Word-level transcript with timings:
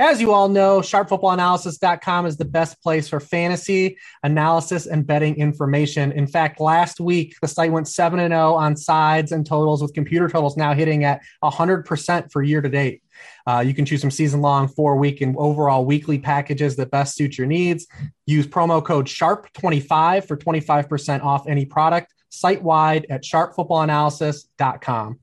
As 0.00 0.20
you 0.20 0.32
all 0.32 0.48
know, 0.48 0.78
sharpfootballanalysis.com 0.78 2.26
is 2.26 2.36
the 2.36 2.44
best 2.44 2.80
place 2.82 3.08
for 3.08 3.18
fantasy 3.18 3.96
analysis 4.22 4.86
and 4.86 5.04
betting 5.04 5.34
information. 5.36 6.12
In 6.12 6.28
fact, 6.28 6.60
last 6.60 7.00
week, 7.00 7.34
the 7.42 7.48
site 7.48 7.72
went 7.72 7.88
7 7.88 8.20
0 8.20 8.54
on 8.54 8.76
sides 8.76 9.32
and 9.32 9.44
totals, 9.44 9.82
with 9.82 9.92
computer 9.94 10.28
totals 10.28 10.56
now 10.56 10.72
hitting 10.72 11.02
at 11.02 11.22
100% 11.42 12.30
for 12.30 12.42
year 12.42 12.60
to 12.60 12.68
date. 12.68 13.02
Uh, 13.44 13.58
you 13.66 13.74
can 13.74 13.84
choose 13.84 14.00
from 14.00 14.12
season 14.12 14.40
long, 14.40 14.68
four 14.68 14.96
week, 14.96 15.20
and 15.20 15.36
overall 15.36 15.84
weekly 15.84 16.20
packages 16.20 16.76
that 16.76 16.92
best 16.92 17.16
suit 17.16 17.36
your 17.36 17.48
needs. 17.48 17.88
Use 18.24 18.46
promo 18.46 18.84
code 18.84 19.06
SHARP25 19.06 20.28
for 20.28 20.36
25% 20.36 21.24
off 21.24 21.48
any 21.48 21.64
product 21.66 22.14
site 22.28 22.62
wide 22.62 23.04
at 23.10 23.24
sharpfootballanalysis.com. 23.24 25.18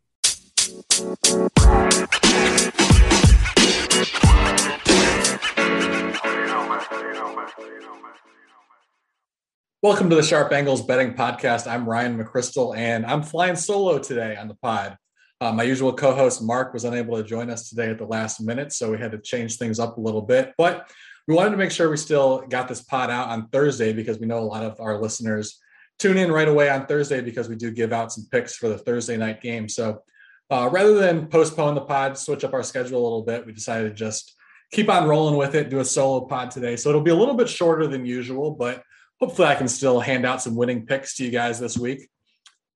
Welcome 9.86 10.10
to 10.10 10.16
the 10.16 10.24
Sharp 10.24 10.52
Angles 10.52 10.82
Betting 10.82 11.14
Podcast. 11.14 11.72
I'm 11.72 11.88
Ryan 11.88 12.18
McCrystal, 12.18 12.76
and 12.76 13.06
I'm 13.06 13.22
flying 13.22 13.56
solo 13.56 14.00
today 14.00 14.36
on 14.36 14.48
the 14.48 14.56
pod. 14.56 14.98
Uh, 15.40 15.52
my 15.52 15.62
usual 15.62 15.94
co-host 15.94 16.42
Mark 16.42 16.74
was 16.74 16.86
unable 16.86 17.18
to 17.18 17.24
join 17.24 17.52
us 17.52 17.70
today 17.70 17.92
at 17.92 18.00
the 18.00 18.06
last 18.06 18.42
minute, 18.42 18.74
so 18.74 18.90
we 18.90 18.98
had 18.98 19.12
to 19.12 19.20
change 19.20 19.58
things 19.58 19.80
up 19.80 19.98
a 19.98 20.02
little 20.02 20.24
bit. 20.24 20.54
But 20.58 20.90
we 21.28 21.36
wanted 21.36 21.52
to 21.52 21.58
make 21.58 21.70
sure 21.70 21.88
we 21.92 21.98
still 21.98 22.48
got 22.50 22.68
this 22.68 22.82
pod 22.82 23.12
out 23.12 23.28
on 23.28 23.48
Thursday 23.50 23.94
because 23.94 24.18
we 24.18 24.26
know 24.26 24.40
a 24.40 24.50
lot 24.50 24.64
of 24.64 24.82
our 24.82 25.00
listeners 25.00 25.60
tune 26.00 26.18
in 26.18 26.32
right 26.32 26.48
away 26.48 26.68
on 26.68 26.88
Thursday 26.88 27.22
because 27.22 27.48
we 27.48 27.56
do 27.56 27.70
give 27.70 27.94
out 27.94 28.12
some 28.12 28.26
picks 28.32 28.56
for 28.56 28.70
the 28.70 28.80
Thursday 28.80 29.18
night 29.18 29.40
game. 29.40 29.70
So 29.70 30.02
uh, 30.50 30.68
rather 30.72 30.96
than 30.96 31.28
postpone 31.28 31.76
the 31.76 31.82
pod, 31.82 32.18
switch 32.18 32.44
up 32.44 32.56
our 32.56 32.64
schedule 32.64 33.00
a 33.00 33.04
little 33.04 33.24
bit, 33.24 33.46
we 33.46 33.54
decided 33.54 33.90
to 33.90 33.94
just 33.94 34.36
keep 34.72 34.90
on 34.90 35.08
rolling 35.08 35.38
with 35.38 35.54
it, 35.54 35.70
do 35.70 35.78
a 35.78 35.86
solo 35.86 36.22
pod 36.26 36.50
today. 36.50 36.76
So 36.76 36.90
it'll 36.90 37.02
be 37.02 37.12
a 37.12 37.16
little 37.16 37.36
bit 37.36 37.48
shorter 37.48 37.86
than 37.86 38.04
usual, 38.04 38.50
but 38.50 38.82
hopefully 39.20 39.48
I 39.48 39.56
can 39.56 39.68
still 39.68 40.00
hand 40.00 40.26
out 40.26 40.42
some 40.42 40.56
winning 40.56 40.86
picks 40.86 41.16
to 41.18 41.26
you 41.26 41.32
guys 41.32 41.60
this 41.60 41.78
week. 41.78 42.10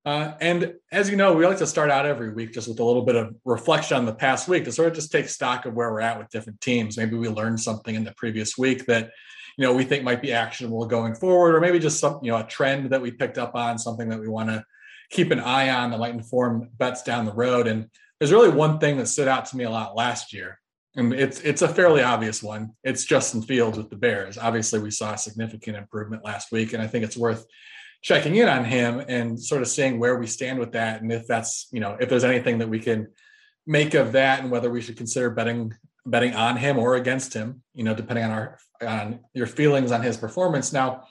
Uh, 0.05 0.33
and 0.39 0.73
as 0.91 1.09
you 1.09 1.17
know, 1.17 1.33
we 1.33 1.45
like 1.45 1.57
to 1.57 1.67
start 1.67 1.91
out 1.91 2.05
every 2.05 2.33
week 2.33 2.53
just 2.53 2.67
with 2.67 2.79
a 2.79 2.83
little 2.83 3.03
bit 3.03 3.15
of 3.15 3.35
reflection 3.43 3.97
on 3.97 4.05
the 4.05 4.13
past 4.13 4.47
week 4.47 4.63
to 4.63 4.71
sort 4.71 4.87
of 4.87 4.95
just 4.95 5.11
take 5.11 5.27
stock 5.27 5.65
of 5.65 5.73
where 5.73 5.91
we're 5.91 5.99
at 5.99 6.17
with 6.17 6.29
different 6.29 6.59
teams. 6.61 6.97
Maybe 6.97 7.17
we 7.17 7.27
learned 7.27 7.59
something 7.59 7.93
in 7.93 8.05
the 8.05 8.13
previous 8.13 8.57
week 8.57 8.85
that 8.85 9.11
you 9.57 9.65
know 9.65 9.73
we 9.73 9.83
think 9.83 10.03
might 10.03 10.21
be 10.21 10.31
actionable 10.31 10.85
going 10.85 11.15
forward, 11.15 11.53
or 11.53 11.59
maybe 11.59 11.79
just 11.79 11.99
some 11.99 12.19
you 12.23 12.31
know 12.31 12.37
a 12.37 12.45
trend 12.45 12.91
that 12.91 13.01
we 13.01 13.11
picked 13.11 13.37
up 13.37 13.55
on, 13.55 13.77
something 13.77 14.07
that 14.09 14.19
we 14.19 14.29
want 14.29 14.49
to 14.49 14.63
keep 15.09 15.31
an 15.31 15.39
eye 15.39 15.69
on 15.69 15.91
that 15.91 15.99
might 15.99 16.13
inform 16.13 16.69
bets 16.77 17.03
down 17.03 17.25
the 17.25 17.33
road. 17.33 17.67
And 17.67 17.89
there's 18.19 18.31
really 18.31 18.49
one 18.49 18.79
thing 18.79 18.97
that 18.97 19.07
stood 19.07 19.27
out 19.27 19.45
to 19.47 19.57
me 19.57 19.65
a 19.65 19.69
lot 19.69 19.95
last 19.95 20.33
year, 20.33 20.59
and 20.95 21.13
it's 21.13 21.39
it's 21.41 21.61
a 21.61 21.67
fairly 21.67 22.01
obvious 22.01 22.41
one. 22.41 22.71
It's 22.83 23.05
Justin 23.05 23.41
Fields 23.41 23.77
with 23.77 23.89
the 23.89 23.95
Bears. 23.95 24.37
Obviously, 24.37 24.79
we 24.79 24.91
saw 24.91 25.13
a 25.13 25.17
significant 25.17 25.77
improvement 25.77 26.25
last 26.25 26.51
week, 26.51 26.73
and 26.73 26.81
I 26.81 26.87
think 26.87 27.05
it's 27.05 27.17
worth 27.17 27.45
checking 28.01 28.35
in 28.35 28.47
on 28.47 28.65
him 28.65 29.01
and 29.07 29.39
sort 29.39 29.61
of 29.61 29.67
seeing 29.67 29.99
where 29.99 30.17
we 30.17 30.25
stand 30.25 30.57
with 30.57 30.71
that, 30.71 31.01
and 31.01 31.11
if 31.11 31.27
that's 31.27 31.67
you 31.71 31.79
know 31.79 31.95
if 31.99 32.09
there's 32.09 32.23
anything 32.23 32.57
that 32.59 32.69
we 32.69 32.79
can 32.79 33.07
make 33.67 33.93
of 33.93 34.13
that, 34.13 34.39
and 34.39 34.49
whether 34.49 34.69
we 34.69 34.81
should 34.81 34.97
consider 34.97 35.29
betting 35.29 35.73
betting 36.05 36.33
on 36.33 36.57
him 36.57 36.79
or 36.79 36.95
against 36.95 37.33
him. 37.33 37.61
You 37.75 37.83
know, 37.83 37.93
depending 37.93 38.25
on 38.25 38.31
our 38.31 38.57
on 38.81 39.19
your 39.33 39.47
feelings 39.47 39.91
on 39.91 40.01
his 40.01 40.17
performance. 40.17 40.73
Now, 40.73 41.03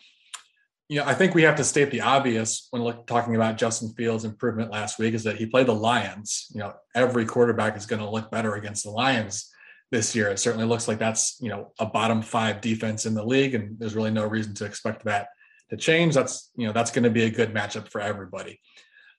you 0.88 0.98
know, 0.98 1.04
I 1.04 1.14
think 1.14 1.34
we 1.34 1.42
have 1.42 1.56
to 1.56 1.64
state 1.64 1.92
the 1.92 2.00
obvious 2.00 2.66
when 2.70 2.82
look, 2.82 3.06
talking 3.06 3.36
about 3.36 3.58
Justin 3.58 3.90
Fields' 3.90 4.24
improvement 4.24 4.72
last 4.72 4.98
week 4.98 5.14
is 5.14 5.22
that 5.22 5.36
he 5.36 5.46
played 5.46 5.66
the 5.66 5.74
Lions. 5.74 6.48
You 6.52 6.60
know, 6.60 6.72
every 6.96 7.26
quarterback 7.26 7.76
is 7.76 7.86
going 7.86 8.02
to 8.02 8.10
look 8.10 8.28
better 8.32 8.56
against 8.56 8.82
the 8.82 8.90
Lions 8.90 9.52
this 9.90 10.14
year. 10.14 10.28
It 10.28 10.38
certainly 10.38 10.66
looks 10.66 10.88
like 10.88 10.98
that's, 10.98 11.38
you 11.40 11.48
know, 11.48 11.72
a 11.78 11.86
bottom 11.86 12.22
five 12.22 12.60
defense 12.60 13.06
in 13.06 13.14
the 13.14 13.24
league, 13.24 13.54
and 13.54 13.78
there's 13.78 13.94
really 13.94 14.10
no 14.10 14.26
reason 14.26 14.54
to 14.54 14.64
expect 14.64 15.04
that 15.04 15.28
to 15.70 15.76
change. 15.76 16.14
That's, 16.14 16.50
you 16.56 16.66
know, 16.66 16.72
that's 16.72 16.90
going 16.90 17.04
to 17.04 17.10
be 17.10 17.24
a 17.24 17.30
good 17.30 17.54
matchup 17.54 17.88
for 17.88 18.00
everybody. 18.00 18.60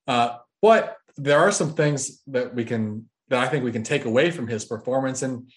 Uh, 0.08 0.38
but 0.62 0.96
there 1.18 1.40
are 1.40 1.52
some 1.52 1.74
things 1.74 2.22
that 2.28 2.56
we 2.56 2.66
can, 2.66 3.10
that 3.30 3.40
I 3.40 3.48
think 3.48 3.64
we 3.64 3.72
can 3.72 3.84
take 3.84 4.06
away 4.06 4.32
from 4.32 4.48
his 4.48 4.66
performance. 4.66 5.22
And, 5.22 5.52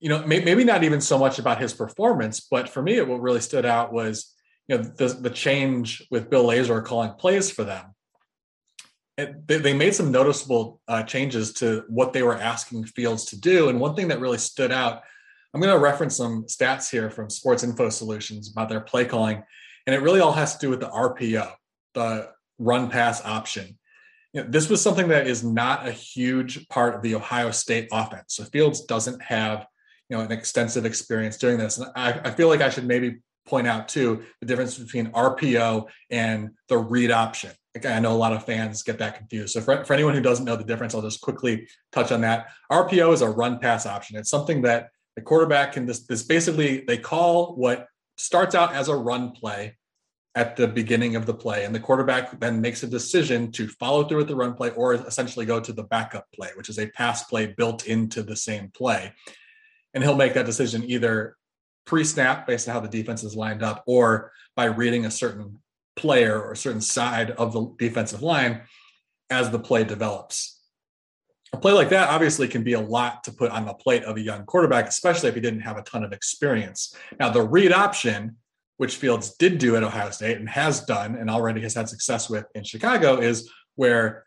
you 0.00 0.08
know, 0.08 0.26
maybe 0.26 0.64
not 0.64 0.82
even 0.82 1.00
so 1.00 1.18
much 1.18 1.38
about 1.38 1.60
his 1.60 1.72
performance, 1.72 2.40
but 2.40 2.68
for 2.68 2.82
me, 2.82 3.00
what 3.02 3.20
really 3.20 3.40
stood 3.40 3.64
out 3.64 3.92
was, 3.92 4.34
you 4.68 4.76
know, 4.76 4.82
the, 4.82 5.08
the 5.08 5.30
change 5.30 6.06
with 6.10 6.30
Bill 6.30 6.44
Lazor 6.44 6.84
calling 6.84 7.12
plays 7.12 7.50
for 7.50 7.64
them 7.64 7.94
they, 9.16 9.74
made 9.74 9.94
some 9.94 10.10
noticeable 10.10 10.80
uh, 10.88 11.02
changes 11.02 11.52
to 11.54 11.84
what 11.88 12.12
they 12.12 12.22
were 12.22 12.36
asking 12.36 12.84
Fields 12.84 13.26
to 13.26 13.40
do. 13.40 13.68
And 13.68 13.78
one 13.78 13.94
thing 13.94 14.08
that 14.08 14.20
really 14.20 14.38
stood 14.38 14.72
out, 14.72 15.02
I'm 15.52 15.60
going 15.60 15.72
to 15.72 15.78
reference 15.78 16.16
some 16.16 16.44
stats 16.44 16.90
here 16.90 17.10
from 17.10 17.28
Sports 17.28 17.62
Info 17.62 17.90
Solutions 17.90 18.50
about 18.50 18.68
their 18.68 18.80
play 18.80 19.04
calling, 19.04 19.42
and 19.86 19.94
it 19.94 20.00
really 20.00 20.20
all 20.20 20.32
has 20.32 20.56
to 20.56 20.66
do 20.66 20.70
with 20.70 20.80
the 20.80 20.88
RPO, 20.88 21.52
the 21.94 22.30
run 22.58 22.88
pass 22.88 23.22
option. 23.24 23.78
You 24.32 24.42
know, 24.42 24.48
this 24.48 24.70
was 24.70 24.80
something 24.80 25.08
that 25.08 25.26
is 25.26 25.44
not 25.44 25.86
a 25.86 25.92
huge 25.92 26.66
part 26.68 26.94
of 26.94 27.02
the 27.02 27.14
Ohio 27.14 27.50
State 27.50 27.88
offense. 27.92 28.34
So 28.34 28.44
Fields 28.44 28.82
doesn't 28.82 29.20
have 29.20 29.66
you 30.08 30.16
know 30.16 30.22
an 30.22 30.32
extensive 30.32 30.86
experience 30.86 31.36
doing 31.36 31.58
this, 31.58 31.76
and 31.76 31.90
I, 31.94 32.12
I 32.24 32.30
feel 32.30 32.48
like 32.48 32.62
I 32.62 32.70
should 32.70 32.86
maybe 32.86 33.18
point 33.44 33.66
out 33.66 33.88
too 33.88 34.22
the 34.40 34.46
difference 34.46 34.78
between 34.78 35.10
RPO 35.12 35.88
and 36.10 36.50
the 36.68 36.78
read 36.78 37.10
option. 37.10 37.50
I 37.84 38.00
know 38.00 38.12
a 38.12 38.14
lot 38.14 38.32
of 38.32 38.44
fans 38.44 38.82
get 38.82 38.98
that 38.98 39.16
confused. 39.16 39.54
So 39.54 39.60
for, 39.60 39.84
for 39.84 39.94
anyone 39.94 40.14
who 40.14 40.20
doesn't 40.20 40.44
know 40.44 40.56
the 40.56 40.64
difference, 40.64 40.94
I'll 40.94 41.02
just 41.02 41.22
quickly 41.22 41.68
touch 41.90 42.12
on 42.12 42.20
that. 42.20 42.48
RPO 42.70 43.12
is 43.14 43.22
a 43.22 43.30
run 43.30 43.58
pass 43.58 43.86
option. 43.86 44.16
It's 44.18 44.28
something 44.28 44.62
that 44.62 44.90
the 45.16 45.22
quarterback 45.22 45.72
can 45.72 45.86
this, 45.86 46.06
this 46.06 46.22
basically 46.22 46.84
they 46.86 46.98
call 46.98 47.54
what 47.56 47.86
starts 48.16 48.54
out 48.54 48.74
as 48.74 48.88
a 48.88 48.96
run 48.96 49.32
play 49.32 49.76
at 50.34 50.56
the 50.56 50.66
beginning 50.66 51.14
of 51.14 51.26
the 51.26 51.34
play, 51.34 51.64
and 51.64 51.74
the 51.74 51.80
quarterback 51.80 52.40
then 52.40 52.60
makes 52.60 52.82
a 52.82 52.86
decision 52.86 53.52
to 53.52 53.68
follow 53.68 54.04
through 54.04 54.18
with 54.18 54.28
the 54.28 54.36
run 54.36 54.54
play 54.54 54.70
or 54.70 54.94
essentially 54.94 55.44
go 55.44 55.60
to 55.60 55.72
the 55.72 55.82
backup 55.82 56.26
play, 56.34 56.48
which 56.56 56.70
is 56.70 56.78
a 56.78 56.86
pass 56.88 57.24
play 57.24 57.46
built 57.46 57.86
into 57.86 58.22
the 58.22 58.36
same 58.36 58.70
play. 58.74 59.12
And 59.92 60.02
he'll 60.02 60.16
make 60.16 60.32
that 60.34 60.46
decision 60.46 60.84
either 60.84 61.36
pre-snap 61.84 62.46
based 62.46 62.66
on 62.66 62.74
how 62.74 62.80
the 62.80 62.88
defense 62.88 63.22
is 63.24 63.36
lined 63.36 63.62
up 63.62 63.82
or 63.86 64.32
by 64.56 64.66
reading 64.66 65.04
a 65.04 65.10
certain 65.10 65.58
player 65.96 66.40
or 66.40 66.52
a 66.52 66.56
certain 66.56 66.80
side 66.80 67.30
of 67.32 67.52
the 67.52 67.74
defensive 67.78 68.22
line 68.22 68.62
as 69.30 69.50
the 69.50 69.58
play 69.58 69.84
develops. 69.84 70.60
A 71.52 71.58
play 71.58 71.72
like 71.72 71.90
that 71.90 72.08
obviously 72.08 72.48
can 72.48 72.62
be 72.62 72.72
a 72.72 72.80
lot 72.80 73.24
to 73.24 73.32
put 73.32 73.50
on 73.50 73.66
the 73.66 73.74
plate 73.74 74.04
of 74.04 74.16
a 74.16 74.20
young 74.20 74.44
quarterback, 74.46 74.88
especially 74.88 75.28
if 75.28 75.34
he 75.34 75.40
didn't 75.40 75.60
have 75.60 75.76
a 75.76 75.82
ton 75.82 76.02
of 76.02 76.12
experience. 76.12 76.96
Now, 77.20 77.30
the 77.30 77.42
read 77.42 77.72
option, 77.72 78.36
which 78.78 78.96
Fields 78.96 79.34
did 79.36 79.58
do 79.58 79.76
at 79.76 79.82
Ohio 79.82 80.10
State 80.10 80.38
and 80.38 80.48
has 80.48 80.80
done 80.84 81.14
and 81.16 81.28
already 81.28 81.60
has 81.62 81.74
had 81.74 81.88
success 81.88 82.30
with 82.30 82.46
in 82.54 82.64
Chicago, 82.64 83.20
is 83.20 83.50
where 83.74 84.24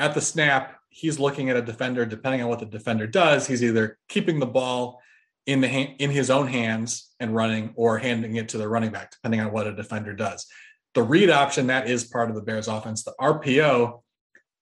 at 0.00 0.14
the 0.14 0.20
snap, 0.20 0.76
he's 0.88 1.20
looking 1.20 1.48
at 1.48 1.56
a 1.56 1.62
defender, 1.62 2.04
depending 2.04 2.42
on 2.42 2.48
what 2.48 2.58
the 2.58 2.66
defender 2.66 3.06
does, 3.06 3.46
he's 3.46 3.62
either 3.62 3.98
keeping 4.08 4.40
the 4.40 4.46
ball 4.46 5.00
in 5.46 5.60
the 5.60 5.68
in 5.68 6.10
his 6.10 6.30
own 6.30 6.48
hands 6.48 7.14
and 7.20 7.34
running 7.34 7.72
or 7.76 7.98
handing 7.98 8.36
it 8.36 8.48
to 8.48 8.58
the 8.58 8.66
running 8.66 8.90
back, 8.90 9.12
depending 9.12 9.40
on 9.40 9.52
what 9.52 9.66
a 9.66 9.74
defender 9.74 10.12
does 10.12 10.46
the 10.94 11.02
read 11.02 11.30
option 11.30 11.66
that 11.66 11.88
is 11.88 12.04
part 12.04 12.30
of 12.30 12.36
the 12.36 12.42
Bears 12.42 12.68
offense. 12.68 13.02
The 13.02 13.14
RPO 13.20 14.00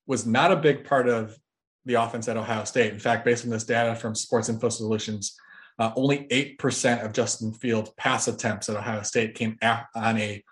was 0.07 0.27
not 0.27 0.51
a 0.51 0.57
big 0.57 0.85
part 0.85 1.09
of 1.09 1.37
the 1.85 1.95
offense 1.95 2.29
at 2.29 2.37
Ohio 2.37 2.65
State. 2.65 2.93
In 2.93 2.99
fact, 2.99 3.25
based 3.25 3.45
on 3.45 3.51
this 3.51 3.65
data 3.65 3.95
from 3.95 4.15
Sports 4.15 4.49
Info 4.49 4.69
Solutions, 4.69 5.37
uh, 5.79 5.93
only 5.97 6.27
8% 6.29 7.05
of 7.05 7.13
Justin 7.13 7.53
Fields' 7.53 7.91
pass 7.97 8.29
attempts 8.29 8.69
at 8.69 8.77
Ohio 8.77 9.03
State 9.03 9.35
came 9.35 9.59
on 9.63 10.19
a 10.19 10.43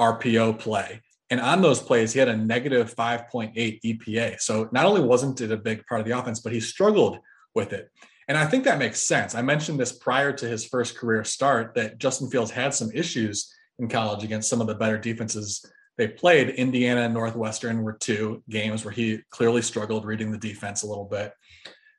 RPO 0.00 0.58
play. 0.58 1.00
And 1.30 1.40
on 1.40 1.62
those 1.62 1.80
plays, 1.80 2.12
he 2.12 2.18
had 2.18 2.28
a 2.28 2.36
negative 2.36 2.94
5.8 2.94 3.80
EPA. 3.82 4.40
So 4.40 4.68
not 4.72 4.84
only 4.84 5.00
wasn't 5.00 5.40
it 5.40 5.50
a 5.50 5.56
big 5.56 5.84
part 5.86 6.00
of 6.00 6.06
the 6.06 6.16
offense, 6.18 6.40
but 6.40 6.52
he 6.52 6.60
struggled 6.60 7.18
with 7.54 7.72
it. 7.72 7.90
And 8.28 8.38
I 8.38 8.46
think 8.46 8.64
that 8.64 8.78
makes 8.78 9.00
sense. 9.00 9.34
I 9.34 9.42
mentioned 9.42 9.78
this 9.78 9.92
prior 9.92 10.32
to 10.32 10.46
his 10.46 10.64
first 10.66 10.96
career 10.96 11.24
start 11.24 11.74
that 11.74 11.98
Justin 11.98 12.30
Fields 12.30 12.50
had 12.50 12.74
some 12.74 12.90
issues 12.92 13.52
in 13.78 13.88
college 13.88 14.24
against 14.24 14.48
some 14.48 14.60
of 14.60 14.66
the 14.66 14.74
better 14.74 14.98
defenses 14.98 15.64
they 15.96 16.08
played. 16.08 16.50
Indiana 16.50 17.02
and 17.02 17.14
Northwestern 17.14 17.82
were 17.82 17.92
two 17.92 18.42
games 18.48 18.84
where 18.84 18.92
he 18.92 19.20
clearly 19.30 19.62
struggled 19.62 20.04
reading 20.04 20.32
the 20.32 20.38
defense 20.38 20.82
a 20.82 20.86
little 20.86 21.04
bit, 21.04 21.32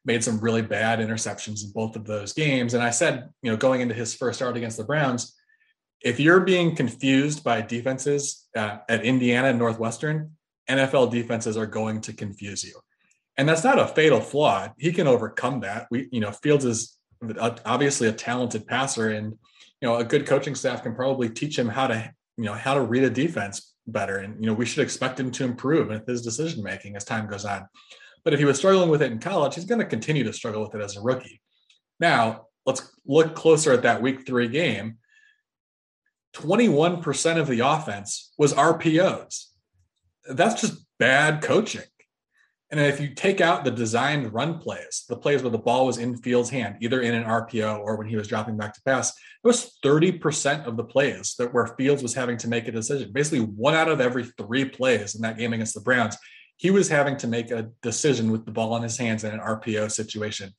made 0.04 0.24
some 0.24 0.40
really 0.40 0.62
bad 0.62 1.00
interceptions 1.00 1.64
in 1.64 1.72
both 1.72 1.96
of 1.96 2.06
those 2.06 2.34
games. 2.34 2.74
And 2.74 2.84
I 2.84 2.90
said, 2.90 3.30
you 3.42 3.52
know, 3.52 3.58
going 3.58 3.82
into 3.82 3.96
his 3.96 4.14
first 4.14 4.40
start 4.40 4.58
against 4.58 4.78
the 4.78 4.84
Browns, 4.84 5.34
if 6.02 6.20
you're 6.20 6.42
being 6.42 6.76
confused 6.76 7.44
by 7.44 7.62
defenses 7.62 8.48
uh, 8.56 8.78
at 8.90 9.04
Indiana 9.04 9.50
and 9.50 9.60
Northwestern, 9.60 10.32
NFL 10.70 11.12
defenses 11.12 11.58
are 11.58 11.66
going 11.66 12.02
to 12.02 12.14
confuse 12.14 12.64
you. 12.64 12.80
And 13.38 13.48
that's 13.48 13.64
not 13.64 13.80
a 13.80 13.88
fatal 13.88 14.22
flaw. 14.22 14.70
He 14.78 14.94
can 14.94 15.08
overcome 15.08 15.62
that. 15.62 15.88
We, 15.92 16.08
you 16.12 16.22
know, 16.22 16.32
Fields 16.32 16.66
is 16.66 16.98
obviously 17.40 18.08
a 18.08 18.12
talented 18.12 18.68
passer 18.68 19.10
and 19.10 19.34
you 19.82 19.88
know 19.88 19.96
a 19.96 20.04
good 20.04 20.26
coaching 20.26 20.56
staff 20.56 20.84
can 20.84 20.96
probably 20.96 21.30
teach 21.30 21.58
him 21.58 21.70
how 21.70 21.88
to 21.88 22.14
you 22.38 22.46
know 22.46 22.54
how 22.54 22.74
to 22.74 22.82
read 22.82 23.04
a 23.04 23.10
defense 23.10 23.74
better 23.88 24.18
and 24.18 24.40
you 24.40 24.48
know 24.48 24.54
we 24.54 24.66
should 24.66 24.84
expect 24.84 25.20
him 25.20 25.32
to 25.32 25.44
improve 25.44 25.90
with 25.90 26.08
his 26.08 26.22
decision 26.22 26.64
making 26.64 26.96
as 26.96 27.06
time 27.06 27.28
goes 27.28 27.46
on 27.46 27.68
but 28.24 28.34
if 28.34 28.40
he 28.40 28.46
was 28.46 28.58
struggling 28.58 28.90
with 28.90 29.02
it 29.02 29.12
in 29.12 29.20
college 29.20 29.56
he's 29.56 29.66
going 29.66 29.80
to 29.80 29.86
continue 29.86 30.24
to 30.24 30.34
struggle 30.34 30.62
with 30.62 30.74
it 30.74 30.82
as 30.82 30.98
a 30.98 31.02
rookie 31.02 31.42
now 32.00 32.46
let's 32.66 32.92
look 33.06 33.36
closer 33.36 33.72
at 33.72 33.84
that 33.84 34.02
week 34.02 34.26
three 34.26 34.48
game. 34.48 34.98
21% 36.36 37.38
of 37.40 37.48
the 37.48 37.62
offense 37.62 38.34
was 38.38 38.54
RPOs. 38.54 39.46
That's 40.28 40.60
just 40.60 40.86
bad 41.00 41.42
coaching. 41.42 41.84
And 42.76 42.86
if 42.88 43.00
you 43.00 43.08
take 43.08 43.40
out 43.40 43.64
the 43.64 43.72
designed 43.72 44.34
run 44.34 44.60
plays, 44.60 45.06
the 45.08 45.16
plays 45.16 45.42
where 45.42 45.50
the 45.50 45.58
ball 45.58 45.86
was 45.86 45.98
in 45.98 46.18
Fields' 46.18 46.50
hand, 46.50 46.76
either 46.82 47.00
in 47.00 47.16
an 47.16 47.24
RPO 47.24 47.80
or 47.80 47.96
when 47.96 48.06
he 48.06 48.18
was 48.18 48.28
dropping 48.28 48.58
back 48.58 48.74
to 48.74 48.82
pass, 48.82 49.12
it 49.12 49.48
was 49.48 49.78
30% 49.82 50.66
of 50.66 50.76
the 50.76 50.84
plays 50.84 51.36
that 51.40 51.54
where 51.54 51.68
Fields 51.68 52.04
was 52.04 52.14
having 52.14 52.36
to 52.40 52.50
make 52.50 52.68
a 52.68 52.74
decision. 52.74 53.14
Basically, 53.14 53.40
one 53.40 53.76
out 53.76 53.88
of 53.88 54.02
every 54.02 54.26
three 54.26 54.66
plays 54.66 55.16
in 55.16 55.22
that 55.22 55.38
game 55.38 55.54
against 55.54 55.74
the 55.74 55.80
Browns, 55.80 56.18
he 56.58 56.70
was 56.70 56.90
having 56.90 57.16
to 57.18 57.28
make 57.28 57.50
a 57.50 57.70
decision 57.82 58.30
with 58.30 58.44
the 58.44 58.52
ball 58.52 58.76
in 58.76 58.84
his 58.84 58.98
hands 58.98 59.24
in 59.24 59.34
an 59.34 59.40
RPO 59.40 59.90
situation. 59.90 60.54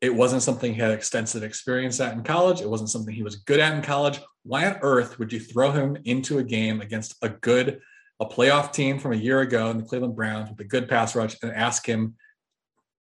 It 0.00 0.14
wasn't 0.14 0.42
something 0.42 0.72
he 0.72 0.80
had 0.80 0.92
extensive 0.92 1.42
experience 1.42 2.00
at 2.00 2.14
in 2.14 2.22
college. 2.22 2.62
It 2.62 2.70
wasn't 2.70 2.88
something 2.88 3.14
he 3.14 3.22
was 3.22 3.36
good 3.36 3.60
at 3.60 3.74
in 3.74 3.82
college. 3.82 4.18
Why 4.44 4.66
on 4.66 4.78
earth 4.80 5.18
would 5.18 5.30
you 5.30 5.40
throw 5.40 5.72
him 5.72 5.98
into 6.06 6.38
a 6.38 6.44
game 6.44 6.80
against 6.80 7.16
a 7.20 7.28
good, 7.28 7.80
a 8.20 8.26
playoff 8.26 8.72
team 8.72 8.98
from 8.98 9.12
a 9.12 9.16
year 9.16 9.40
ago 9.40 9.70
in 9.70 9.78
the 9.78 9.84
Cleveland 9.84 10.16
Browns 10.16 10.50
with 10.50 10.60
a 10.60 10.64
good 10.64 10.88
pass 10.88 11.14
rush 11.14 11.36
and 11.42 11.52
ask 11.52 11.86
him 11.86 12.16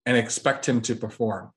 and 0.06 0.18
expect 0.18 0.68
him 0.68 0.82
to 0.82 0.96
perform? 0.96 1.52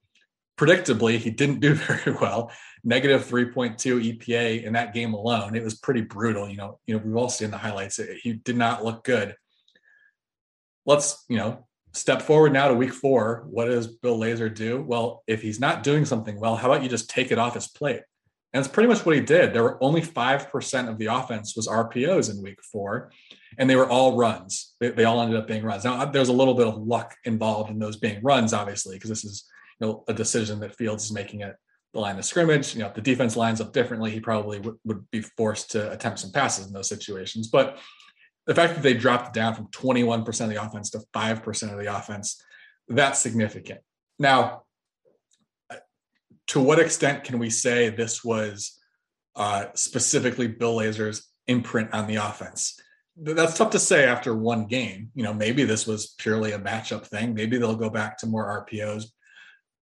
Predictably, 0.59 1.19
he 1.19 1.31
didn't 1.31 1.61
do 1.61 1.75
very 1.75 2.17
well. 2.21 2.51
Negative 2.83 3.25
3.2 3.25 4.19
EPA 4.19 4.65
in 4.65 4.75
that 4.75 4.95
game 4.95 5.15
alone. 5.15 5.55
It 5.56 5.65
was 5.65 5.75
pretty 5.75 6.03
brutal. 6.03 6.49
You 6.49 6.56
know, 6.56 6.79
you 6.87 6.95
know, 6.95 7.03
we've 7.05 7.17
all 7.17 7.29
seen 7.29 7.51
the 7.51 7.59
highlights. 7.59 8.01
He 8.23 8.35
did 8.35 8.56
not 8.56 8.85
look 8.85 9.05
good. 9.05 9.37
Let's, 10.87 11.25
you 11.29 11.39
know, 11.39 11.67
step 11.93 12.21
forward 12.23 12.53
now 12.53 12.69
to 12.69 12.75
week 12.75 12.93
four. 12.93 13.47
What 13.49 13.67
does 13.67 13.87
Bill 13.87 14.19
Lazor 14.19 14.55
do? 14.55 14.83
Well, 14.83 15.23
if 15.27 15.41
he's 15.41 15.61
not 15.61 15.83
doing 15.83 16.05
something 16.05 16.39
well, 16.39 16.57
how 16.57 16.71
about 16.71 16.83
you 16.83 16.89
just 16.89 17.09
take 17.09 17.31
it 17.33 17.39
off 17.39 17.55
his 17.55 17.69
plate? 17.69 18.03
And 18.55 18.65
it's 18.65 18.73
pretty 18.73 18.89
much 18.89 19.05
what 19.05 19.17
he 19.17 19.21
did. 19.21 19.53
There 19.53 19.65
were 19.65 19.83
only 19.83 20.01
5% 20.01 20.89
of 20.89 20.97
the 20.97 21.06
offense 21.06 21.56
was 21.56 21.67
RPOs 21.67 22.31
in 22.31 22.41
week 22.41 22.62
four, 22.62 23.11
and 23.59 23.69
they 23.69 23.75
were 23.75 23.89
all 23.89 24.17
runs. 24.17 24.77
They, 24.79 24.91
they 24.91 25.05
all 25.05 25.21
ended 25.21 25.37
up 25.37 25.49
being 25.49 25.65
runs. 25.65 25.83
Now, 25.83 26.05
there's 26.05 26.29
a 26.29 26.33
little 26.33 26.55
bit 26.55 26.69
of 26.69 26.79
luck 26.79 27.17
involved 27.25 27.71
in 27.71 27.81
those 27.81 27.97
being 27.97 28.23
runs, 28.23 28.53
obviously, 28.55 28.95
because 28.95 29.11
this 29.11 29.25
is 29.25 29.45
you 29.81 29.89
know, 29.89 30.05
a 30.06 30.15
decision 30.15 30.61
that 30.61 30.77
Fields 30.77 31.05
is 31.05 31.12
making 31.12 31.43
at 31.43 31.56
the 31.93 31.99
line 32.01 32.17
of 32.17 32.25
scrimmage. 32.25 32.75
You 32.75 32.83
know, 32.83 32.87
if 32.87 32.95
the 32.95 33.01
defense 33.01 33.37
lines 33.37 33.61
up 33.61 33.73
differently, 33.73 34.12
he 34.12 34.21
probably 34.21 34.59
w- 34.59 34.79
would 34.85 35.11
be 35.11 35.23
forced 35.23 35.73
to 35.73 35.91
attempt 35.91 36.21
some 36.21 36.31
passes 36.31 36.69
in 36.69 36.73
those 36.73 36.89
situations. 36.89 37.49
But 37.49 37.79
the 38.47 38.55
fact 38.55 38.75
that 38.75 38.83
they 38.85 38.95
dropped 38.95 39.35
down 39.35 39.55
from 39.55 39.67
21% 39.69 40.29
of 40.43 40.50
the 40.50 40.62
offense 40.62 40.91
to 40.91 41.00
5% 41.12 41.73
of 41.73 41.79
the 41.81 41.97
offense, 41.97 42.41
that's 42.89 43.21
significant. 43.21 43.81
Now, 44.19 44.63
to 46.49 46.61
what 46.61 46.79
extent 46.79 47.25
can 47.25 47.38
we 47.38 47.50
say 47.50 47.88
this 47.88 48.25
was 48.25 48.79
uh, 49.37 49.67
specifically 49.75 50.46
Bill 50.46 50.76
Lazor's 50.76 51.29
imprint 51.46 51.93
on 51.93 52.06
the 52.06 52.17
offense? 52.17 52.79
That's 53.17 53.56
tough 53.56 53.70
to 53.70 53.79
say 53.79 54.05
after 54.05 54.35
one 54.35 54.67
game. 54.67 55.11
You 55.14 55.23
know, 55.23 55.32
maybe 55.35 55.64
this 55.64 55.87
was 55.87 56.14
purely 56.19 56.52
a 56.52 56.58
matchup 56.58 57.06
thing. 57.06 57.35
Maybe 57.35 57.58
they'll 57.58 57.76
go 57.76 57.91
back 57.91 58.19
to 58.19 58.26
more 58.26 58.67
RPOs 58.67 59.06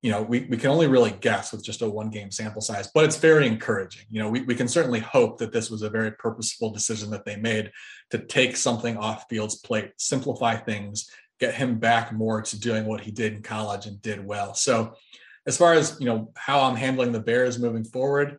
you 0.02 0.10
know, 0.10 0.20
we, 0.20 0.40
we 0.50 0.56
can 0.56 0.70
only 0.70 0.88
really 0.88 1.12
guess 1.12 1.52
with 1.52 1.64
just 1.64 1.80
a 1.80 1.88
one 1.88 2.10
game 2.10 2.32
sample 2.32 2.60
size, 2.60 2.90
but 2.92 3.04
it's 3.04 3.16
very 3.16 3.46
encouraging. 3.46 4.04
You 4.10 4.20
know, 4.20 4.28
we, 4.28 4.42
we 4.42 4.56
can 4.56 4.66
certainly 4.66 4.98
hope 4.98 5.38
that 5.38 5.52
this 5.52 5.70
was 5.70 5.82
a 5.82 5.90
very 5.90 6.10
purposeful 6.10 6.72
decision 6.72 7.10
that 7.10 7.24
they 7.24 7.36
made 7.36 7.70
to 8.10 8.18
take 8.18 8.56
something 8.56 8.96
off 8.96 9.26
Fields' 9.30 9.54
plate, 9.54 9.92
simplify 9.98 10.56
things, 10.56 11.08
get 11.38 11.54
him 11.54 11.78
back 11.78 12.12
more 12.12 12.42
to 12.42 12.58
doing 12.58 12.84
what 12.84 13.00
he 13.00 13.12
did 13.12 13.32
in 13.32 13.42
college 13.42 13.86
and 13.86 14.02
did 14.02 14.24
well. 14.24 14.54
So, 14.54 14.94
as 15.46 15.56
far 15.56 15.72
as 15.74 15.96
you 15.98 16.06
know, 16.06 16.32
how 16.36 16.60
I'm 16.62 16.76
handling 16.76 17.12
the 17.12 17.20
Bears 17.20 17.58
moving 17.58 17.84
forward, 17.84 18.38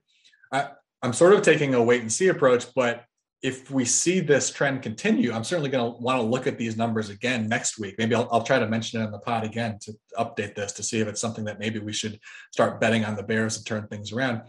I, 0.51 0.69
I'm 1.01 1.13
sort 1.13 1.33
of 1.33 1.41
taking 1.41 1.73
a 1.73 1.83
wait 1.83 2.01
and 2.01 2.11
see 2.11 2.27
approach, 2.27 2.65
but 2.73 3.05
if 3.41 3.69
we 3.69 3.83
see 3.83 4.21
this 4.21 4.49
trend 4.49 4.81
continue, 4.81 5.33
I'm 5.33 5.43
certainly 5.43 5.69
going 5.69 5.93
to 5.93 6.01
want 6.01 6.21
to 6.21 6.25
look 6.25 6.47
at 6.47 6.57
these 6.57 6.77
numbers 6.77 7.09
again 7.09 7.49
next 7.49 7.77
week. 7.77 7.95
Maybe 7.97 8.15
I'll, 8.15 8.29
I'll, 8.31 8.43
try 8.43 8.57
to 8.57 8.69
mention 8.69 9.01
it 9.01 9.05
on 9.05 9.11
the 9.11 9.19
pod 9.19 9.43
again 9.43 9.77
to 9.81 9.93
update 10.17 10.55
this 10.55 10.71
to 10.73 10.83
see 10.83 11.01
if 11.01 11.09
it's 11.09 11.19
something 11.19 11.43
that 11.43 11.59
maybe 11.59 11.79
we 11.79 11.91
should 11.91 12.19
start 12.53 12.79
betting 12.79 13.03
on 13.03 13.17
the 13.17 13.23
Bears 13.23 13.57
to 13.57 13.63
turn 13.65 13.85
things 13.87 14.13
around. 14.13 14.43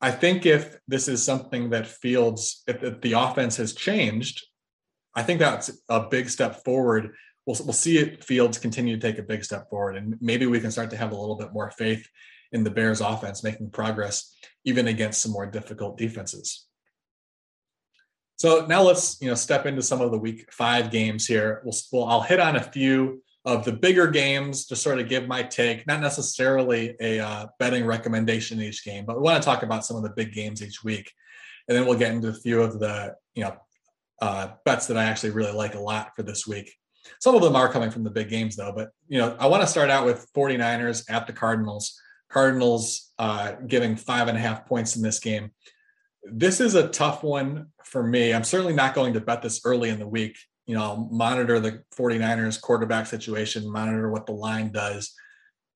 I 0.00 0.12
think 0.12 0.46
if 0.46 0.78
this 0.86 1.08
is 1.08 1.24
something 1.24 1.70
that 1.70 1.88
Fields, 1.88 2.62
if, 2.68 2.84
if 2.84 3.00
the 3.00 3.14
offense 3.14 3.56
has 3.56 3.74
changed, 3.74 4.46
I 5.16 5.24
think 5.24 5.40
that's 5.40 5.72
a 5.88 6.06
big 6.08 6.30
step 6.30 6.62
forward. 6.64 7.16
We'll, 7.48 7.56
we'll 7.64 7.72
see 7.72 7.96
it 7.96 8.22
Fields 8.22 8.58
continue 8.58 8.94
to 8.94 9.00
take 9.00 9.18
a 9.18 9.22
big 9.22 9.42
step 9.42 9.70
forward, 9.70 9.96
and 9.96 10.18
maybe 10.20 10.44
we 10.44 10.60
can 10.60 10.70
start 10.70 10.90
to 10.90 10.98
have 10.98 11.12
a 11.12 11.16
little 11.16 11.34
bit 11.34 11.54
more 11.54 11.70
faith 11.70 12.06
in 12.52 12.62
the 12.62 12.70
Bears 12.70 13.00
offense 13.00 13.42
making 13.42 13.70
progress 13.70 14.36
even 14.66 14.88
against 14.88 15.22
some 15.22 15.32
more 15.32 15.46
difficult 15.46 15.96
defenses. 15.96 16.66
So 18.36 18.66
now 18.66 18.82
let's 18.82 19.16
you 19.22 19.28
know 19.28 19.34
step 19.34 19.64
into 19.64 19.80
some 19.80 20.02
of 20.02 20.10
the 20.10 20.18
week 20.18 20.52
five 20.52 20.90
games 20.90 21.26
here. 21.26 21.62
We'll, 21.64 21.74
we'll 21.90 22.04
I'll 22.04 22.20
hit 22.20 22.38
on 22.38 22.56
a 22.56 22.62
few 22.62 23.22
of 23.46 23.64
the 23.64 23.72
bigger 23.72 24.08
games 24.08 24.66
to 24.66 24.76
sort 24.76 24.98
of 24.98 25.08
give 25.08 25.26
my 25.26 25.42
take, 25.42 25.86
not 25.86 26.02
necessarily 26.02 26.96
a 27.00 27.18
uh, 27.18 27.46
betting 27.58 27.86
recommendation 27.86 28.60
each 28.60 28.84
game, 28.84 29.06
but 29.06 29.16
we 29.16 29.22
want 29.22 29.42
to 29.42 29.46
talk 29.46 29.62
about 29.62 29.86
some 29.86 29.96
of 29.96 30.02
the 30.02 30.10
big 30.10 30.34
games 30.34 30.62
each 30.62 30.84
week, 30.84 31.10
and 31.66 31.74
then 31.74 31.86
we'll 31.86 31.98
get 31.98 32.12
into 32.12 32.28
a 32.28 32.34
few 32.34 32.60
of 32.60 32.78
the 32.78 33.14
you 33.34 33.44
know 33.44 33.56
uh, 34.20 34.48
bets 34.66 34.86
that 34.88 34.98
I 34.98 35.04
actually 35.04 35.30
really 35.30 35.52
like 35.52 35.76
a 35.76 35.80
lot 35.80 36.10
for 36.14 36.22
this 36.22 36.46
week. 36.46 36.74
Some 37.20 37.34
of 37.34 37.42
them 37.42 37.56
are 37.56 37.72
coming 37.72 37.90
from 37.90 38.04
the 38.04 38.10
big 38.10 38.28
games 38.28 38.56
though, 38.56 38.72
but 38.74 38.90
you 39.08 39.18
know 39.18 39.36
I 39.38 39.46
want 39.46 39.62
to 39.62 39.66
start 39.66 39.90
out 39.90 40.06
with 40.06 40.26
49ers 40.34 41.10
at 41.10 41.26
the 41.26 41.32
Cardinals. 41.32 42.00
Cardinals 42.30 43.10
uh, 43.18 43.52
giving 43.66 43.96
five 43.96 44.28
and 44.28 44.36
a 44.36 44.40
half 44.40 44.66
points 44.66 44.96
in 44.96 45.02
this 45.02 45.18
game 45.18 45.50
this 46.24 46.60
is 46.60 46.74
a 46.74 46.88
tough 46.88 47.22
one 47.22 47.68
for 47.84 48.02
me. 48.02 48.32
I'm 48.32 48.44
certainly 48.44 48.74
not 48.74 48.94
going 48.94 49.14
to 49.14 49.20
bet 49.20 49.42
this 49.42 49.60
early 49.64 49.90
in 49.90 49.98
the 49.98 50.06
week. 50.06 50.36
You 50.66 50.74
know, 50.74 50.82
I'll 50.82 51.08
monitor 51.10 51.60
the 51.60 51.82
49ers 51.96 52.60
quarterback 52.60 53.06
situation, 53.06 53.70
monitor 53.70 54.10
what 54.10 54.26
the 54.26 54.32
line 54.32 54.70
does. 54.70 55.14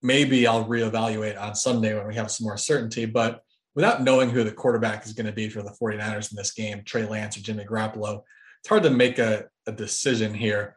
Maybe 0.02 0.46
I'll 0.46 0.67
reevaluate 0.67 1.40
on 1.40 1.55
Sunday 1.55 1.94
when 1.94 2.06
we 2.06 2.14
have 2.17 2.31
some 2.31 2.44
more 2.44 2.56
certainty. 2.56 3.06
But 3.06 3.43
without 3.75 4.02
knowing 4.02 4.31
who 4.31 4.44
the 4.44 4.52
quarterback 4.52 5.06
is 5.06 5.12
going 5.12 5.26
to 5.26 5.32
be 5.32 5.49
for 5.49 5.62
the 5.62 5.75
49ers 5.81 6.31
in 6.31 6.37
this 6.37 6.52
game, 6.52 6.82
Trey 6.84 7.06
Lance 7.06 7.37
or 7.37 7.40
Jimmy 7.40 7.64
Garoppolo, 7.64 8.23
it's 8.61 8.69
hard 8.69 8.82
to 8.82 8.90
make 8.90 9.19
a, 9.19 9.46
a 9.67 9.73
decision 9.73 10.34
here. 10.34 10.76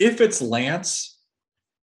If 0.00 0.20
it's 0.20 0.42
Lance, 0.42 1.18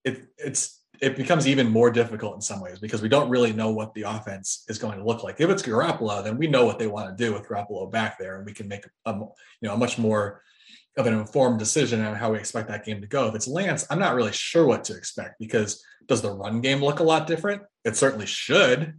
it, 0.04 0.26
it's 0.38 0.80
it 1.00 1.16
becomes 1.16 1.46
even 1.46 1.70
more 1.70 1.90
difficult 1.90 2.34
in 2.34 2.40
some 2.40 2.60
ways 2.60 2.78
because 2.78 3.00
we 3.00 3.08
don't 3.08 3.30
really 3.30 3.52
know 3.52 3.70
what 3.70 3.94
the 3.94 4.02
offense 4.02 4.64
is 4.68 4.78
going 4.78 4.98
to 4.98 5.04
look 5.04 5.22
like. 5.22 5.40
If 5.40 5.48
it's 5.48 5.62
Garoppolo, 5.62 6.22
then 6.22 6.36
we 6.36 6.46
know 6.46 6.66
what 6.66 6.78
they 6.78 6.88
want 6.88 7.16
to 7.16 7.24
do 7.24 7.32
with 7.32 7.48
Garoppolo 7.48 7.90
back 7.90 8.18
there, 8.18 8.36
and 8.36 8.44
we 8.44 8.52
can 8.52 8.68
make 8.68 8.84
a 9.06 9.12
you 9.12 9.28
know 9.62 9.74
a 9.74 9.78
much 9.78 9.98
more 9.98 10.42
of 10.96 11.06
an 11.06 11.14
informed 11.14 11.58
decision 11.58 12.00
on 12.00 12.16
how 12.16 12.32
we 12.32 12.38
expect 12.38 12.68
that 12.68 12.84
game 12.84 13.00
to 13.00 13.06
go. 13.06 13.28
If 13.28 13.34
it's 13.34 13.46
Lance, 13.46 13.86
I'm 13.90 13.98
not 13.98 14.14
really 14.14 14.32
sure 14.32 14.66
what 14.66 14.84
to 14.84 14.96
expect 14.96 15.38
because 15.38 15.82
does 16.06 16.20
the 16.20 16.32
run 16.32 16.60
game 16.60 16.82
look 16.82 17.00
a 17.00 17.04
lot 17.04 17.26
different? 17.26 17.62
It 17.84 17.96
certainly 17.96 18.26
should. 18.26 18.94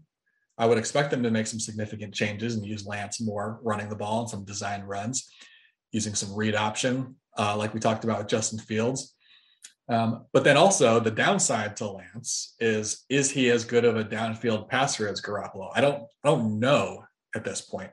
I 0.58 0.65
would 0.65 0.77
expect 0.77 1.12
them 1.12 1.24
to 1.24 1.31
make 1.31 1.48
some 1.48 1.60
significant 1.60 2.13
changes 2.13 2.55
and 2.55 2.65
use 2.65 2.86
Lance 2.86 3.20
more 3.20 3.60
running 3.63 3.89
the 3.89 3.96
ball 3.96 4.22
and 4.22 4.29
some 4.29 4.46
design 4.46 4.84
runs, 4.84 5.29
using 5.91 6.15
some 6.15 6.34
read 6.34 6.55
option, 6.55 7.15
uh, 7.38 7.55
like 7.57 7.73
we 7.73 7.79
talked 7.79 8.03
about 8.03 8.19
with 8.19 8.27
Justin 8.27 8.59
Fields. 8.59 9.15
Um, 9.89 10.25
but 10.31 10.43
then 10.43 10.57
also 10.57 11.00
the 11.00 11.11
downside 11.11 11.75
to 11.77 11.88
Lance 11.88 12.55
is 12.59 13.03
is 13.09 13.29
he 13.29 13.50
as 13.50 13.65
good 13.65 13.83
of 13.83 13.97
a 13.97 14.05
downfield 14.05 14.69
passer 14.69 15.07
as 15.07 15.21
Garoppolo? 15.21 15.69
I 15.73 15.81
don't 15.81 16.03
I 16.23 16.29
don't 16.29 16.59
know 16.59 17.03
at 17.35 17.43
this 17.43 17.61
point. 17.61 17.91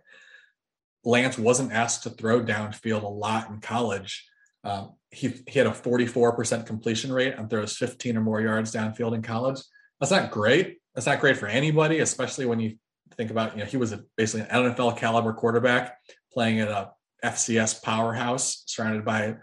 Lance 1.04 1.38
wasn't 1.38 1.73
asked 1.73 2.04
to 2.04 2.11
throw 2.11 2.40
downfield 2.40 3.02
a 3.02 3.09
lot 3.09 3.50
in 3.50 3.61
college. 3.61 4.28
Um, 4.62 4.95
he 5.11 5.35
he 5.49 5.59
had 5.59 5.66
a 5.66 5.71
44% 5.71 6.66
completion 6.66 7.12
rate 7.12 7.37
on 7.37 7.49
throws 7.49 7.76
15 7.76 8.16
or 8.16 8.21
more 8.21 8.40
yards 8.40 8.73
downfield 8.73 9.14
in 9.14 9.23
college. 9.23 9.61
That's 9.99 10.12
not 10.12 10.30
great. 10.30 10.78
That's 10.95 11.07
not 11.07 11.21
great 11.21 11.37
for 11.37 11.47
anybody, 11.47 12.00
especially 12.00 12.47
when 12.47 12.61
you 12.61 12.76
think 13.16 13.30
about 13.30 13.57
you 13.57 13.61
know 13.61 13.68
he 13.68 13.76
was 13.76 13.92
a, 13.92 14.04
basically 14.16 14.49
an 14.49 14.73
NFL 14.73 14.99
caliber 14.99 15.33
quarterback 15.33 15.99
playing 16.33 16.61
at 16.61 16.68
a 16.68 16.90
FCS 17.25 17.83
powerhouse 17.83 18.63
surrounded 18.67 19.05
by 19.05 19.37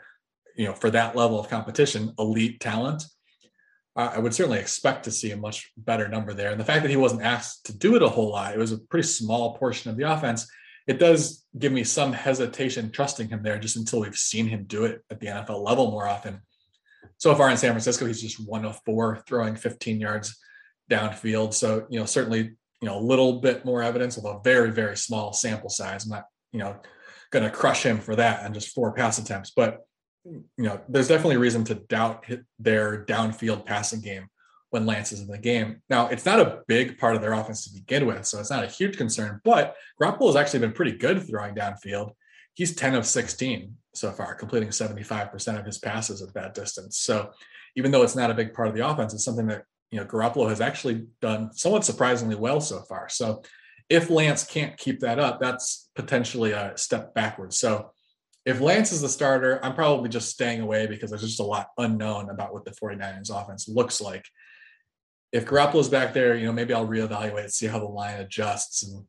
you 0.56 0.66
know, 0.66 0.74
for 0.74 0.90
that 0.92 1.16
level 1.16 1.40
of 1.40 1.50
competition, 1.50 2.14
elite 2.18 2.60
talent, 2.60 3.04
I 3.98 4.20
would 4.20 4.34
certainly 4.34 4.60
expect 4.60 5.06
to 5.06 5.12
see 5.12 5.32
a 5.32 5.38
much 5.38 5.72
better 5.78 6.10
number 6.10 6.34
there. 6.34 6.52
And 6.52 6.60
the 6.60 6.66
fact 6.66 6.82
that 6.82 6.90
he 6.90 6.98
wasn't 6.98 7.22
asked 7.22 7.66
to 7.68 7.78
do 7.78 7.96
it 7.96 8.04
a 8.04 8.10
whole 8.10 8.30
lot, 8.30 8.54
it 8.54 8.58
was 8.58 8.74
a 8.74 8.78
pretty 8.78 9.08
small 9.08 9.56
portion 9.58 9.90
of 9.90 9.96
the 9.96 10.12
offense. 10.12 10.50
It 10.86 11.00
does 11.00 11.46
give 11.58 11.72
me 11.72 11.86
some 11.86 12.12
hesitation 12.12 12.92
trusting 12.92 13.30
him 13.30 13.42
there 13.42 13.58
just 13.58 13.78
until 13.78 14.02
we've 14.02 14.18
seen 14.18 14.48
him 14.48 14.66
do 14.66 14.84
it 14.84 15.02
at 15.10 15.22
the 15.22 15.28
NFL 15.28 15.64
level 15.64 15.92
more 15.92 16.08
often. 16.08 16.42
So 17.18 17.34
far 17.36 17.50
in 17.50 17.56
San 17.56 17.72
Francisco, 17.72 18.06
he's 18.06 18.22
just 18.22 18.46
one 18.46 18.66
of 18.66 18.82
four 18.86 19.24
throwing 19.28 19.56
15 19.56 20.02
yards 20.02 20.38
downfield. 20.92 21.54
So, 21.54 21.88
you 21.90 21.98
know, 21.98 22.06
certainly, 22.06 22.40
you 22.82 22.90
know, 22.90 23.00
a 23.00 23.00
little 23.00 23.40
bit 23.40 23.64
more 23.64 23.82
evidence 23.82 24.18
of 24.18 24.26
a 24.26 24.42
very, 24.44 24.72
very 24.72 24.98
small 24.98 25.32
sample 25.32 25.70
size. 25.70 26.04
I'm 26.04 26.12
not, 26.12 26.26
you 26.52 26.60
know, 26.60 26.76
going 27.32 27.44
to 27.44 27.52
crush 27.52 27.84
him 27.84 28.00
for 28.00 28.16
that 28.16 28.44
and 28.44 28.54
just 28.54 28.74
four 28.74 28.94
pass 28.94 29.18
attempts. 29.18 29.52
But 29.56 29.86
you 30.26 30.44
know, 30.58 30.82
there's 30.90 31.08
definitely 31.08 31.38
reason 31.38 31.64
to 31.66 31.76
doubt 31.76 32.26
their 32.60 33.06
downfield 33.06 33.66
passing 33.66 34.02
game 34.02 34.28
when 34.72 34.86
Lance 34.86 35.12
is 35.12 35.22
in 35.22 35.28
the 35.28 35.38
game. 35.38 35.82
Now, 35.90 36.08
it's 36.08 36.26
not 36.26 36.40
a 36.40 36.62
big 36.68 36.98
part 36.98 37.16
of 37.16 37.22
their 37.22 37.34
offense 37.34 37.66
to 37.66 37.74
begin 37.74 38.06
with, 38.06 38.26
so 38.26 38.40
it's 38.40 38.50
not 38.50 38.64
a 38.64 38.68
huge 38.68 38.98
concern, 38.98 39.40
but 39.44 39.76
Garoppolo 40.02 40.28
has 40.28 40.36
actually 40.36 40.60
been 40.60 40.74
pretty 40.74 40.94
good 40.94 41.26
throwing 41.26 41.56
downfield. 41.56 42.12
He's 42.56 42.76
10 42.76 42.96
of 42.96 43.06
16 43.06 43.76
so 43.94 44.12
far, 44.12 44.34
completing 44.36 44.70
75% 44.70 45.60
of 45.60 45.66
his 45.66 45.78
passes 45.78 46.22
at 46.22 46.34
that 46.34 46.54
distance. 46.54 46.98
So 46.98 47.32
even 47.76 47.92
though 47.92 48.04
it's 48.04 48.16
not 48.16 48.32
a 48.32 48.36
big 48.36 48.54
part 48.54 48.68
of 48.68 48.76
the 48.76 48.88
offense, 48.88 49.14
it's 49.14 49.24
something 49.24 49.48
that, 49.48 49.64
you 49.92 50.00
know, 50.00 50.06
Garoppolo 50.06 50.50
has 50.50 50.62
actually 50.62 51.06
done 51.22 51.54
somewhat 51.54 51.86
surprisingly 51.86 52.36
well 52.36 52.60
so 52.60 52.82
far. 52.82 53.08
So 53.10 53.44
if 53.90 54.10
Lance 54.10 54.44
can't 54.46 54.78
keep 54.78 55.00
that 55.02 55.20
up, 55.20 55.40
that's 55.40 55.90
potentially 55.96 56.52
a 56.52 56.74
step 56.76 57.14
backwards. 57.14 57.60
So 57.60 57.92
if 58.46 58.62
Lance 58.62 58.92
is 58.92 59.02
the 59.02 59.10
starter, 59.10 59.60
I'm 59.64 59.74
probably 59.74 60.10
just 60.10 60.30
staying 60.30 60.62
away 60.62 60.88
because 60.88 61.10
there's 61.10 61.22
just 61.22 61.40
a 61.40 61.44
lot 61.44 61.68
unknown 61.78 62.30
about 62.30 62.54
what 62.54 62.66
the 62.66 62.72
49ers 62.72 63.30
offense 63.30 63.68
looks 63.68 64.02
like. 64.02 64.26
If 65.32 65.46
Garoppolo's 65.46 65.90
back 65.90 66.14
there, 66.14 66.36
you 66.36 66.46
know, 66.46 66.54
maybe 66.54 66.74
I'll 66.74 66.88
reevaluate, 66.88 67.52
see 67.52 67.68
how 67.68 67.80
the 67.80 67.86
line 67.86 68.20
adjusts 68.20 68.84
and 68.84 69.06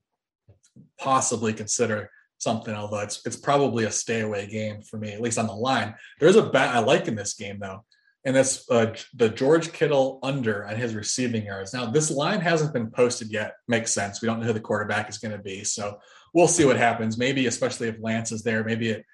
possibly 0.98 1.52
consider 1.52 2.10
something, 2.38 2.74
although 2.74 3.00
it's 3.00 3.24
it's 3.24 3.36
probably 3.36 3.84
a 3.84 3.90
stay 3.90 4.20
away 4.20 4.46
game 4.46 4.82
for 4.82 4.98
me, 4.98 5.12
at 5.12 5.20
least 5.20 5.38
on 5.38 5.46
the 5.46 5.52
line. 5.52 5.94
There's 6.20 6.36
a 6.36 6.42
bet 6.42 6.74
I 6.74 6.80
like 6.80 7.08
in 7.08 7.14
this 7.14 7.34
game 7.34 7.58
though, 7.60 7.84
and 8.26 8.34
that's 8.34 8.68
uh, 8.70 8.92
the 9.14 9.28
George 9.28 9.72
Kittle 9.72 10.18
under 10.20 10.66
on 10.66 10.74
his 10.74 10.96
receiving 10.96 11.46
yards. 11.46 11.72
Now, 11.72 11.86
this 11.86 12.10
line 12.10 12.40
hasn't 12.40 12.72
been 12.72 12.90
posted 12.90 13.30
yet. 13.30 13.54
Makes 13.68 13.94
sense. 13.94 14.20
We 14.20 14.26
don't 14.26 14.40
know 14.40 14.46
who 14.46 14.52
the 14.52 14.60
quarterback 14.60 15.08
is 15.08 15.18
going 15.18 15.30
to 15.30 15.42
be, 15.42 15.62
so 15.62 15.98
we'll 16.34 16.48
see 16.48 16.64
what 16.64 16.76
happens. 16.76 17.16
Maybe, 17.16 17.46
especially 17.46 17.86
if 17.86 18.00
Lance 18.00 18.32
is 18.32 18.42
there, 18.42 18.64
maybe 18.64 18.90
it 18.90 19.04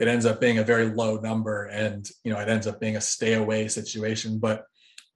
it 0.00 0.06
ends 0.06 0.24
up 0.24 0.40
being 0.40 0.58
a 0.58 0.64
very 0.64 0.86
low 0.86 1.16
number, 1.16 1.64
and 1.64 2.08
you 2.22 2.32
know 2.32 2.38
it 2.38 2.48
ends 2.48 2.68
up 2.68 2.80
being 2.80 2.96
a 2.96 3.00
stay 3.00 3.34
away 3.34 3.66
situation. 3.66 4.38
But 4.38 4.64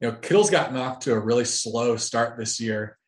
you 0.01 0.11
know, 0.11 0.17
Kittle's 0.17 0.51
gotten 0.51 0.77
off 0.77 0.99
to 1.01 1.13
a 1.13 1.19
really 1.19 1.45
slow 1.45 1.97
start 1.97 2.37
this 2.37 2.61
year 2.61 2.99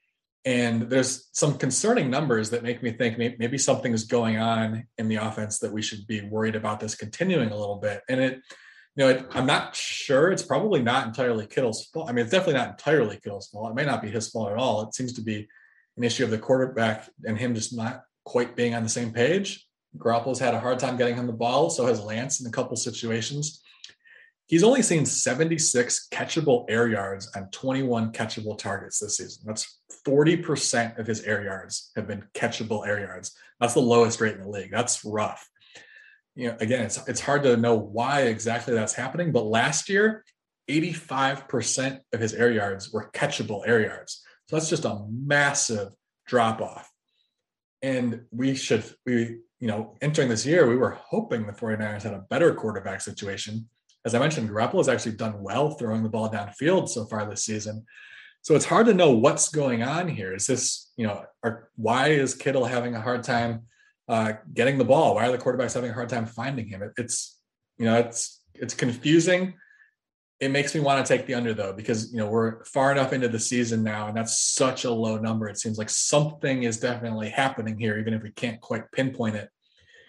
and 0.44 0.82
there's 0.82 1.28
some 1.32 1.58
concerning 1.58 2.08
numbers 2.08 2.48
that 2.50 2.62
make 2.62 2.82
me 2.82 2.92
think 2.92 3.18
maybe 3.18 3.58
something 3.58 3.92
is 3.92 4.04
going 4.04 4.38
on 4.38 4.86
in 4.96 5.08
the 5.08 5.16
offense 5.16 5.58
that 5.58 5.72
we 5.72 5.82
should 5.82 6.06
be 6.06 6.22
worried 6.22 6.56
about 6.56 6.80
this 6.80 6.94
continuing 6.94 7.50
a 7.50 7.56
little 7.56 7.76
bit. 7.76 8.00
And 8.08 8.20
it, 8.20 8.40
you 8.98 9.04
know, 9.04 9.10
it, 9.10 9.26
I'm 9.30 9.46
not 9.46 9.76
sure. 9.76 10.32
It's 10.32 10.42
probably 10.42 10.82
not 10.82 11.06
entirely 11.06 11.46
Kittle's 11.46 11.86
fault. 11.86 12.08
I 12.08 12.12
mean, 12.12 12.24
it's 12.24 12.32
definitely 12.32 12.54
not 12.54 12.70
entirely 12.70 13.20
Kittle's 13.22 13.46
fault. 13.46 13.70
It 13.70 13.76
may 13.76 13.84
not 13.84 14.02
be 14.02 14.10
his 14.10 14.28
fault 14.28 14.50
at 14.50 14.58
all. 14.58 14.82
It 14.82 14.94
seems 14.94 15.12
to 15.12 15.20
be 15.20 15.46
an 15.96 16.02
issue 16.02 16.24
of 16.24 16.30
the 16.30 16.38
quarterback 16.38 17.08
and 17.24 17.38
him 17.38 17.54
just 17.54 17.76
not 17.76 18.02
quite 18.24 18.56
being 18.56 18.74
on 18.74 18.82
the 18.82 18.88
same 18.88 19.12
page. 19.12 19.64
Garoppolo's 19.96 20.40
had 20.40 20.52
a 20.52 20.58
hard 20.58 20.80
time 20.80 20.96
getting 20.96 21.14
him 21.14 21.28
the 21.28 21.32
ball. 21.32 21.70
So 21.70 21.86
has 21.86 22.02
Lance 22.02 22.40
in 22.40 22.48
a 22.48 22.50
couple 22.50 22.76
situations. 22.76 23.62
He's 24.46 24.64
only 24.64 24.82
seen 24.82 25.06
76 25.06 26.08
catchable 26.10 26.64
air 26.68 26.88
yards 26.88 27.30
on 27.36 27.50
21 27.52 28.10
catchable 28.10 28.58
targets 28.58 28.98
this 28.98 29.18
season. 29.18 29.44
That's 29.46 29.78
40% 30.08 30.98
of 30.98 31.06
his 31.06 31.20
air 31.20 31.44
yards 31.44 31.92
have 31.94 32.08
been 32.08 32.24
catchable 32.34 32.84
air 32.84 32.98
yards. 32.98 33.36
That's 33.60 33.74
the 33.74 33.80
lowest 33.80 34.20
rate 34.20 34.34
in 34.34 34.42
the 34.42 34.48
league. 34.48 34.72
That's 34.72 35.04
rough. 35.04 35.48
You 36.38 36.48
know, 36.48 36.56
again, 36.60 36.84
it's 36.84 36.98
it's 37.08 37.20
hard 37.20 37.42
to 37.42 37.56
know 37.56 37.74
why 37.74 38.22
exactly 38.22 38.74
that's 38.74 38.94
happening, 38.94 39.32
but 39.32 39.44
last 39.44 39.88
year, 39.88 40.24
85% 40.70 42.00
of 42.12 42.20
his 42.20 42.32
air 42.32 42.50
yards 42.50 42.92
were 42.92 43.10
catchable 43.12 43.66
air 43.66 43.80
yards. 43.80 44.22
So 44.46 44.56
that's 44.56 44.70
just 44.70 44.84
a 44.84 45.04
massive 45.10 45.88
drop 46.26 46.60
off. 46.60 46.90
And 47.82 48.22
we 48.30 48.54
should 48.54 48.84
we 49.04 49.38
you 49.60 49.66
know, 49.66 49.96
entering 50.00 50.28
this 50.28 50.46
year, 50.46 50.68
we 50.68 50.76
were 50.76 50.96
hoping 51.08 51.44
the 51.44 51.52
49ers 51.52 52.04
had 52.04 52.14
a 52.14 52.24
better 52.30 52.54
quarterback 52.54 53.00
situation 53.00 53.68
as 54.04 54.14
I 54.14 54.18
mentioned, 54.18 54.48
Garoppolo 54.48 54.78
has 54.78 54.88
actually 54.88 55.16
done 55.16 55.42
well 55.42 55.72
throwing 55.72 56.02
the 56.02 56.08
ball 56.08 56.30
downfield 56.30 56.88
so 56.88 57.04
far 57.04 57.28
this 57.28 57.44
season. 57.44 57.84
So 58.42 58.54
it's 58.54 58.64
hard 58.64 58.86
to 58.86 58.94
know 58.94 59.12
what's 59.12 59.50
going 59.50 59.82
on 59.82 60.08
here. 60.08 60.34
Is 60.34 60.46
this, 60.46 60.90
you 60.96 61.06
know, 61.06 61.24
are, 61.42 61.68
why 61.76 62.08
is 62.08 62.34
Kittle 62.34 62.64
having 62.64 62.94
a 62.94 63.00
hard 63.00 63.22
time 63.22 63.64
uh, 64.08 64.32
getting 64.54 64.78
the 64.78 64.84
ball? 64.84 65.14
Why 65.14 65.28
are 65.28 65.32
the 65.32 65.38
quarterbacks 65.38 65.74
having 65.74 65.90
a 65.90 65.94
hard 65.94 66.08
time 66.08 66.26
finding 66.26 66.66
him? 66.66 66.82
It, 66.82 66.92
it's, 66.96 67.38
you 67.78 67.84
know, 67.84 67.98
it's 67.98 68.42
it's 68.54 68.74
confusing. 68.74 69.54
It 70.40 70.50
makes 70.50 70.74
me 70.74 70.80
want 70.80 71.04
to 71.04 71.16
take 71.16 71.26
the 71.26 71.34
under 71.34 71.52
though, 71.52 71.72
because 71.72 72.12
you 72.12 72.18
know 72.18 72.28
we're 72.28 72.64
far 72.64 72.92
enough 72.92 73.12
into 73.12 73.28
the 73.28 73.40
season 73.40 73.82
now, 73.82 74.08
and 74.08 74.16
that's 74.16 74.38
such 74.38 74.84
a 74.84 74.90
low 74.90 75.18
number. 75.18 75.48
It 75.48 75.58
seems 75.58 75.78
like 75.78 75.90
something 75.90 76.62
is 76.62 76.78
definitely 76.78 77.30
happening 77.30 77.78
here, 77.78 77.98
even 77.98 78.14
if 78.14 78.22
we 78.22 78.30
can't 78.30 78.60
quite 78.60 78.90
pinpoint 78.92 79.36
it. 79.36 79.48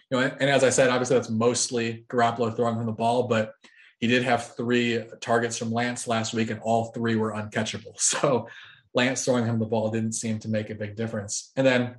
You 0.09 0.17
know, 0.17 0.23
and, 0.23 0.35
and 0.39 0.49
as 0.49 0.63
I 0.63 0.69
said, 0.69 0.89
obviously 0.89 1.17
that's 1.17 1.29
mostly 1.29 2.05
Garoppolo 2.09 2.55
throwing 2.55 2.77
him 2.77 2.85
the 2.85 2.91
ball, 2.91 3.27
but 3.27 3.53
he 3.99 4.07
did 4.07 4.23
have 4.23 4.55
three 4.55 5.03
targets 5.19 5.57
from 5.57 5.71
Lance 5.71 6.07
last 6.07 6.33
week, 6.33 6.51
and 6.51 6.59
all 6.61 6.85
three 6.85 7.15
were 7.15 7.33
uncatchable. 7.33 7.93
So 7.99 8.47
Lance 8.93 9.25
throwing 9.25 9.45
him 9.45 9.59
the 9.59 9.65
ball 9.65 9.91
didn't 9.91 10.13
seem 10.13 10.39
to 10.39 10.49
make 10.49 10.69
a 10.69 10.75
big 10.75 10.95
difference. 10.95 11.51
And 11.55 11.65
then, 11.65 11.95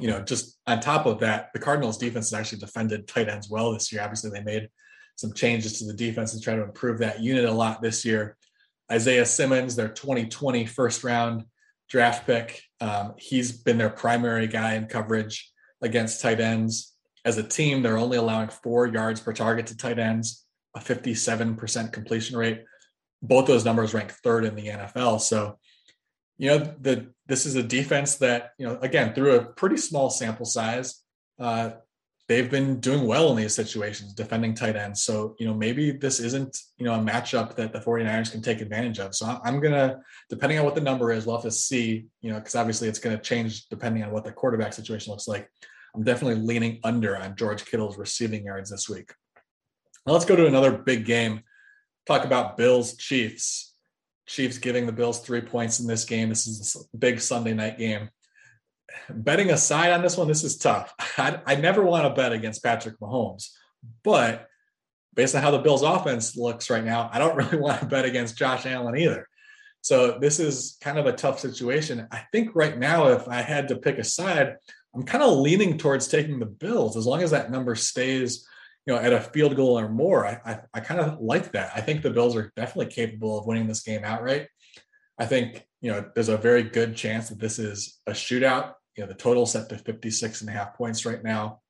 you 0.00 0.08
know, 0.08 0.20
just 0.20 0.58
on 0.66 0.80
top 0.80 1.06
of 1.06 1.20
that, 1.20 1.50
the 1.52 1.58
Cardinals 1.58 1.98
defense 1.98 2.30
has 2.30 2.38
actually 2.38 2.58
defended 2.58 3.08
tight 3.08 3.28
ends 3.28 3.48
well 3.50 3.72
this 3.72 3.92
year. 3.92 4.02
Obviously, 4.02 4.30
they 4.30 4.42
made 4.42 4.68
some 5.16 5.32
changes 5.32 5.78
to 5.78 5.86
the 5.86 5.94
defense 5.94 6.32
and 6.32 6.42
try 6.42 6.54
to 6.54 6.62
improve 6.62 6.98
that 6.98 7.20
unit 7.20 7.44
a 7.44 7.52
lot 7.52 7.82
this 7.82 8.04
year. 8.04 8.36
Isaiah 8.90 9.26
Simmons, 9.26 9.76
their 9.76 9.88
2020 9.88 10.64
first 10.66 11.04
round 11.04 11.44
draft 11.88 12.26
pick, 12.26 12.62
um, 12.80 13.14
he's 13.18 13.52
been 13.52 13.78
their 13.78 13.90
primary 13.90 14.46
guy 14.46 14.74
in 14.74 14.86
coverage 14.86 15.50
against 15.82 16.20
tight 16.20 16.40
ends. 16.40 16.94
As 17.24 17.36
a 17.38 17.42
team, 17.42 17.82
they're 17.82 17.98
only 17.98 18.16
allowing 18.16 18.48
four 18.48 18.86
yards 18.86 19.20
per 19.20 19.32
target 19.32 19.66
to 19.68 19.76
tight 19.76 19.98
ends 19.98 20.46
a 20.74 20.80
57% 20.80 21.92
completion 21.92 22.36
rate. 22.36 22.64
Both 23.22 23.46
those 23.46 23.64
numbers 23.64 23.94
rank 23.94 24.12
third 24.12 24.44
in 24.44 24.54
the 24.54 24.68
NFL. 24.68 25.20
So, 25.20 25.58
you 26.38 26.48
know, 26.48 26.58
the 26.80 27.12
this 27.26 27.44
is 27.44 27.56
a 27.56 27.62
defense 27.62 28.16
that, 28.16 28.52
you 28.58 28.66
know, 28.66 28.78
again, 28.80 29.12
through 29.12 29.36
a 29.36 29.44
pretty 29.44 29.76
small 29.76 30.08
sample 30.08 30.46
size, 30.46 31.02
uh, 31.38 31.72
they've 32.28 32.50
been 32.50 32.78
doing 32.80 33.06
well 33.06 33.30
in 33.30 33.36
these 33.36 33.54
situations, 33.54 34.14
defending 34.14 34.54
tight 34.54 34.76
ends. 34.76 35.02
So, 35.02 35.34
you 35.38 35.46
know, 35.46 35.54
maybe 35.54 35.90
this 35.90 36.20
isn't, 36.20 36.56
you 36.76 36.84
know, 36.84 36.94
a 36.94 36.98
matchup 36.98 37.54
that 37.56 37.72
the 37.72 37.80
49ers 37.80 38.30
can 38.30 38.42
take 38.42 38.60
advantage 38.60 38.98
of. 38.98 39.14
So 39.14 39.40
I'm 39.44 39.60
to, 39.72 39.98
depending 40.30 40.58
on 40.58 40.64
what 40.64 40.74
the 40.74 40.80
number 40.80 41.12
is, 41.12 41.26
we'll 41.26 41.36
have 41.36 41.44
to 41.44 41.50
see, 41.50 42.06
you 42.20 42.30
know, 42.30 42.38
because 42.38 42.54
obviously 42.54 42.88
it's 42.88 42.98
to 43.16 43.22
change 43.22 43.68
depending 43.68 44.02
on 44.02 44.10
what 44.10 44.24
the 44.24 44.32
quarterback 44.32 44.72
situation 44.72 45.10
looks 45.10 45.28
like. 45.28 45.50
I'm 45.94 46.04
definitely 46.04 46.42
leaning 46.42 46.80
under 46.84 47.16
on 47.16 47.34
George 47.34 47.64
Kittle's 47.64 47.98
receiving 47.98 48.44
yards 48.44 48.70
this 48.70 48.88
week. 48.88 49.12
Now 50.06 50.12
let's 50.12 50.26
go 50.26 50.36
to 50.36 50.46
another 50.46 50.72
big 50.72 51.04
game. 51.04 51.42
Talk 52.06 52.24
about 52.24 52.56
Bills 52.56 52.96
Chiefs. 52.96 53.67
Chiefs 54.28 54.58
giving 54.58 54.86
the 54.86 54.92
Bills 54.92 55.20
three 55.20 55.40
points 55.40 55.80
in 55.80 55.86
this 55.86 56.04
game. 56.04 56.28
This 56.28 56.46
is 56.46 56.76
a 56.92 56.96
big 56.96 57.20
Sunday 57.20 57.54
night 57.54 57.78
game. 57.78 58.10
Betting 59.10 59.50
aside 59.50 59.90
on 59.92 60.02
this 60.02 60.16
one, 60.16 60.28
this 60.28 60.44
is 60.44 60.58
tough. 60.58 60.92
I, 61.18 61.40
I 61.46 61.54
never 61.56 61.82
want 61.82 62.04
to 62.04 62.20
bet 62.20 62.32
against 62.32 62.62
Patrick 62.62 63.00
Mahomes, 63.00 63.48
but 64.04 64.46
based 65.14 65.34
on 65.34 65.42
how 65.42 65.50
the 65.50 65.58
Bills 65.58 65.82
offense 65.82 66.36
looks 66.36 66.70
right 66.70 66.84
now, 66.84 67.10
I 67.12 67.18
don't 67.18 67.36
really 67.52 67.58
want 67.58 67.80
to 67.80 67.86
bet 67.86 68.04
against 68.04 68.38
Josh 68.38 68.66
Allen 68.66 68.96
either. 68.96 69.26
So 69.80 70.18
this 70.20 70.38
is 70.38 70.76
kind 70.82 70.98
of 70.98 71.06
a 71.06 71.12
tough 71.12 71.40
situation. 71.40 72.06
I 72.10 72.24
think 72.30 72.50
right 72.54 72.76
now, 72.76 73.08
if 73.08 73.26
I 73.28 73.40
had 73.40 73.68
to 73.68 73.76
pick 73.76 73.98
a 73.98 74.04
side, 74.04 74.56
I'm 74.94 75.04
kind 75.04 75.24
of 75.24 75.38
leaning 75.38 75.78
towards 75.78 76.08
taking 76.08 76.38
the 76.38 76.46
Bills 76.46 76.96
as 76.96 77.06
long 77.06 77.22
as 77.22 77.30
that 77.30 77.50
number 77.50 77.74
stays 77.74 78.46
you 78.88 78.94
know, 78.94 79.00
at 79.00 79.12
a 79.12 79.20
field 79.20 79.54
goal 79.54 79.78
or 79.78 79.90
more, 79.90 80.26
I, 80.26 80.40
I, 80.46 80.60
I 80.72 80.80
kind 80.80 80.98
of 80.98 81.20
like 81.20 81.52
that. 81.52 81.72
I 81.76 81.82
think 81.82 82.00
the 82.00 82.08
Bills 82.08 82.34
are 82.34 82.50
definitely 82.56 82.90
capable 82.90 83.38
of 83.38 83.44
winning 83.44 83.66
this 83.66 83.82
game 83.82 84.00
outright. 84.02 84.48
I 85.18 85.26
think, 85.26 85.66
you 85.82 85.92
know, 85.92 86.10
there's 86.14 86.30
a 86.30 86.38
very 86.38 86.62
good 86.62 86.96
chance 86.96 87.28
that 87.28 87.38
this 87.38 87.58
is 87.58 88.00
a 88.06 88.12
shootout. 88.12 88.72
You 88.96 89.04
know, 89.04 89.08
the 89.08 89.14
total 89.14 89.44
set 89.44 89.68
to 89.68 89.76
56 89.76 90.40
and 90.40 90.48
a 90.48 90.54
half 90.54 90.74
points 90.74 91.04
right 91.04 91.22
now. 91.22 91.60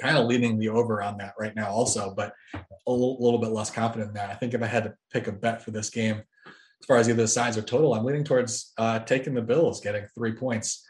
Kind 0.00 0.16
of 0.16 0.26
leading 0.26 0.56
the 0.56 0.68
over 0.68 1.02
on 1.02 1.18
that 1.18 1.34
right 1.36 1.54
now, 1.56 1.68
also, 1.68 2.14
but 2.14 2.32
a 2.54 2.92
little, 2.92 3.16
little 3.18 3.40
bit 3.40 3.50
less 3.50 3.72
confident 3.72 4.10
in 4.10 4.14
that. 4.14 4.30
I 4.30 4.34
think 4.34 4.54
if 4.54 4.62
I 4.62 4.66
had 4.66 4.84
to 4.84 4.94
pick 5.12 5.26
a 5.26 5.32
bet 5.32 5.64
for 5.64 5.72
this 5.72 5.90
game, 5.90 6.22
as 6.46 6.86
far 6.86 6.98
as 6.98 7.08
either 7.08 7.22
the 7.22 7.28
sides 7.28 7.58
or 7.58 7.62
total, 7.62 7.92
I'm 7.92 8.04
leaning 8.04 8.22
towards 8.22 8.72
uh, 8.78 9.00
taking 9.00 9.34
the 9.34 9.42
Bills, 9.42 9.80
getting 9.80 10.06
three 10.14 10.32
points. 10.32 10.86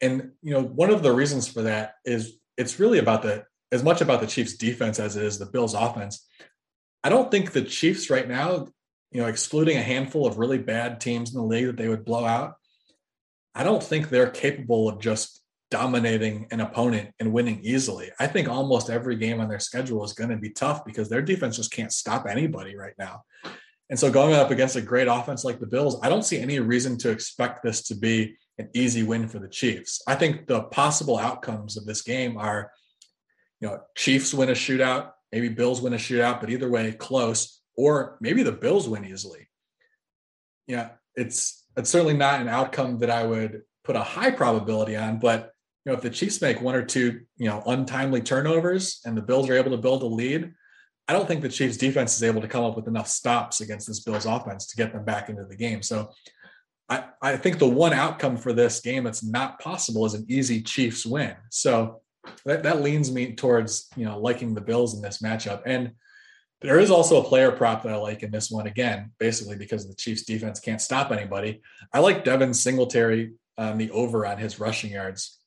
And 0.00 0.30
you 0.40 0.52
know, 0.52 0.62
one 0.62 0.90
of 0.90 1.02
the 1.02 1.12
reasons 1.12 1.48
for 1.48 1.62
that 1.62 1.94
is 2.04 2.38
it's 2.56 2.78
really 2.78 3.00
about 3.00 3.22
the 3.22 3.44
as 3.72 3.82
much 3.82 4.00
about 4.00 4.20
the 4.20 4.26
Chiefs 4.26 4.56
defense 4.56 4.98
as 4.98 5.16
it 5.16 5.24
is 5.24 5.38
the 5.38 5.46
Bills 5.46 5.74
offense. 5.74 6.26
I 7.04 7.08
don't 7.08 7.30
think 7.30 7.52
the 7.52 7.62
Chiefs 7.62 8.10
right 8.10 8.28
now, 8.28 8.68
you 9.12 9.20
know, 9.20 9.26
excluding 9.26 9.76
a 9.76 9.82
handful 9.82 10.26
of 10.26 10.38
really 10.38 10.58
bad 10.58 11.00
teams 11.00 11.34
in 11.34 11.40
the 11.40 11.46
league 11.46 11.66
that 11.66 11.76
they 11.76 11.88
would 11.88 12.04
blow 12.04 12.24
out, 12.24 12.54
I 13.54 13.64
don't 13.64 13.82
think 13.82 14.08
they're 14.08 14.30
capable 14.30 14.88
of 14.88 15.00
just 15.00 15.40
dominating 15.70 16.46
an 16.50 16.60
opponent 16.60 17.10
and 17.20 17.32
winning 17.32 17.60
easily. 17.62 18.10
I 18.18 18.26
think 18.26 18.48
almost 18.48 18.88
every 18.88 19.16
game 19.16 19.40
on 19.40 19.48
their 19.48 19.60
schedule 19.60 20.04
is 20.04 20.14
going 20.14 20.30
to 20.30 20.36
be 20.36 20.50
tough 20.50 20.84
because 20.84 21.08
their 21.08 21.22
defense 21.22 21.56
just 21.56 21.72
can't 21.72 21.92
stop 21.92 22.26
anybody 22.26 22.76
right 22.76 22.94
now. 22.98 23.22
And 23.90 23.98
so 23.98 24.10
going 24.10 24.34
up 24.34 24.50
against 24.50 24.76
a 24.76 24.82
great 24.82 25.08
offense 25.08 25.44
like 25.44 25.60
the 25.60 25.66
Bills, 25.66 25.98
I 26.02 26.08
don't 26.08 26.24
see 26.24 26.38
any 26.38 26.60
reason 26.60 26.98
to 26.98 27.10
expect 27.10 27.62
this 27.62 27.82
to 27.84 27.94
be 27.94 28.36
an 28.58 28.68
easy 28.74 29.02
win 29.02 29.28
for 29.28 29.38
the 29.38 29.48
Chiefs. 29.48 30.02
I 30.06 30.14
think 30.14 30.46
the 30.46 30.62
possible 30.64 31.18
outcomes 31.18 31.76
of 31.76 31.86
this 31.86 32.02
game 32.02 32.36
are 32.36 32.70
you 33.60 33.68
know, 33.68 33.80
Chiefs 33.96 34.32
win 34.32 34.48
a 34.48 34.52
shootout, 34.52 35.12
maybe 35.32 35.48
Bills 35.48 35.80
win 35.80 35.92
a 35.92 35.96
shootout, 35.96 36.40
but 36.40 36.50
either 36.50 36.70
way, 36.70 36.92
close, 36.92 37.60
or 37.76 38.16
maybe 38.20 38.42
the 38.42 38.52
Bills 38.52 38.88
win 38.88 39.04
easily. 39.04 39.48
yeah, 40.66 40.90
it's 41.14 41.64
it's 41.76 41.90
certainly 41.90 42.14
not 42.14 42.40
an 42.40 42.48
outcome 42.48 42.98
that 42.98 43.10
I 43.10 43.24
would 43.24 43.62
put 43.84 43.96
a 43.96 44.02
high 44.02 44.30
probability 44.30 44.96
on, 44.96 45.18
but 45.18 45.52
you 45.84 45.92
know, 45.92 45.96
if 45.96 46.02
the 46.02 46.10
Chiefs 46.10 46.42
make 46.42 46.60
one 46.60 46.74
or 46.74 46.84
two, 46.84 47.20
you 47.36 47.48
know, 47.48 47.62
untimely 47.66 48.20
turnovers 48.20 49.00
and 49.04 49.16
the 49.16 49.22
Bills 49.22 49.48
are 49.48 49.56
able 49.56 49.70
to 49.70 49.76
build 49.78 50.02
a 50.02 50.06
lead, 50.06 50.52
I 51.06 51.12
don't 51.14 51.26
think 51.26 51.40
the 51.40 51.48
Chiefs 51.48 51.78
defense 51.78 52.16
is 52.16 52.22
able 52.22 52.42
to 52.42 52.48
come 52.48 52.64
up 52.64 52.76
with 52.76 52.88
enough 52.88 53.08
stops 53.08 53.60
against 53.62 53.86
this 53.86 54.00
Bills 54.00 54.26
offense 54.26 54.66
to 54.66 54.76
get 54.76 54.92
them 54.92 55.04
back 55.04 55.30
into 55.30 55.44
the 55.44 55.56
game. 55.56 55.82
So 55.82 56.10
I, 56.90 57.04
I 57.22 57.36
think 57.36 57.58
the 57.58 57.68
one 57.68 57.94
outcome 57.94 58.36
for 58.36 58.52
this 58.52 58.80
game 58.80 59.04
that's 59.04 59.24
not 59.24 59.60
possible 59.60 60.04
is 60.04 60.14
an 60.14 60.26
easy 60.28 60.60
Chiefs 60.62 61.06
win. 61.06 61.34
So 61.50 62.02
that, 62.44 62.62
that 62.62 62.82
leans 62.82 63.10
me 63.10 63.34
towards, 63.34 63.88
you 63.96 64.04
know, 64.04 64.18
liking 64.18 64.54
the 64.54 64.60
Bills 64.60 64.94
in 64.94 65.02
this 65.02 65.18
matchup. 65.22 65.62
And 65.66 65.92
there 66.60 66.80
is 66.80 66.90
also 66.90 67.20
a 67.20 67.24
player 67.24 67.52
prop 67.52 67.82
that 67.82 67.92
I 67.92 67.96
like 67.96 68.22
in 68.22 68.30
this 68.30 68.50
one 68.50 68.66
again, 68.66 69.12
basically 69.18 69.56
because 69.56 69.86
the 69.86 69.94
Chiefs 69.94 70.24
defense 70.24 70.58
can't 70.58 70.80
stop 70.80 71.12
anybody. 71.12 71.62
I 71.92 72.00
like 72.00 72.24
Devin 72.24 72.52
Singletary 72.54 73.32
on 73.56 73.78
the 73.78 73.90
over 73.90 74.26
on 74.26 74.38
his 74.38 74.58
rushing 74.58 74.92
yards. 74.92 75.38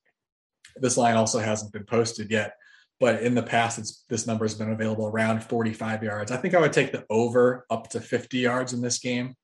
This 0.78 0.98
line 0.98 1.16
also 1.16 1.40
hasn't 1.40 1.74
been 1.74 1.84
posted 1.84 2.32
yet, 2.32 2.56
but 3.00 3.24
in 3.24 3.36
the 3.36 3.44
past, 3.44 3.78
it's 3.78 4.06
this 4.08 4.26
number 4.26 4.46
has 4.46 4.56
been 4.56 4.72
available 4.72 5.08
around 5.08 5.44
45 5.44 6.04
yards. 6.04 6.32
I 6.32 6.38
think 6.38 6.54
I 6.54 6.62
would 6.62 6.74
take 6.74 6.94
the 6.94 7.06
over 7.10 7.66
up 7.70 7.90
to 7.90 8.00
50 8.00 8.38
yards 8.38 8.72
in 8.72 8.82
this 8.82 9.00
game. 9.00 9.36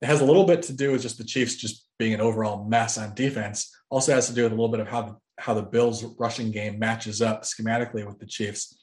It 0.00 0.06
has 0.06 0.20
a 0.20 0.24
little 0.24 0.44
bit 0.44 0.62
to 0.62 0.72
do 0.72 0.92
with 0.92 1.02
just 1.02 1.18
the 1.18 1.24
Chiefs 1.24 1.56
just 1.56 1.88
being 1.98 2.14
an 2.14 2.20
overall 2.20 2.64
mess 2.64 2.98
on 2.98 3.14
defense. 3.14 3.72
Also 3.90 4.14
has 4.14 4.28
to 4.28 4.34
do 4.34 4.44
with 4.44 4.52
a 4.52 4.54
little 4.54 4.70
bit 4.70 4.80
of 4.80 4.88
how 4.88 5.20
how 5.38 5.54
the 5.54 5.62
Bills 5.62 6.04
rushing 6.18 6.50
game 6.50 6.78
matches 6.78 7.22
up 7.22 7.42
schematically 7.42 8.06
with 8.06 8.18
the 8.18 8.26
Chiefs 8.26 8.78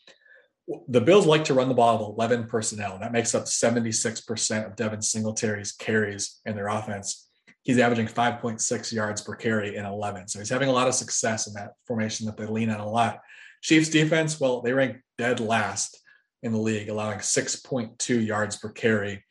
the 0.88 1.02
Bills 1.02 1.26
like 1.26 1.44
to 1.46 1.54
run 1.54 1.70
the 1.70 1.76
ball 1.76 2.00
with 2.00 2.18
11 2.18 2.48
personnel. 2.48 2.98
That 3.00 3.12
makes 3.12 3.36
up 3.36 3.44
76% 3.44 4.66
of 4.66 4.76
Devin 4.76 5.02
Singletary's 5.02 5.72
carries 5.72 6.40
in 6.46 6.56
their 6.56 6.68
offense. 6.68 7.28
He's 7.64 7.80
averaging 7.80 8.08
5.6 8.08 8.94
yards 8.94 9.22
per 9.22 9.36
carry 9.36 9.76
in 9.76 9.86
11. 9.86 10.28
So 10.28 10.40
he's 10.40 10.50
having 10.50 10.70
a 10.70 10.74
lot 10.74 10.88
of 10.88 10.94
success 10.94 11.48
in 11.48 11.54
that 11.54 11.74
formation 11.86 12.26
that 12.26 12.38
they 12.38 12.46
lean 12.46 12.70
on 12.70 12.80
a 12.80 12.90
lot. 12.90 13.20
Chiefs 13.62 13.90
defense, 13.90 14.40
well, 14.40 14.62
they 14.62 14.74
rank 14.74 14.98
dead 15.18 15.40
last 15.40 16.00
in 16.44 16.52
the 16.52 16.60
league, 16.60 16.90
allowing 16.90 17.20
6.2 17.20 18.26
yards 18.26 18.58
per 18.58 18.70
carry 18.70 19.24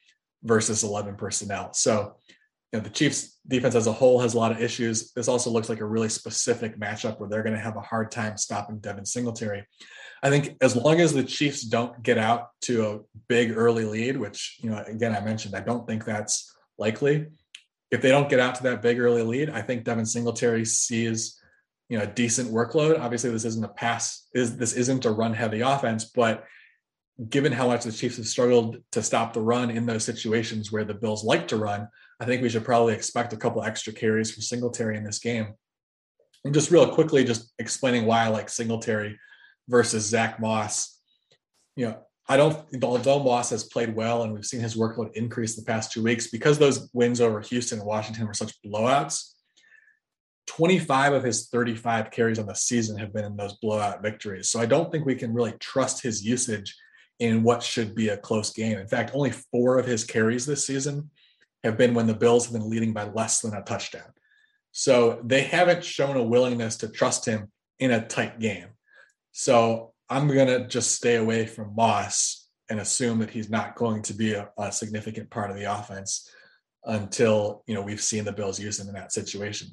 versus 0.43 0.83
11 0.83 1.17
personnel. 1.17 1.73
So, 1.73 2.17
you 2.73 2.79
know, 2.79 2.85
the 2.85 2.91
Chiefs 2.91 3.34
defense 3.47 3.75
as 3.75 3.87
a 3.87 3.93
whole 3.93 4.21
has 4.21 4.35
a 4.35 4.39
lot 4.39 4.53
of 4.53 4.61
issues. 4.61 5.13
This 5.13 5.29
also 5.29 5.51
looks 5.51 5.69
like 5.69 5.81
a 5.81 5.87
really 5.87 6.09
specific 6.09 6.79
matchup 6.79 7.19
where 7.19 7.29
they're 7.29 7.43
going 7.43 7.55
to 7.55 7.61
have 7.61 7.77
a 7.77 7.81
hard 7.83 8.11
time 8.11 8.37
stopping 8.37 8.79
Devin 8.79 9.05
Singletary. 9.05 9.67
I 10.23 10.31
think 10.31 10.57
as 10.63 10.75
long 10.75 11.01
as 11.01 11.13
the 11.13 11.23
Chiefs 11.23 11.63
don't 11.63 12.03
get 12.03 12.17
out 12.17 12.49
to 12.63 12.87
a 12.87 13.01
big 13.29 13.55
early 13.57 13.85
lead, 13.85 14.17
which, 14.17 14.59
you 14.63 14.71
know, 14.71 14.83
again, 14.87 15.15
I 15.15 15.21
mentioned, 15.21 15.55
I 15.55 15.61
don't 15.61 15.87
think 15.87 16.05
that's 16.05 16.55
likely. 16.79 17.27
If 17.91 18.01
they 18.01 18.09
don't 18.09 18.31
get 18.31 18.41
out 18.41 18.55
to 18.57 18.63
that 18.65 18.81
big 18.81 18.99
early 18.99 19.23
lead, 19.23 19.51
I 19.51 19.61
think 19.61 19.85
Devin 19.85 20.07
Singletary 20.07 20.65
sees, 20.65 21.39
you 21.91 21.99
know, 21.99 22.05
a 22.05 22.09
decent 22.09 22.51
workload. 22.51 22.99
Obviously, 22.99 23.31
this 23.31 23.45
isn't 23.45 23.65
a 23.65 23.69
pass, 23.69 24.27
is 24.35 24.57
this 24.57 24.73
isn't 24.73 25.05
a 25.05 25.11
run 25.11 25.35
heavy 25.35 25.61
offense, 25.61 26.07
but 26.07 26.45
given 27.29 27.53
how 27.53 27.67
much 27.67 27.85
the 27.85 27.93
Chiefs 27.93 28.17
have 28.17 28.27
struggled 28.27 28.79
to 28.93 29.03
stop 29.03 29.35
the 29.35 29.43
run 29.43 29.71
in 29.71 29.85
those 29.85 30.05
situations 30.05 30.73
where 30.73 30.85
the 30.85 30.95
Bills 30.95 31.23
like 31.23 31.49
to 31.49 31.57
run, 31.57 31.89
I 32.21 32.25
think 32.25 32.43
we 32.43 32.49
should 32.49 32.65
probably 32.65 32.95
expect 32.95 33.33
a 33.33 33.37
couple 33.37 33.63
extra 33.63 33.93
carries 33.93 34.33
from 34.33 34.43
Singletary 34.43 34.97
in 34.97 35.05
this 35.05 35.19
game. 35.19 35.55
And 36.45 36.55
just 36.55 36.71
real 36.71 36.89
quickly, 36.89 37.25
just 37.25 37.53
explaining 37.59 38.07
why 38.07 38.25
I 38.25 38.29
like 38.29 38.49
Singletary 38.49 39.19
versus 39.69 40.05
Zach 40.05 40.39
Moss. 40.39 41.01
You 41.77 41.87
know, 41.87 41.99
I 42.29 42.37
don't, 42.37 42.59
although 42.83 43.23
Moss 43.23 43.51
has 43.51 43.65
played 43.65 43.95
well 43.95 44.23
and 44.23 44.33
we've 44.33 44.47
seen 44.47 44.61
his 44.61 44.77
workload 44.77 45.13
increase 45.15 45.57
the 45.57 45.65
past 45.65 45.93
two 45.93 46.03
weeks 46.03 46.29
because 46.29 46.59
those 46.59 46.89
wins 46.93 47.21
over 47.21 47.41
Houston 47.41 47.79
and 47.79 47.87
Washington 47.87 48.27
were 48.27 48.35
such 48.35 48.55
blowouts. 48.63 49.31
25 50.47 51.15
of 51.15 51.23
his 51.25 51.49
35 51.49 52.11
carries 52.11 52.39
on 52.39 52.47
the 52.47 52.55
season 52.55 52.99
have 52.99 53.13
been 53.13 53.25
in 53.25 53.37
those 53.37 53.55
blowout 53.55 54.03
victories. 54.03 54.51
So 54.51 54.61
I 54.61 54.67
don't 54.67 54.93
think 54.93 55.07
we 55.07 55.15
can 55.15 55.33
really 55.33 55.55
trust 55.59 56.03
his 56.03 56.25
usage 56.25 56.75
in 57.19 57.43
what 57.43 57.63
should 57.63 57.95
be 57.95 58.09
a 58.09 58.17
close 58.17 58.53
game. 58.53 58.79
In 58.79 58.87
fact, 58.87 59.13
only 59.15 59.31
four 59.31 59.79
of 59.79 59.87
his 59.87 60.05
carries 60.05 60.45
this 60.45 60.67
season 60.67 61.11
have 61.65 61.77
been 61.77 61.95
when 61.95 62.07
the 62.07 62.15
Bills 62.15 62.45
have 62.47 62.53
been 62.53 62.71
leading 62.71 62.93
by 62.93 63.05
less 63.05 63.41
than 63.41 63.55
a 63.55 63.63
touchdown. 63.63 64.13
So 64.71 65.21
they 65.25 65.43
haven't 65.43 65.85
shown 65.85 66.17
a 66.17 66.23
willingness 66.23 66.77
to 66.79 66.89
trust 66.89 67.25
him 67.25 67.51
in 67.79 67.91
a 67.91 68.07
tight 68.07 68.39
game. 68.39 68.69
So 69.33 69.93
I'm 70.09 70.29
going 70.29 70.47
to 70.47 70.69
just 70.69 70.93
stay 70.93 71.17
away 71.17 71.47
from 71.47 71.75
Moss 71.75 72.49
and 72.71 72.81
assume 72.81 73.19
that 73.19 73.31
he's 73.31 73.51
not 73.51 73.77
going 73.77 74.03
to 74.03 74.15
be 74.15 74.35
a, 74.35 74.51
a, 74.59 74.73
significant 74.73 75.31
part 75.31 75.51
of 75.51 75.57
the 75.57 75.65
offense 75.65 76.31
until 76.87 77.63
you 77.67 77.75
know 77.75 77.83
we've 77.83 78.01
seen 78.01 78.25
the 78.25 78.33
Bills 78.33 78.61
use 78.61 78.79
him 78.79 78.89
in 78.89 78.95
that 78.95 79.13
situation. 79.13 79.69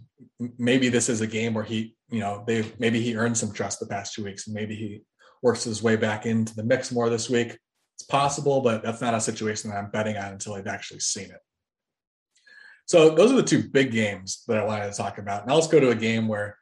Maybe 0.58 0.90
this 0.90 1.10
is 1.10 1.22
a 1.22 1.28
game 1.28 1.54
where 1.54 1.64
he, 1.64 1.96
you 2.10 2.20
know, 2.20 2.44
they 2.48 2.66
maybe 2.80 3.02
he 3.02 3.16
earned 3.16 3.38
some 3.38 3.52
trust 3.52 3.80
the 3.80 3.86
past 3.86 4.14
two 4.14 4.24
weeks, 4.24 4.48
and 4.48 4.54
maybe 4.54 4.76
he 4.76 5.02
works 5.42 5.64
his 5.64 5.84
way 5.84 5.96
back 5.96 6.26
into 6.26 6.56
the 6.56 6.64
mix 6.64 6.92
more 6.92 7.10
this 7.10 7.30
week. 7.30 7.58
It's 7.96 8.04
possible, 8.04 8.62
but 8.62 8.84
that's 8.84 9.02
not 9.02 9.14
a 9.14 9.22
situation 9.22 9.70
that 9.70 9.78
I'm 9.78 9.92
betting 9.92 10.18
on 10.18 10.34
until 10.34 10.54
I've 10.54 10.68
actually 10.68 11.00
seen 11.00 11.26
it. 11.26 11.40
So 12.86 13.16
those 13.16 13.32
are 13.32 13.36
the 13.36 13.44
two 13.44 13.70
big 13.70 13.92
games 13.92 14.44
that 14.48 14.58
I 14.58 14.66
wanted 14.66 14.92
to 14.92 14.98
talk 14.98 15.18
about. 15.18 15.48
Now 15.48 15.56
let's 15.56 15.68
go 15.68 15.80
to 15.80 15.92
a 15.92 15.96
game 15.96 16.28
where 16.28 16.58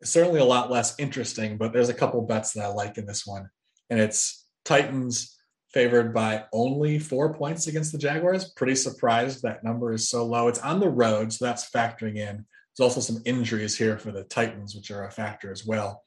it's 0.00 0.10
certainly 0.10 0.40
a 0.40 0.44
lot 0.44 0.70
less 0.70 0.98
interesting, 0.98 1.56
but 1.56 1.72
there's 1.72 1.88
a 1.88 1.94
couple 1.94 2.22
bets 2.22 2.52
that 2.52 2.64
I 2.64 2.68
like 2.68 2.98
in 2.98 3.06
this 3.06 3.26
one. 3.26 3.48
And 3.90 4.00
it's 4.00 4.46
Titans 4.64 5.36
favored 5.72 6.14
by 6.14 6.44
only 6.52 6.98
four 6.98 7.34
points 7.34 7.66
against 7.66 7.92
the 7.92 7.98
Jaguars. 7.98 8.52
Pretty 8.52 8.76
surprised 8.76 9.42
that 9.42 9.64
number 9.64 9.92
is 9.92 10.08
so 10.08 10.24
low. 10.24 10.48
It's 10.48 10.60
on 10.60 10.80
the 10.80 10.88
road, 10.88 11.32
so 11.32 11.44
that's 11.44 11.70
factoring 11.70 12.16
in. 12.16 12.46
There's 12.76 12.88
also 12.88 13.00
some 13.00 13.22
injuries 13.24 13.76
here 13.76 13.98
for 13.98 14.12
the 14.12 14.24
Titans, 14.24 14.74
which 14.74 14.90
are 14.90 15.06
a 15.06 15.10
factor 15.10 15.50
as 15.50 15.66
well. 15.66 16.02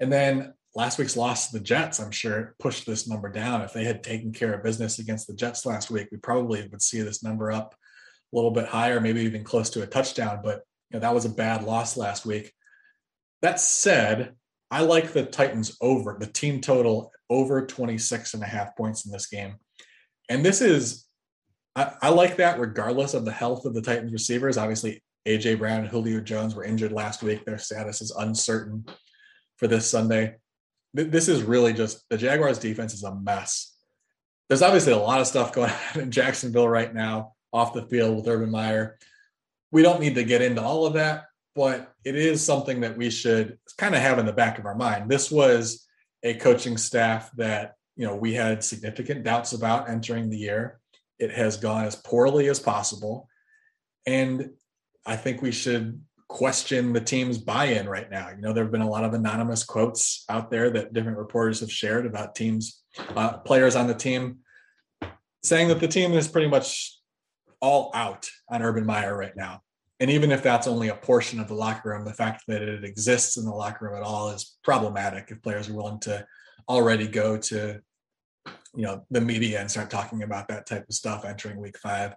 And 0.00 0.12
then 0.12 0.54
last 0.74 0.98
week's 0.98 1.16
loss 1.16 1.48
to 1.50 1.58
the 1.58 1.64
Jets, 1.64 2.00
I'm 2.00 2.10
sure, 2.10 2.54
pushed 2.58 2.84
this 2.84 3.08
number 3.08 3.30
down. 3.30 3.62
If 3.62 3.72
they 3.72 3.84
had 3.84 4.02
taken 4.02 4.32
care 4.32 4.52
of 4.54 4.62
business 4.62 4.98
against 4.98 5.26
the 5.26 5.34
Jets 5.34 5.64
last 5.64 5.90
week, 5.90 6.08
we 6.10 6.18
probably 6.18 6.68
would 6.68 6.82
see 6.82 7.00
this 7.00 7.22
number 7.22 7.50
up 7.50 7.74
little 8.36 8.50
bit 8.50 8.66
higher, 8.66 9.00
maybe 9.00 9.22
even 9.22 9.44
close 9.44 9.70
to 9.70 9.82
a 9.82 9.86
touchdown. 9.86 10.40
But 10.42 10.62
you 10.90 10.94
know, 10.94 11.00
that 11.00 11.14
was 11.14 11.24
a 11.24 11.30
bad 11.30 11.64
loss 11.64 11.96
last 11.96 12.26
week. 12.26 12.52
That 13.42 13.60
said, 13.60 14.34
I 14.70 14.82
like 14.82 15.12
the 15.12 15.24
Titans 15.24 15.76
over 15.80 16.16
the 16.18 16.26
team 16.26 16.60
total 16.60 17.12
over 17.30 17.66
26 17.66 18.34
and 18.34 18.42
a 18.42 18.46
half 18.46 18.76
points 18.76 19.06
in 19.06 19.12
this 19.12 19.26
game. 19.26 19.56
And 20.28 20.44
this 20.44 20.60
is, 20.60 21.06
I, 21.74 21.92
I, 22.02 22.08
like 22.10 22.36
that 22.36 22.58
regardless 22.58 23.14
of 23.14 23.24
the 23.24 23.32
health 23.32 23.64
of 23.64 23.74
the 23.74 23.82
Titans 23.82 24.12
receivers. 24.12 24.58
Obviously, 24.58 25.02
AJ 25.26 25.58
Brown 25.58 25.80
and 25.80 25.88
Julio 25.88 26.20
Jones 26.20 26.54
were 26.54 26.64
injured 26.64 26.92
last 26.92 27.22
week. 27.22 27.44
Their 27.44 27.58
status 27.58 28.00
is 28.00 28.12
uncertain 28.12 28.86
for 29.56 29.66
this 29.66 29.88
Sunday. 29.88 30.36
This 30.94 31.28
is 31.28 31.42
really 31.42 31.72
just 31.72 32.04
the 32.08 32.16
Jaguars 32.16 32.58
defense 32.58 32.94
is 32.94 33.02
a 33.02 33.14
mess. 33.14 33.76
There's 34.48 34.62
obviously 34.62 34.92
a 34.92 34.98
lot 34.98 35.20
of 35.20 35.26
stuff 35.26 35.52
going 35.54 35.72
on 35.94 36.00
in 36.00 36.10
Jacksonville 36.10 36.68
right 36.68 36.92
now 36.92 37.35
off 37.52 37.72
the 37.72 37.86
field 37.86 38.16
with 38.16 38.28
Urban 38.28 38.50
Meyer. 38.50 38.98
We 39.72 39.82
don't 39.82 40.00
need 40.00 40.14
to 40.14 40.24
get 40.24 40.42
into 40.42 40.62
all 40.62 40.86
of 40.86 40.94
that 40.94 41.24
but 41.56 41.94
it 42.04 42.14
is 42.14 42.44
something 42.44 42.82
that 42.82 42.96
we 42.96 43.08
should 43.08 43.58
kind 43.78 43.94
of 43.94 44.02
have 44.02 44.18
in 44.18 44.26
the 44.26 44.32
back 44.32 44.58
of 44.58 44.66
our 44.66 44.74
mind. 44.74 45.10
This 45.10 45.30
was 45.30 45.88
a 46.22 46.34
coaching 46.34 46.76
staff 46.76 47.32
that 47.36 47.74
you 47.96 48.06
know 48.06 48.14
we 48.14 48.34
had 48.34 48.62
significant 48.62 49.24
doubts 49.24 49.54
about 49.54 49.88
entering 49.88 50.28
the 50.28 50.36
year. 50.36 50.78
It 51.18 51.32
has 51.32 51.56
gone 51.56 51.86
as 51.86 51.96
poorly 51.96 52.48
as 52.48 52.60
possible, 52.60 53.26
and 54.04 54.50
I 55.06 55.16
think 55.16 55.40
we 55.40 55.50
should 55.50 56.00
question 56.28 56.92
the 56.92 57.00
team's 57.00 57.38
buy-in 57.38 57.88
right 57.88 58.10
now. 58.10 58.28
You 58.28 58.42
know, 58.42 58.52
there 58.52 58.64
have 58.64 58.72
been 58.72 58.82
a 58.82 58.90
lot 58.90 59.04
of 59.04 59.14
anonymous 59.14 59.64
quotes 59.64 60.24
out 60.28 60.50
there 60.50 60.68
that 60.70 60.92
different 60.92 61.16
reporters 61.16 61.60
have 61.60 61.72
shared 61.72 62.04
about 62.04 62.34
teams, 62.34 62.82
uh, 63.14 63.38
players 63.38 63.76
on 63.76 63.86
the 63.86 63.94
team, 63.94 64.40
saying 65.42 65.68
that 65.68 65.80
the 65.80 65.88
team 65.88 66.12
is 66.12 66.28
pretty 66.28 66.48
much 66.48 66.95
all 67.66 67.90
out 67.94 68.30
on 68.48 68.62
Urban 68.62 68.86
Meyer 68.86 69.16
right 69.16 69.36
now. 69.36 69.60
And 69.98 70.08
even 70.08 70.30
if 70.30 70.40
that's 70.40 70.68
only 70.68 70.88
a 70.88 70.94
portion 70.94 71.40
of 71.40 71.48
the 71.48 71.54
locker 71.54 71.88
room, 71.88 72.04
the 72.04 72.14
fact 72.14 72.44
that 72.46 72.62
it 72.62 72.84
exists 72.84 73.36
in 73.38 73.44
the 73.44 73.50
locker 73.50 73.86
room 73.86 73.96
at 73.96 74.02
all 74.02 74.28
is 74.28 74.56
problematic 74.62 75.30
if 75.30 75.42
players 75.42 75.68
are 75.68 75.74
willing 75.74 75.98
to 76.00 76.24
already 76.68 77.08
go 77.08 77.36
to 77.36 77.80
you 78.74 78.82
know 78.82 79.04
the 79.10 79.20
media 79.20 79.60
and 79.60 79.70
start 79.70 79.90
talking 79.90 80.22
about 80.22 80.46
that 80.48 80.66
type 80.66 80.86
of 80.88 80.94
stuff 80.94 81.24
entering 81.24 81.60
week 81.60 81.78
five. 81.78 82.14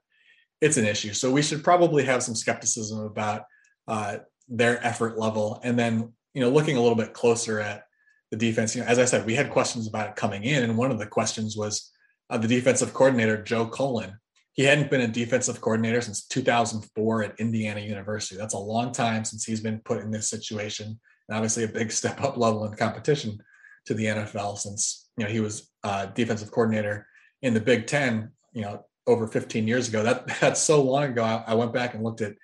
It's 0.62 0.78
an 0.78 0.86
issue. 0.86 1.14
So 1.14 1.32
we 1.32 1.42
should 1.42 1.64
probably 1.64 2.04
have 2.04 2.22
some 2.22 2.36
skepticism 2.36 3.00
about 3.00 3.46
uh, 3.88 4.18
their 4.50 4.86
effort 4.86 5.18
level. 5.18 5.60
And 5.64 5.80
then 5.80 6.14
you 6.36 6.42
know 6.42 6.50
looking 6.50 6.78
a 6.78 6.82
little 6.82 6.98
bit 6.98 7.14
closer 7.14 7.60
at 7.60 7.86
the 8.30 8.38
defense 8.38 8.76
you 8.76 8.82
know 8.82 8.88
as 8.88 9.00
i 9.00 9.06
said 9.06 9.26
we 9.26 9.34
had 9.34 9.50
questions 9.50 9.88
about 9.88 10.10
it 10.10 10.16
coming 10.16 10.44
in. 10.44 10.64
And 10.64 10.78
one 10.78 10.92
of 10.92 11.00
the 11.00 11.08
questions 11.08 11.58
was 11.58 11.92
uh, 12.30 12.38
the 12.38 12.48
defensive 12.48 12.94
coordinator 12.94 13.42
joe 13.42 13.66
cullen 13.66 14.19
he 14.54 14.64
hadn't 14.64 14.92
been 14.92 15.02
a 15.02 15.08
defensive 15.08 15.62
coordinator 15.62 16.02
since 16.02 16.26
2004 16.28 17.24
at 17.24 17.40
Indiana 17.40 17.80
University. 17.80 18.36
That's 18.36 18.54
a 18.54 18.60
long 18.60 18.92
time 18.92 19.24
since 19.24 19.46
he's 19.46 19.62
been 19.62 19.80
put 19.80 20.00
in 20.00 20.12
this 20.12 20.30
situation, 20.30 21.00
and 21.28 21.36
obviously 21.36 21.64
a 21.64 21.68
big 21.68 21.92
step 22.00 22.22
up 22.22 22.38
level 22.38 22.66
in 22.66 22.74
competition 22.76 23.42
to 23.86 23.94
the 23.94 24.06
NFL 24.06 24.58
since 24.58 25.10
you 25.18 25.24
know 25.24 25.30
he 25.32 25.40
was 25.40 25.72
uh, 25.84 26.08
defensive 26.08 26.52
coordinator 26.52 27.08
in 27.42 27.54
the 27.54 27.62
Big 27.62 27.88
Ten, 27.88 28.32
you 28.54 28.62
know, 28.62 28.86
over 29.08 29.28
15 29.28 29.68
years 29.68 29.88
ago. 29.88 30.04
That 30.04 30.28
that's 30.42 30.62
so 30.62 30.82
long 30.82 31.04
ago. 31.04 31.24
I, 31.24 31.44
I 31.48 31.54
went 31.56 31.74
back 31.74 31.94
and 31.94 32.04
looked 32.04 32.22
at 32.22 32.36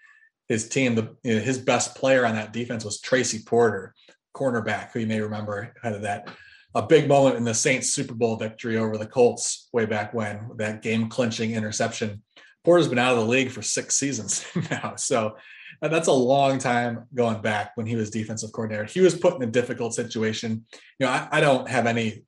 his 0.48 0.70
team. 0.70 0.96
The 0.96 1.16
you 1.24 1.36
know, 1.36 1.42
his 1.42 1.58
best 1.58 1.96
player 1.96 2.26
on 2.26 2.36
that 2.36 2.54
defense 2.54 2.86
was 2.86 3.02
Tracy 3.02 3.40
Porter, 3.46 3.94
cornerback, 4.36 4.92
who 4.92 5.00
you 5.00 5.08
may 5.08 5.22
remember 5.22 5.74
had 5.82 6.02
that 6.04 6.30
a 6.76 6.86
big 6.86 7.08
moment 7.08 7.38
in 7.38 7.46
the 7.46 7.54
Saints 7.54 7.92
Super 7.92 8.14
Bowl 8.14 8.36
victory 8.36 8.78
over 8.78 8.98
the 8.98 9.08
Colts 9.08 9.70
way 9.72 9.86
back 9.86 10.14
when 10.14 10.52
that 10.58 10.82
game 10.82 11.10
clinching 11.10 11.54
interception. 11.54 12.22
Porter's 12.64 12.90
been 12.90 13.00
out 13.00 13.14
of 13.14 13.20
the 13.20 13.32
league 13.32 13.50
for 13.50 13.62
six 13.62 13.96
seasons 13.96 14.46
now, 14.70 14.96
so 14.98 15.38
uh, 15.82 15.88
that's 15.88 16.08
a 16.08 16.14
long 16.14 16.60
time 16.60 17.06
going 17.14 17.42
back 17.42 17.72
when 17.76 17.86
he 17.86 17.96
was 17.96 18.10
defensive 18.10 18.52
coordinator. 18.52 18.86
He 18.86 19.00
was 19.02 19.16
put 19.16 19.36
in 19.36 19.44
a 19.44 19.52
difficult 19.52 19.94
situation. 19.94 20.66
You 21.00 21.06
know, 21.06 21.12
I, 21.12 21.28
I 21.32 21.42
don't 21.42 21.68
have 21.70 21.88
any 21.88 22.26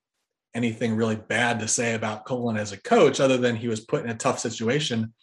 anything 0.55 0.95
really 0.95 1.15
bad 1.15 1.59
to 1.59 1.67
say 1.67 1.93
about 1.93 2.25
Cullen 2.25 2.57
as 2.57 2.71
a 2.71 2.81
coach, 2.81 3.19
other 3.19 3.37
than 3.37 3.55
he 3.55 3.67
was 3.67 3.81
put 3.81 4.03
in 4.03 4.09
a 4.09 4.15
tough 4.15 4.39
situation 4.39 5.13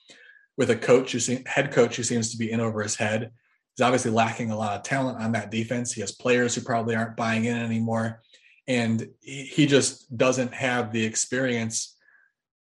with 0.57 0.71
a 0.71 0.77
coach 0.77 1.13
who 1.13 1.19
seems 1.19 1.43
head 1.47 1.73
coach 1.73 1.97
who 1.97 2.03
seems 2.03 2.31
to 2.31 2.37
be 2.37 2.53
in 2.53 2.61
over 2.61 2.83
his 2.83 2.95
head. 2.95 3.31
He's 3.75 3.85
obviously 3.85 4.13
lacking 4.13 4.51
a 4.51 4.57
lot 4.57 4.77
of 4.77 4.85
talent 4.85 5.19
on 5.19 5.33
that 5.33 5.51
defense. 5.51 5.93
He 5.93 6.01
has 6.03 6.13
players 6.13 6.55
who 6.55 6.61
probably 6.61 6.95
aren't 6.95 7.17
buying 7.17 7.47
in 7.47 7.57
anymore, 7.57 8.23
and 8.67 9.09
he 9.21 9.67
just 9.67 10.17
doesn't 10.17 10.55
have 10.55 10.93
the 10.93 11.05
experience 11.05 11.97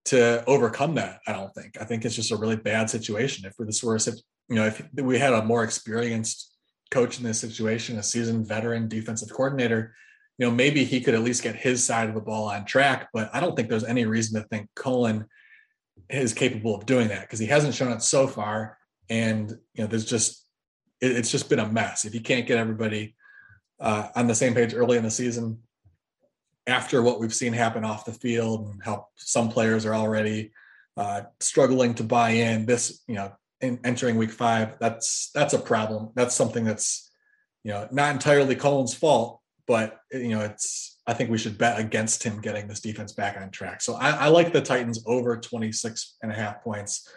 to 0.05 0.43
overcome 0.45 0.95
that. 0.95 1.21
I 1.27 1.33
don't 1.33 1.53
think. 1.53 1.77
I 1.79 1.85
think 1.85 2.03
it's 2.03 2.15
just 2.15 2.31
a 2.31 2.37
really 2.37 2.57
bad 2.57 2.89
situation. 2.89 3.45
If 3.45 3.55
this 3.57 3.83
were 3.83 3.97
you 4.49 4.55
know, 4.55 4.65
if 4.65 4.81
we 4.93 5.17
had 5.17 5.33
a 5.33 5.43
more 5.43 5.63
experienced 5.63 6.51
coach 6.91 7.17
in 7.17 7.23
this 7.23 7.39
situation, 7.39 7.97
a 7.97 8.03
seasoned 8.03 8.47
veteran 8.47 8.87
defensive 8.87 9.29
coordinator, 9.31 9.95
you 10.37 10.45
know, 10.45 10.51
maybe 10.51 10.83
he 10.83 10.99
could 10.99 11.13
at 11.13 11.23
least 11.23 11.43
get 11.43 11.55
his 11.55 11.83
side 11.83 12.09
of 12.09 12.15
the 12.15 12.21
ball 12.21 12.49
on 12.49 12.65
track. 12.65 13.09
But 13.13 13.29
I 13.33 13.39
don't 13.39 13.55
think 13.55 13.69
there's 13.69 13.83
any 13.83 14.05
reason 14.05 14.41
to 14.41 14.47
think 14.49 14.69
Cullen 14.75 15.25
is 16.09 16.33
capable 16.33 16.75
of 16.75 16.85
doing 16.85 17.07
that 17.07 17.21
because 17.21 17.39
he 17.39 17.45
hasn't 17.45 17.73
shown 17.73 17.91
it 17.91 18.01
so 18.01 18.27
far. 18.27 18.77
And 19.09 19.49
you 19.73 19.83
know, 19.83 19.87
there's 19.87 20.05
just 20.05 20.45
it, 20.99 21.11
it's 21.11 21.31
just 21.31 21.49
been 21.49 21.59
a 21.59 21.67
mess. 21.67 22.03
If 22.03 22.13
you 22.13 22.21
can't 22.21 22.47
get 22.47 22.57
everybody 22.57 23.15
uh, 23.79 24.09
on 24.15 24.27
the 24.27 24.35
same 24.35 24.53
page 24.53 24.73
early 24.73 24.97
in 24.97 25.03
the 25.03 25.11
season, 25.11 25.59
after 26.67 27.01
what 27.01 27.19
we've 27.19 27.33
seen 27.33 27.53
happen 27.53 27.83
off 27.83 28.05
the 28.05 28.13
field 28.13 28.67
and 28.67 28.81
how 28.83 29.07
some 29.15 29.49
players 29.49 29.85
are 29.85 29.95
already 29.95 30.51
uh, 30.95 31.21
struggling 31.39 31.93
to 31.95 32.03
buy 32.03 32.31
in, 32.31 32.65
this 32.65 33.01
you 33.07 33.15
know, 33.15 33.31
in 33.61 33.79
entering 33.83 34.17
week 34.17 34.31
five, 34.31 34.77
that's 34.79 35.31
that's 35.33 35.53
a 35.53 35.59
problem. 35.59 36.09
That's 36.15 36.35
something 36.35 36.63
that's 36.63 37.11
you 37.63 37.71
know 37.71 37.87
not 37.91 38.13
entirely 38.13 38.55
Cullen's 38.55 38.93
fault, 38.93 39.41
but 39.67 39.99
you 40.11 40.29
know 40.29 40.41
it's 40.41 40.93
I 41.05 41.13
think 41.13 41.29
we 41.29 41.37
should 41.37 41.57
bet 41.57 41.79
against 41.79 42.23
him 42.23 42.39
getting 42.39 42.67
this 42.67 42.79
defense 42.79 43.11
back 43.11 43.37
on 43.37 43.51
track. 43.51 43.81
So 43.81 43.95
I, 43.95 44.11
I, 44.11 44.27
like 44.29 44.53
the 44.53 44.61
Titans 44.61 45.03
over 45.05 45.37
26 45.37 46.15
and 46.21 46.31
a 46.31 46.35
half 46.35 46.63
points. 46.63 47.09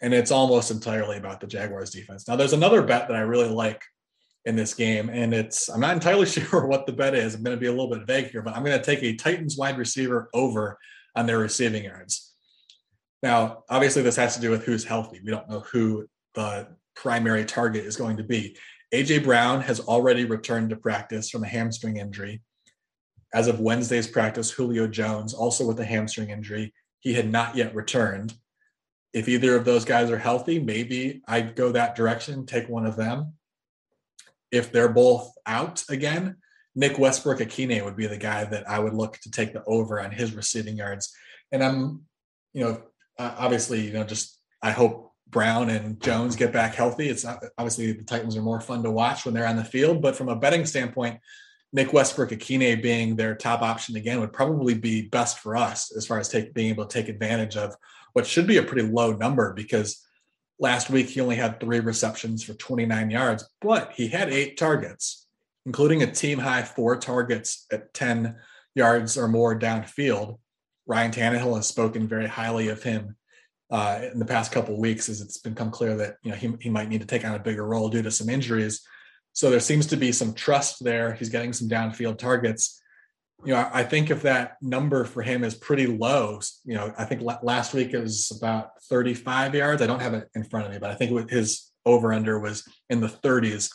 And 0.00 0.12
it's 0.12 0.32
almost 0.32 0.72
entirely 0.72 1.18
about 1.18 1.40
the 1.40 1.46
Jaguars 1.46 1.90
defense. 1.90 2.26
Now 2.26 2.34
there's 2.34 2.52
another 2.52 2.82
bet 2.82 3.06
that 3.06 3.16
I 3.16 3.20
really 3.20 3.48
like 3.48 3.80
in 4.44 4.56
this 4.56 4.74
game. 4.74 5.08
And 5.08 5.32
it's 5.32 5.68
I'm 5.68 5.80
not 5.80 5.94
entirely 5.94 6.26
sure 6.26 6.66
what 6.66 6.86
the 6.86 6.92
bet 6.92 7.14
is. 7.14 7.34
I'm 7.34 7.42
going 7.42 7.56
to 7.56 7.60
be 7.60 7.66
a 7.66 7.72
little 7.72 7.90
bit 7.90 8.06
vague 8.06 8.30
here, 8.30 8.42
but 8.42 8.56
I'm 8.56 8.64
going 8.64 8.78
to 8.78 8.84
take 8.84 9.02
a 9.02 9.14
Titans 9.14 9.56
wide 9.56 9.78
receiver 9.78 10.28
over 10.34 10.78
on 11.14 11.26
their 11.26 11.38
receiving 11.38 11.84
yards. 11.84 12.34
Now, 13.22 13.62
obviously, 13.68 14.02
this 14.02 14.16
has 14.16 14.34
to 14.34 14.40
do 14.40 14.50
with 14.50 14.64
who's 14.64 14.84
healthy. 14.84 15.20
We 15.24 15.30
don't 15.30 15.48
know 15.48 15.60
who 15.60 16.08
the 16.34 16.68
primary 16.96 17.44
target 17.44 17.84
is 17.84 17.96
going 17.96 18.16
to 18.16 18.24
be. 18.24 18.56
AJ 18.92 19.24
Brown 19.24 19.60
has 19.62 19.80
already 19.80 20.24
returned 20.24 20.70
to 20.70 20.76
practice 20.76 21.30
from 21.30 21.44
a 21.44 21.48
hamstring 21.48 21.96
injury. 21.98 22.42
As 23.32 23.46
of 23.46 23.60
Wednesday's 23.60 24.06
practice, 24.06 24.50
Julio 24.50 24.86
Jones, 24.86 25.32
also 25.32 25.66
with 25.66 25.80
a 25.80 25.84
hamstring 25.84 26.30
injury, 26.30 26.74
he 27.00 27.14
had 27.14 27.30
not 27.30 27.56
yet 27.56 27.74
returned. 27.74 28.34
If 29.14 29.28
either 29.28 29.56
of 29.56 29.64
those 29.64 29.84
guys 29.84 30.10
are 30.10 30.18
healthy, 30.18 30.58
maybe 30.58 31.22
I'd 31.26 31.56
go 31.56 31.72
that 31.72 31.94
direction, 31.94 32.44
take 32.44 32.68
one 32.68 32.84
of 32.84 32.96
them. 32.96 33.34
If 34.52 34.70
they're 34.70 34.88
both 34.88 35.32
out 35.46 35.82
again, 35.88 36.36
Nick 36.74 36.98
Westbrook-Ikhine 36.98 37.84
would 37.84 37.96
be 37.96 38.06
the 38.06 38.16
guy 38.16 38.44
that 38.44 38.68
I 38.68 38.78
would 38.78 38.94
look 38.94 39.18
to 39.18 39.30
take 39.30 39.52
the 39.52 39.64
over 39.64 40.00
on 40.00 40.10
his 40.10 40.34
receiving 40.34 40.76
yards. 40.76 41.14
And 41.50 41.62
I'm, 41.62 42.02
you 42.52 42.64
know, 42.64 42.82
uh, 43.18 43.34
obviously, 43.38 43.80
you 43.80 43.92
know, 43.92 44.04
just 44.04 44.38
I 44.62 44.70
hope 44.70 45.12
Brown 45.28 45.70
and 45.70 46.00
Jones 46.00 46.36
get 46.36 46.52
back 46.52 46.74
healthy. 46.74 47.08
It's 47.08 47.24
not, 47.24 47.42
obviously 47.58 47.92
the 47.92 48.04
Titans 48.04 48.36
are 48.36 48.42
more 48.42 48.60
fun 48.60 48.82
to 48.82 48.90
watch 48.90 49.24
when 49.24 49.34
they're 49.34 49.46
on 49.46 49.56
the 49.56 49.64
field, 49.64 50.00
but 50.02 50.16
from 50.16 50.28
a 50.28 50.36
betting 50.36 50.66
standpoint, 50.66 51.18
Nick 51.74 51.92
Westbrook-Ikhine 51.92 52.82
being 52.82 53.16
their 53.16 53.34
top 53.34 53.62
option 53.62 53.96
again 53.96 54.20
would 54.20 54.32
probably 54.32 54.74
be 54.74 55.08
best 55.08 55.38
for 55.38 55.56
us 55.56 55.94
as 55.96 56.06
far 56.06 56.18
as 56.18 56.28
take, 56.28 56.52
being 56.52 56.68
able 56.68 56.84
to 56.84 56.92
take 56.92 57.08
advantage 57.08 57.56
of 57.56 57.74
what 58.12 58.26
should 58.26 58.46
be 58.46 58.58
a 58.58 58.62
pretty 58.62 58.86
low 58.86 59.12
number 59.12 59.54
because 59.54 60.06
last 60.58 60.90
week 60.90 61.08
he 61.08 61.20
only 61.20 61.36
had 61.36 61.60
three 61.60 61.80
receptions 61.80 62.42
for 62.42 62.54
29 62.54 63.10
yards, 63.10 63.48
but 63.60 63.92
he 63.92 64.08
had 64.08 64.30
eight 64.30 64.56
targets, 64.56 65.26
including 65.66 66.02
a 66.02 66.10
team 66.10 66.38
high 66.38 66.62
four 66.62 66.96
targets 66.96 67.66
at 67.72 67.92
10 67.94 68.36
yards 68.74 69.16
or 69.16 69.28
more 69.28 69.58
downfield. 69.58 70.38
Ryan 70.86 71.12
Tannehill 71.12 71.56
has 71.56 71.66
spoken 71.66 72.08
very 72.08 72.26
highly 72.26 72.68
of 72.68 72.82
him 72.82 73.16
uh, 73.70 74.00
in 74.12 74.18
the 74.18 74.26
past 74.26 74.52
couple 74.52 74.78
weeks 74.78 75.08
as 75.08 75.20
it's 75.20 75.38
become 75.38 75.70
clear 75.70 75.96
that 75.96 76.16
you 76.22 76.30
know 76.30 76.36
he, 76.36 76.52
he 76.60 76.68
might 76.68 76.88
need 76.88 77.00
to 77.00 77.06
take 77.06 77.24
on 77.24 77.34
a 77.34 77.38
bigger 77.38 77.66
role 77.66 77.88
due 77.88 78.02
to 78.02 78.10
some 78.10 78.28
injuries. 78.28 78.82
So 79.32 79.48
there 79.48 79.60
seems 79.60 79.86
to 79.86 79.96
be 79.96 80.12
some 80.12 80.34
trust 80.34 80.84
there. 80.84 81.14
He's 81.14 81.30
getting 81.30 81.54
some 81.54 81.68
downfield 81.68 82.18
targets. 82.18 82.81
You 83.44 83.54
know, 83.54 83.68
I, 83.72 83.82
think 83.82 84.10
if 84.10 84.22
that 84.22 84.56
number 84.62 85.04
for 85.04 85.22
him 85.22 85.42
is 85.42 85.54
pretty 85.54 85.86
low, 85.86 86.40
you 86.64 86.74
know, 86.74 86.92
I 86.96 87.04
think 87.04 87.22
last 87.42 87.74
week 87.74 87.92
it 87.92 87.98
was 87.98 88.30
about 88.36 88.80
35 88.84 89.54
yards. 89.54 89.82
I 89.82 89.86
don't 89.86 90.00
have 90.00 90.14
it 90.14 90.28
in 90.34 90.44
front 90.44 90.66
of 90.66 90.72
me, 90.72 90.78
but 90.78 90.90
I 90.90 90.94
think 90.94 91.28
his 91.28 91.72
over 91.84 92.12
under 92.12 92.38
was 92.38 92.62
in 92.88 93.00
the 93.00 93.08
30s. 93.08 93.68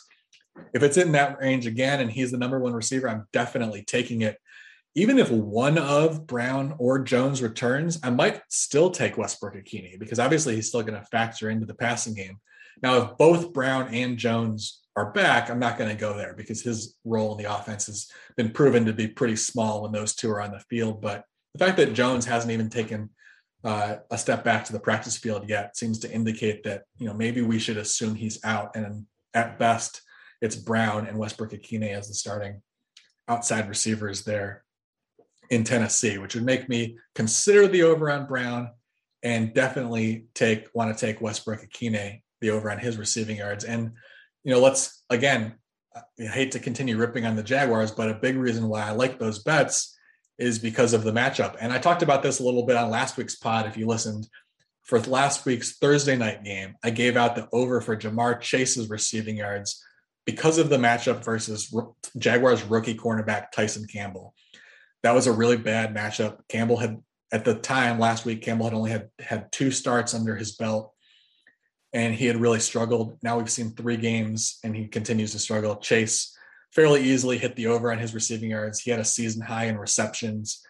If 0.72 0.82
it's 0.82 0.96
in 0.96 1.12
that 1.12 1.38
range 1.38 1.66
again 1.66 2.00
and 2.00 2.10
he's 2.10 2.30
the 2.30 2.38
number 2.38 2.58
one 2.58 2.72
receiver, 2.72 3.08
I'm 3.08 3.26
definitely 3.32 3.84
taking 3.84 4.22
it 4.22 4.38
even 4.98 5.18
if 5.18 5.30
one 5.30 5.78
of 5.78 6.26
Brown 6.26 6.74
or 6.78 6.98
Jones 6.98 7.40
returns, 7.40 8.00
I 8.02 8.10
might 8.10 8.40
still 8.48 8.90
take 8.90 9.16
Westbrook-Ikhine 9.16 9.98
because 9.98 10.18
obviously 10.18 10.56
he's 10.56 10.66
still 10.68 10.82
going 10.82 10.98
to 10.98 11.06
factor 11.06 11.50
into 11.50 11.66
the 11.66 11.74
passing 11.74 12.14
game. 12.14 12.38
Now, 12.82 12.96
if 12.96 13.16
both 13.16 13.52
Brown 13.52 13.94
and 13.94 14.18
Jones 14.18 14.80
are 14.98 15.12
back, 15.12 15.48
I'm 15.48 15.58
not 15.60 15.78
going 15.78 15.90
to 15.90 15.96
go 15.96 16.16
there 16.16 16.34
because 16.34 16.62
his 16.62 16.96
role 17.04 17.32
in 17.32 17.42
the 17.42 17.52
offense 17.52 17.86
has 17.86 18.10
been 18.36 18.50
proven 18.50 18.84
to 18.86 18.92
be 18.92 19.06
pretty 19.06 19.36
small 19.36 19.82
when 19.82 19.92
those 19.92 20.14
two 20.14 20.30
are 20.30 20.40
on 20.40 20.50
the 20.50 20.64
field. 20.68 21.00
But 21.00 21.24
the 21.54 21.64
fact 21.64 21.76
that 21.76 21.94
Jones 21.94 22.26
hasn't 22.26 22.52
even 22.52 22.68
taken 22.68 23.10
uh, 23.64 23.96
a 24.10 24.18
step 24.18 24.44
back 24.44 24.64
to 24.64 24.72
the 24.72 24.80
practice 24.80 25.16
field 25.16 25.48
yet 25.48 25.76
seems 25.76 25.98
to 26.00 26.12
indicate 26.12 26.64
that 26.64 26.84
you 26.98 27.06
know 27.06 27.14
maybe 27.14 27.42
we 27.42 27.58
should 27.58 27.76
assume 27.76 28.14
he's 28.14 28.44
out, 28.44 28.76
and 28.76 29.06
at 29.34 29.58
best, 29.58 30.02
it's 30.40 30.56
Brown 30.56 31.06
and 31.06 31.18
Westbrook-Ikhine 31.18 31.90
as 31.90 32.08
the 32.08 32.14
starting 32.14 32.62
outside 33.28 33.68
receivers 33.68 34.24
there 34.24 34.64
in 35.50 35.64
Tennessee, 35.64 36.18
which 36.18 36.34
would 36.34 36.44
make 36.44 36.68
me 36.68 36.98
consider 37.14 37.66
the 37.66 37.82
over 37.82 38.10
on 38.10 38.26
Brown 38.26 38.70
and 39.22 39.52
definitely 39.54 40.26
take 40.34 40.68
want 40.74 40.96
to 40.96 41.06
take 41.06 41.20
Westbrook-Ikhine 41.20 42.22
the 42.40 42.50
over 42.50 42.70
on 42.70 42.78
his 42.78 42.96
receiving 42.96 43.38
yards. 43.38 43.64
And 43.64 43.92
you 44.44 44.52
know, 44.52 44.60
let's 44.60 45.04
again, 45.10 45.54
I 45.94 46.24
hate 46.24 46.52
to 46.52 46.58
continue 46.58 46.96
ripping 46.96 47.26
on 47.26 47.36
the 47.36 47.42
Jaguars, 47.42 47.90
but 47.90 48.10
a 48.10 48.14
big 48.14 48.36
reason 48.36 48.68
why 48.68 48.82
I 48.82 48.92
like 48.92 49.18
those 49.18 49.42
bets 49.42 49.96
is 50.38 50.58
because 50.58 50.92
of 50.92 51.02
the 51.02 51.12
matchup. 51.12 51.56
And 51.60 51.72
I 51.72 51.78
talked 51.78 52.02
about 52.02 52.22
this 52.22 52.38
a 52.38 52.44
little 52.44 52.64
bit 52.64 52.76
on 52.76 52.90
last 52.90 53.16
week's 53.16 53.36
pod. 53.36 53.66
If 53.66 53.76
you 53.76 53.86
listened 53.86 54.28
for 54.84 55.00
last 55.00 55.44
week's 55.44 55.76
Thursday 55.78 56.16
night 56.16 56.44
game, 56.44 56.76
I 56.84 56.90
gave 56.90 57.16
out 57.16 57.34
the 57.34 57.48
over 57.52 57.80
for 57.80 57.96
Ja'Marr 57.96 58.40
Chase's 58.40 58.88
receiving 58.88 59.36
yards 59.38 59.84
because 60.24 60.58
of 60.58 60.68
the 60.68 60.76
matchup 60.76 61.24
versus 61.24 61.74
Jaguars 62.16 62.62
rookie 62.62 62.94
cornerback 62.94 63.50
Tyson 63.50 63.86
Campbell 63.86 64.34
that 65.02 65.14
was 65.14 65.26
a 65.26 65.32
really 65.32 65.56
bad 65.56 65.94
matchup. 65.94 66.38
Campbell 66.48 66.76
had 66.76 67.02
at 67.30 67.44
the 67.44 67.54
time 67.54 67.98
last 67.98 68.24
week, 68.24 68.42
Campbell 68.42 68.66
had 68.66 68.74
only 68.74 68.90
had 68.90 69.10
had 69.18 69.52
two 69.52 69.70
starts 69.70 70.14
under 70.14 70.34
his 70.34 70.56
belt, 70.56 70.92
and 71.92 72.14
he 72.14 72.26
had 72.26 72.36
really 72.36 72.60
struggled. 72.60 73.18
Now 73.22 73.38
we've 73.38 73.50
seen 73.50 73.70
three 73.70 73.96
games, 73.96 74.58
and 74.64 74.74
he 74.76 74.88
continues 74.88 75.32
to 75.32 75.38
struggle. 75.38 75.76
Chase 75.76 76.36
fairly 76.72 77.02
easily 77.02 77.38
hit 77.38 77.56
the 77.56 77.66
over 77.66 77.90
on 77.90 77.98
his 77.98 78.14
receiving 78.14 78.50
yards. 78.50 78.80
He 78.80 78.90
had 78.90 79.00
a 79.00 79.04
season 79.04 79.42
high 79.42 79.64
in 79.66 79.78
receptions, 79.78 80.62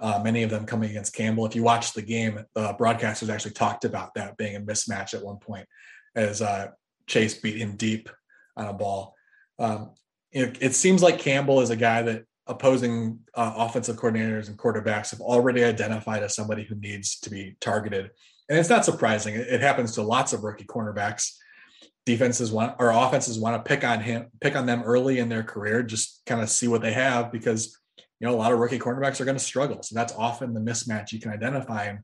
uh, 0.00 0.20
many 0.22 0.42
of 0.42 0.50
them 0.50 0.66
coming 0.66 0.90
against 0.90 1.14
Campbell. 1.14 1.46
If 1.46 1.56
you 1.56 1.62
watch 1.62 1.92
the 1.92 2.02
game, 2.02 2.44
the 2.54 2.74
broadcasters 2.74 3.28
actually 3.28 3.52
talked 3.52 3.84
about 3.84 4.14
that 4.14 4.36
being 4.36 4.56
a 4.56 4.60
mismatch 4.60 5.14
at 5.14 5.24
one 5.24 5.38
point, 5.38 5.66
as 6.14 6.42
uh, 6.42 6.68
Chase 7.06 7.34
beat 7.34 7.56
him 7.56 7.76
deep 7.76 8.08
on 8.56 8.66
a 8.66 8.72
ball. 8.72 9.14
Um, 9.58 9.92
it, 10.30 10.58
it 10.60 10.74
seems 10.74 11.02
like 11.02 11.18
Campbell 11.18 11.60
is 11.60 11.70
a 11.70 11.76
guy 11.76 12.02
that 12.02 12.24
opposing 12.46 13.20
uh, 13.34 13.54
offensive 13.56 13.96
coordinators 13.96 14.48
and 14.48 14.58
quarterbacks 14.58 15.10
have 15.10 15.20
already 15.20 15.64
identified 15.64 16.22
as 16.22 16.34
somebody 16.34 16.64
who 16.64 16.74
needs 16.74 17.18
to 17.20 17.30
be 17.30 17.56
targeted. 17.60 18.10
And 18.48 18.58
it's 18.58 18.68
not 18.68 18.84
surprising. 18.84 19.34
It, 19.34 19.60
happens 19.60 19.92
to 19.92 20.02
lots 20.02 20.32
of 20.32 20.42
rookie 20.42 20.64
cornerbacks. 20.64 21.36
Defenses 22.04 22.50
want 22.50 22.76
or 22.78 22.90
offenses 22.90 23.38
want 23.38 23.56
to 23.56 23.68
pick 23.68 23.84
on 23.84 24.00
him, 24.00 24.26
pick 24.40 24.56
on 24.56 24.66
them 24.66 24.82
early 24.82 25.20
in 25.20 25.28
their 25.28 25.44
career, 25.44 25.82
just 25.82 26.22
kind 26.26 26.40
of 26.40 26.50
see 26.50 26.66
what 26.66 26.82
they 26.82 26.92
have 26.92 27.30
because 27.30 27.78
you 28.18 28.26
know 28.26 28.34
a 28.34 28.36
lot 28.36 28.52
of 28.52 28.58
rookie 28.58 28.78
cornerbacks 28.78 29.20
are 29.20 29.24
going 29.24 29.36
to 29.36 29.42
struggle. 29.42 29.82
So 29.82 29.94
that's 29.94 30.12
often 30.14 30.52
the 30.52 30.60
mismatch 30.60 31.12
you 31.12 31.20
can 31.20 31.30
identify. 31.30 31.84
And 31.84 32.00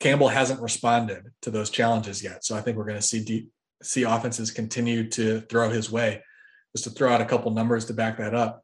Campbell 0.00 0.28
hasn't 0.28 0.60
responded 0.60 1.30
to 1.42 1.50
those 1.50 1.70
challenges 1.70 2.22
yet. 2.24 2.44
So 2.44 2.56
I 2.56 2.60
think 2.60 2.76
we're 2.76 2.86
going 2.86 3.00
to 3.00 3.06
see 3.06 3.24
deep, 3.24 3.50
see 3.82 4.02
offenses 4.02 4.50
continue 4.50 5.08
to 5.10 5.42
throw 5.42 5.70
his 5.70 5.90
way. 5.90 6.22
Just 6.74 6.84
to 6.84 6.90
throw 6.90 7.12
out 7.12 7.20
a 7.20 7.26
couple 7.26 7.50
numbers 7.52 7.86
to 7.86 7.94
back 7.94 8.18
that 8.18 8.34
up, 8.34 8.62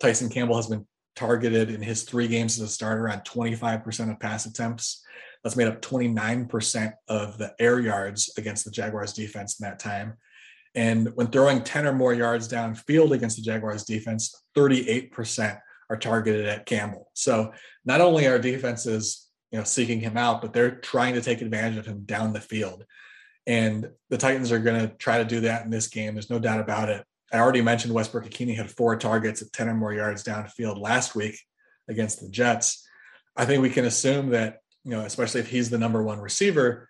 Tyson 0.00 0.28
Campbell 0.28 0.56
has 0.56 0.66
been 0.66 0.86
targeted 1.14 1.70
in 1.70 1.80
his 1.80 2.02
three 2.02 2.28
games 2.28 2.60
as 2.60 2.68
a 2.68 2.72
starter 2.72 3.08
on 3.08 3.20
25% 3.20 4.12
of 4.12 4.20
pass 4.20 4.46
attempts. 4.46 5.02
That's 5.46 5.54
made 5.54 5.68
up 5.68 5.80
29% 5.80 6.92
of 7.06 7.38
the 7.38 7.54
air 7.60 7.78
yards 7.78 8.32
against 8.36 8.64
the 8.64 8.70
Jaguars 8.72 9.12
defense 9.12 9.60
in 9.60 9.64
that 9.64 9.78
time. 9.78 10.14
And 10.74 11.12
when 11.14 11.28
throwing 11.28 11.62
10 11.62 11.86
or 11.86 11.92
more 11.92 12.12
yards 12.12 12.48
downfield 12.48 13.12
against 13.12 13.36
the 13.36 13.42
Jaguars 13.42 13.84
defense, 13.84 14.42
38% 14.56 15.60
are 15.88 15.96
targeted 15.98 16.46
at 16.46 16.66
Campbell. 16.66 17.12
So 17.14 17.52
not 17.84 18.00
only 18.00 18.26
are 18.26 18.40
defenses, 18.40 19.28
you 19.52 19.58
know, 19.58 19.64
seeking 19.64 20.00
him 20.00 20.16
out, 20.16 20.42
but 20.42 20.52
they're 20.52 20.80
trying 20.80 21.14
to 21.14 21.20
take 21.20 21.42
advantage 21.42 21.78
of 21.78 21.86
him 21.86 22.00
down 22.04 22.32
the 22.32 22.40
field. 22.40 22.84
And 23.46 23.88
the 24.10 24.18
Titans 24.18 24.50
are 24.50 24.58
going 24.58 24.80
to 24.80 24.96
try 24.96 25.18
to 25.18 25.24
do 25.24 25.42
that 25.42 25.64
in 25.64 25.70
this 25.70 25.86
game. 25.86 26.14
There's 26.14 26.28
no 26.28 26.40
doubt 26.40 26.58
about 26.58 26.88
it. 26.88 27.04
I 27.32 27.38
already 27.38 27.62
mentioned 27.62 27.94
Westbrook-Ikhine 27.94 28.56
had 28.56 28.72
four 28.72 28.96
targets 28.96 29.42
at 29.42 29.52
10 29.52 29.68
or 29.68 29.74
more 29.74 29.94
yards 29.94 30.24
downfield 30.24 30.80
last 30.80 31.14
week 31.14 31.38
against 31.88 32.20
the 32.20 32.28
Jets. 32.30 32.84
I 33.36 33.44
think 33.44 33.62
we 33.62 33.70
can 33.70 33.84
assume 33.84 34.30
that, 34.30 34.56
you 34.86 34.92
know, 34.92 35.00
especially 35.00 35.40
if 35.40 35.48
he's 35.48 35.68
the 35.68 35.78
number 35.78 36.00
one 36.00 36.20
receiver, 36.20 36.88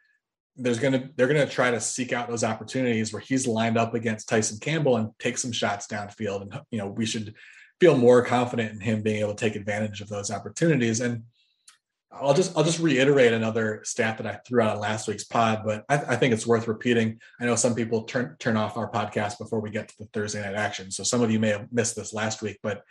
there's 0.54 0.78
gonna 0.78 1.08
they're 1.16 1.26
gonna 1.26 1.48
try 1.48 1.70
to 1.70 1.80
seek 1.80 2.12
out 2.12 2.28
those 2.28 2.44
opportunities 2.44 3.10
where 3.10 3.22
he's 3.22 3.46
lined 3.46 3.78
up 3.78 3.94
against 3.94 4.28
Tyson 4.28 4.58
Campbell 4.60 4.98
and 4.98 5.10
take 5.18 5.38
some 5.38 5.50
shots 5.50 5.86
downfield. 5.86 6.42
And 6.42 6.60
you 6.70 6.78
know, 6.78 6.88
we 6.88 7.06
should 7.06 7.34
feel 7.80 7.96
more 7.96 8.22
confident 8.22 8.72
in 8.72 8.80
him 8.80 9.02
being 9.02 9.20
able 9.20 9.34
to 9.34 9.44
take 9.44 9.56
advantage 9.56 10.02
of 10.02 10.08
those 10.08 10.30
opportunities. 10.30 11.00
And 11.00 11.22
I'll 12.12 12.34
just 12.34 12.54
I'll 12.54 12.64
just 12.64 12.80
reiterate 12.80 13.32
another 13.32 13.80
stat 13.82 14.18
that 14.18 14.26
I 14.26 14.40
threw 14.46 14.60
out 14.60 14.76
on 14.76 14.80
last 14.80 15.08
week's 15.08 15.24
pod, 15.24 15.62
but 15.64 15.86
I, 15.88 15.96
I, 15.96 16.16
think 16.16 16.34
it's 16.34 16.46
worth 16.46 16.68
repeating. 16.68 17.18
I 17.40 17.46
know 17.46 17.56
some 17.56 17.74
people 17.74 18.02
turn 18.02 18.36
turn 18.38 18.58
off 18.58 18.76
our 18.76 18.90
podcast 18.90 19.38
before 19.38 19.60
we 19.60 19.70
get 19.70 19.88
to 19.88 19.94
the 19.98 20.06
Thursday 20.12 20.42
night 20.42 20.54
action, 20.54 20.90
so 20.90 21.02
some 21.02 21.22
of 21.22 21.30
you 21.30 21.40
may 21.40 21.48
have 21.48 21.72
missed 21.72 21.96
this 21.96 22.12
last 22.12 22.42
week. 22.42 22.58
But 22.62 22.82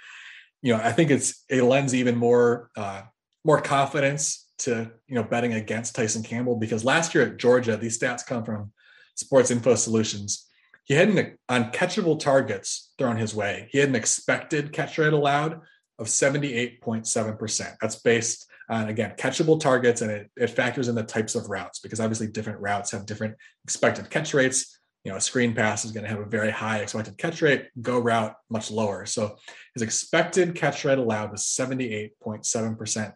you 0.64 0.74
know, 0.74 0.82
I 0.84 0.92
think 0.92 1.12
it's 1.12 1.44
it 1.48 1.64
lends 1.64 1.94
even 1.94 2.16
more 2.16 2.70
uh, 2.76 3.04
more 3.44 3.62
confidence 3.62 4.45
to 4.60 4.92
you 5.08 5.16
know 5.16 5.24
betting 5.24 5.54
against 5.54 5.96
Tyson 5.96 6.24
Campbell 6.24 6.56
because 6.56 6.86
last 6.86 7.14
year 7.14 7.26
at 7.26 7.38
Georgia, 7.38 7.78
these 7.78 8.00
stats 8.00 8.26
come 8.26 8.44
from 8.44 8.72
Sports 9.16 9.52
Info 9.52 9.76
Solutions. 9.76 10.48
He 10.86 10.94
had 10.94 11.10
an 11.10 11.38
on 11.50 11.72
catchable 11.72 12.20
targets 12.20 12.94
thrown 12.98 13.18
his 13.18 13.34
way. 13.34 13.70
He 13.72 13.80
had 13.80 13.90
an 13.90 13.96
expected 13.96 14.72
catch 14.72 14.98
rate 14.98 15.14
allowed 15.14 15.62
of 15.98 16.08
78.7%. 16.08 17.76
That's 17.82 17.96
based 17.98 18.48
on 18.70 18.90
again 18.90 19.14
catchable 19.18 19.60
targets 19.60 20.02
and 20.02 20.12
it, 20.12 20.32
it 20.36 20.50
factors 20.50 20.88
in 20.88 20.96
the 20.96 21.04
types 21.04 21.36
of 21.36 21.50
routes 21.50 21.80
because 21.80 22.00
obviously 22.00 22.28
different 22.28 22.60
routes 22.60 22.92
have 22.92 23.06
different 23.06 23.36
expected 23.64 24.10
catch 24.10 24.34
rates 24.34 24.80
you 25.04 25.12
know 25.12 25.18
a 25.18 25.22
screen 25.22 25.54
pass 25.54 25.86
is 25.86 25.92
going 25.92 26.04
to 26.04 26.10
have 26.10 26.20
a 26.20 26.26
very 26.26 26.50
high 26.50 26.80
expected 26.80 27.18
catch 27.18 27.42
rate 27.42 27.68
go 27.82 28.00
route 28.00 28.36
much 28.50 28.72
lower 28.72 29.06
so 29.06 29.36
his 29.76 29.84
expected 29.84 30.56
catch 30.56 30.84
rate 30.84 30.98
allowed 30.98 31.32
was 31.32 31.44
78.7% 31.44 33.14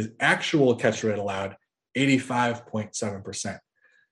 his 0.00 0.10
actual 0.20 0.74
catch 0.74 1.04
rate 1.04 1.18
allowed 1.18 1.56
85.7% 1.96 3.58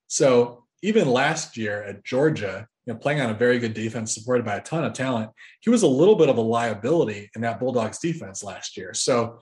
so 0.07 0.65
even 0.83 1.09
last 1.09 1.57
year 1.57 1.83
at 1.83 2.05
georgia 2.05 2.67
you 2.87 2.95
know, 2.95 2.99
playing 2.99 3.21
on 3.21 3.31
a 3.31 3.35
very 3.35 3.59
good 3.59 3.75
defense 3.75 4.15
supported 4.15 4.45
by 4.45 4.57
a 4.57 4.63
ton 4.63 4.85
of 4.85 4.93
talent 4.93 5.31
he 5.61 5.71
was 5.71 5.83
a 5.83 5.89
little 5.89 6.17
bit 6.17 6.29
of 6.29 6.39
a 6.39 6.43
liability 6.43 7.31
in 7.35 7.43
that 7.43 7.61
bulldogs 7.61 7.99
defense 7.99 8.43
last 8.43 8.77
year 8.77 8.95
so 8.95 9.39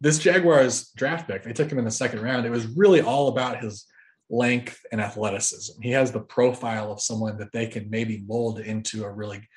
this 0.00 0.18
Jaguars 0.18 0.90
draft 0.90 1.28
pick, 1.28 1.42
they 1.42 1.52
took 1.52 1.70
him 1.70 1.78
in 1.78 1.84
the 1.84 1.90
second 1.90 2.20
round. 2.20 2.44
It 2.44 2.50
was 2.50 2.66
really 2.66 3.00
all 3.00 3.28
about 3.28 3.62
his 3.62 3.86
length 4.28 4.80
and 4.92 5.00
athleticism. 5.00 5.80
He 5.80 5.90
has 5.92 6.12
the 6.12 6.20
profile 6.20 6.92
of 6.92 7.00
someone 7.00 7.38
that 7.38 7.52
they 7.52 7.66
can 7.66 7.88
maybe 7.88 8.24
mold 8.26 8.60
into 8.60 9.04
a 9.04 9.10
really 9.10 9.48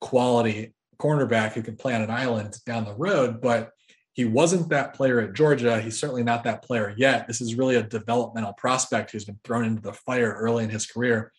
quality 0.00 0.74
cornerback 0.98 1.52
who 1.52 1.62
can 1.62 1.76
play 1.76 1.94
on 1.94 2.02
an 2.02 2.10
island 2.10 2.56
down 2.66 2.84
the 2.84 2.94
road, 2.94 3.40
but 3.40 3.70
he 4.16 4.24
wasn't 4.24 4.70
that 4.70 4.94
player 4.94 5.20
at 5.20 5.34
Georgia. 5.34 5.78
He's 5.78 6.00
certainly 6.00 6.24
not 6.24 6.42
that 6.44 6.62
player 6.62 6.94
yet. 6.96 7.28
This 7.28 7.42
is 7.42 7.54
really 7.54 7.76
a 7.76 7.82
developmental 7.82 8.54
prospect 8.54 9.10
who's 9.10 9.26
been 9.26 9.38
thrown 9.44 9.66
into 9.66 9.82
the 9.82 9.92
fire 9.92 10.32
early 10.32 10.64
in 10.64 10.70
his 10.70 10.86
career. 10.86 11.32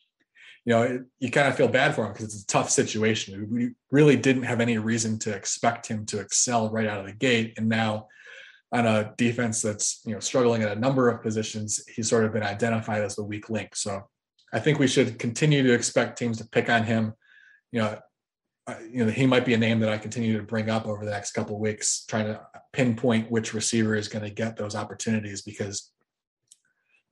You 0.63 0.74
know, 0.74 0.84
it, 0.84 1.02
you 1.20 1.32
kind 1.32 1.48
of 1.48 1.56
feel 1.56 1.70
bad 1.70 1.96
for 1.96 2.06
him 2.06 2.13
because 2.13 2.26
it's 2.26 2.44
a 2.44 2.48
tough 2.48 2.70
situation. 2.70 3.48
We 3.52 3.72
really 3.90 4.16
didn't 4.16 4.44
have 4.44 4.62
any 4.62 4.78
reason 4.78 5.18
to 5.20 5.34
expect 5.34 5.88
him 5.88 6.06
to 6.06 6.20
excel 6.20 6.70
right 6.70 6.86
out 6.86 7.00
of 7.00 7.08
the 7.08 7.13
gate. 7.13 7.56
And 7.58 7.68
now 7.68 8.10
on 8.72 8.86
a 8.86 9.12
defense 9.18 9.63
that's 9.63 10.02
you 10.06 10.13
know 10.13 10.20
struggling 10.20 10.62
at 10.62 10.78
a 10.78 10.80
number 10.80 11.10
of 11.10 11.24
positions, 11.24 11.84
he's 11.88 12.08
sort 12.08 12.26
of 12.26 12.34
been 12.34 12.44
identified 12.44 13.02
as 13.02 13.16
the 13.16 13.24
weak 13.24 13.50
link. 13.50 13.76
So 13.76 14.04
I 14.54 14.60
think 14.60 14.78
we 14.78 14.88
should 14.88 15.18
continue 15.18 15.63
to 15.63 15.74
expect 15.74 16.20
teams 16.20 16.38
to 16.38 16.48
pick 16.48 16.70
on 16.70 16.84
him. 16.84 17.13
You 17.72 17.82
know, 17.82 18.00
you 18.92 19.06
know 19.06 19.12
he 19.12 19.26
might 19.26 19.46
be 19.46 19.54
a 19.54 19.58
name 19.58 19.80
that 19.80 19.90
I 19.90 19.98
continue 19.98 20.38
to 20.38 20.44
bring 20.44 20.70
up 20.70 20.88
over 20.88 21.06
the 21.06 21.12
next 21.12 21.32
couple 21.32 21.60
weeks, 21.60 22.06
trying 22.06 22.26
to 22.26 22.42
pinpoint 22.74 23.32
which 23.32 23.54
receiver 23.54 23.96
is 23.96 24.08
going 24.08 24.26
to 24.26 24.32
get 24.32 24.58
those 24.58 24.76
opportunities 24.76 25.42
because 25.42 25.92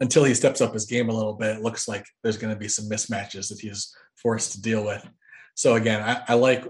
until 0.02 0.26
he 0.26 0.34
steps 0.34 0.60
up 0.60 0.74
his 0.74 0.86
game 0.86 1.10
a 1.10 1.14
little 1.14 1.34
bit, 1.34 1.58
it 1.58 1.64
looks 1.64 1.88
like 1.88 2.06
there's 2.22 2.38
going 2.38 2.54
to 2.54 2.60
be 2.60 2.68
some 2.68 2.90
mismatches 2.90 3.50
that 3.50 3.60
he's 3.60 3.96
forced 4.22 4.52
to 4.52 4.62
deal 4.62 4.84
with. 4.84 5.08
So 5.56 5.76
again, 5.76 6.02
I, 6.02 6.22
I 6.28 6.34
like 6.34 6.66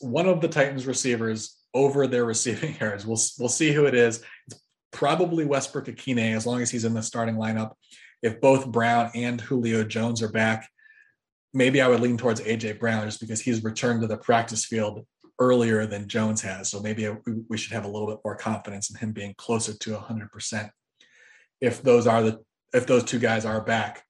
one 0.00 0.26
of 0.26 0.42
the 0.42 0.48
Titans 0.48 0.86
receivers 0.86 1.56
over 1.72 2.06
their 2.06 2.26
receiving 2.26 2.76
yards. 2.80 3.06
We'll 3.06 3.20
we'll 3.38 3.48
see 3.48 3.72
who 3.72 3.86
it 3.86 3.94
is. 3.94 4.22
It's 4.48 4.60
probably 4.90 5.46
Westbrook-Ikhine 5.46 6.34
as 6.36 6.46
long 6.46 6.60
as 6.60 6.70
he's 6.70 6.84
in 6.84 6.94
the 6.94 7.02
starting 7.02 7.36
lineup. 7.36 7.72
If 8.22 8.40
both 8.40 8.70
Brown 8.70 9.10
and 9.14 9.40
Julio 9.40 9.84
Jones 9.84 10.22
are 10.22 10.28
back, 10.28 10.68
maybe 11.56 11.80
I 11.80 11.88
would 11.88 12.00
lean 12.00 12.18
towards 12.18 12.40
AJ 12.42 12.78
Brown 12.78 13.06
just 13.06 13.20
because 13.20 13.40
he's 13.40 13.64
returned 13.64 14.02
to 14.02 14.06
the 14.06 14.18
practice 14.18 14.66
field 14.66 15.06
earlier 15.38 15.86
than 15.86 16.06
Jones 16.06 16.42
has. 16.42 16.70
So 16.70 16.80
maybe 16.80 17.08
we 17.48 17.56
should 17.56 17.72
have 17.72 17.86
a 17.86 17.88
little 17.88 18.06
bit 18.06 18.18
more 18.22 18.36
confidence 18.36 18.90
in 18.90 18.96
him 18.96 19.12
being 19.12 19.34
closer 19.38 19.72
to 19.72 19.90
100% 19.92 20.70
if 21.60 21.82
those 21.82 22.06
are 22.06 22.22
the 22.22 22.40
if 22.74 22.86
those 22.86 23.04
two 23.04 23.18
guys 23.18 23.46
are 23.46 23.62
back. 23.62 24.02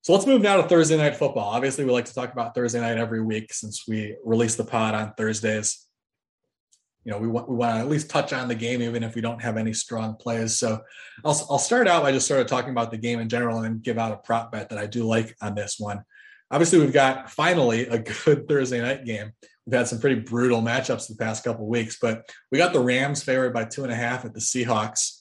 So 0.00 0.14
let's 0.14 0.26
move 0.26 0.40
now 0.40 0.56
to 0.56 0.68
Thursday 0.68 0.96
night 0.96 1.16
football. 1.16 1.50
Obviously, 1.50 1.84
we 1.84 1.90
like 1.90 2.04
to 2.06 2.14
talk 2.14 2.32
about 2.32 2.54
Thursday 2.54 2.80
night 2.80 2.96
every 2.96 3.22
week 3.22 3.52
since 3.52 3.86
we 3.86 4.16
release 4.24 4.54
the 4.54 4.64
pod 4.64 4.94
on 4.94 5.12
Thursdays 5.16 5.86
you 7.04 7.12
know 7.12 7.18
we 7.18 7.28
want 7.28 7.48
we 7.48 7.54
want 7.54 7.74
to 7.74 7.80
at 7.80 7.88
least 7.88 8.10
touch 8.10 8.32
on 8.32 8.48
the 8.48 8.54
game 8.54 8.82
even 8.82 9.02
if 9.02 9.14
we 9.14 9.20
don't 9.20 9.42
have 9.42 9.56
any 9.56 9.72
strong 9.72 10.16
plays 10.16 10.58
so 10.58 10.80
I'll, 11.24 11.46
I'll 11.50 11.58
start 11.58 11.86
out 11.86 12.02
by 12.02 12.12
just 12.12 12.26
sort 12.26 12.40
of 12.40 12.46
talking 12.46 12.70
about 12.70 12.90
the 12.90 12.96
game 12.96 13.20
in 13.20 13.28
general 13.28 13.58
and 13.58 13.64
then 13.64 13.78
give 13.80 13.98
out 13.98 14.12
a 14.12 14.16
prop 14.16 14.52
bet 14.52 14.70
that 14.70 14.78
i 14.78 14.86
do 14.86 15.04
like 15.04 15.36
on 15.40 15.54
this 15.54 15.76
one 15.78 16.02
obviously 16.50 16.78
we've 16.78 16.92
got 16.92 17.30
finally 17.30 17.86
a 17.86 17.98
good 17.98 18.48
thursday 18.48 18.80
night 18.80 19.04
game. 19.04 19.32
We've 19.66 19.78
had 19.78 19.88
some 19.88 20.00
pretty 20.00 20.20
brutal 20.20 20.60
matchups 20.60 21.08
the 21.08 21.16
past 21.16 21.44
couple 21.44 21.68
weeks 21.68 21.98
but 22.00 22.28
we 22.50 22.58
got 22.58 22.72
the 22.72 22.80
rams 22.80 23.22
favored 23.22 23.54
by 23.54 23.64
two 23.64 23.82
and 23.82 23.92
a 23.92 23.96
half 23.96 24.24
at 24.24 24.34
the 24.34 24.40
seahawks. 24.40 25.20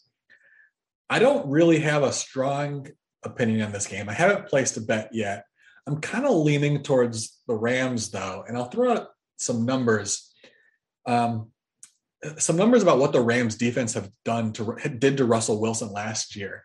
I 1.09 1.19
don't 1.19 1.49
really 1.49 1.79
have 1.79 2.03
a 2.03 2.11
strong 2.11 2.87
opinion 3.23 3.61
on 3.61 3.71
this 3.71 3.87
game. 3.87 4.09
I 4.09 4.13
haven't 4.13 4.47
placed 4.47 4.77
a 4.77 4.81
bet 4.81 5.09
yet. 5.13 5.45
I'm 5.85 6.01
kind 6.01 6.25
of 6.25 6.35
leaning 6.35 6.81
towards 6.81 7.41
the 7.47 7.55
rams 7.55 8.09
though 8.09 8.43
and 8.47 8.57
i'll 8.57 8.69
throw 8.69 8.93
out 8.93 9.09
some 9.37 9.65
numbers. 9.65 10.33
Um, 11.05 11.51
some 12.37 12.55
numbers 12.55 12.83
about 12.83 12.99
what 12.99 13.11
the 13.11 13.21
Rams 13.21 13.55
defense 13.55 13.93
have 13.93 14.09
done 14.23 14.53
to 14.53 14.75
did 14.97 15.17
to 15.17 15.25
Russell 15.25 15.59
Wilson 15.59 15.91
last 15.91 16.35
year. 16.35 16.63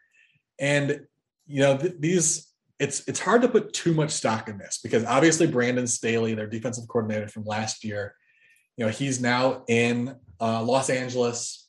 And 0.59 1.01
you 1.47 1.61
know, 1.61 1.77
th- 1.77 1.95
these 1.99 2.48
it's 2.79 3.07
it's 3.09 3.21
hard 3.21 3.43
to 3.43 3.49
put 3.49 3.73
too 3.73 3.93
much 3.93 4.11
stock 4.11 4.49
in 4.49 4.59
this 4.59 4.79
because 4.83 5.05
obviously 5.05 5.47
Brandon 5.47 5.87
Staley, 5.87 6.35
their 6.35 6.47
defensive 6.47 6.87
coordinator 6.89 7.29
from 7.29 7.45
last 7.45 7.85
year, 7.85 8.15
you 8.77 8.85
know, 8.85 8.91
he's 8.91 9.21
now 9.21 9.65
in 9.69 10.15
uh, 10.41 10.63
Los 10.63 10.89
Angeles 10.89 11.69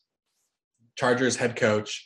Chargers 0.96 1.36
head 1.36 1.56
coach. 1.56 2.06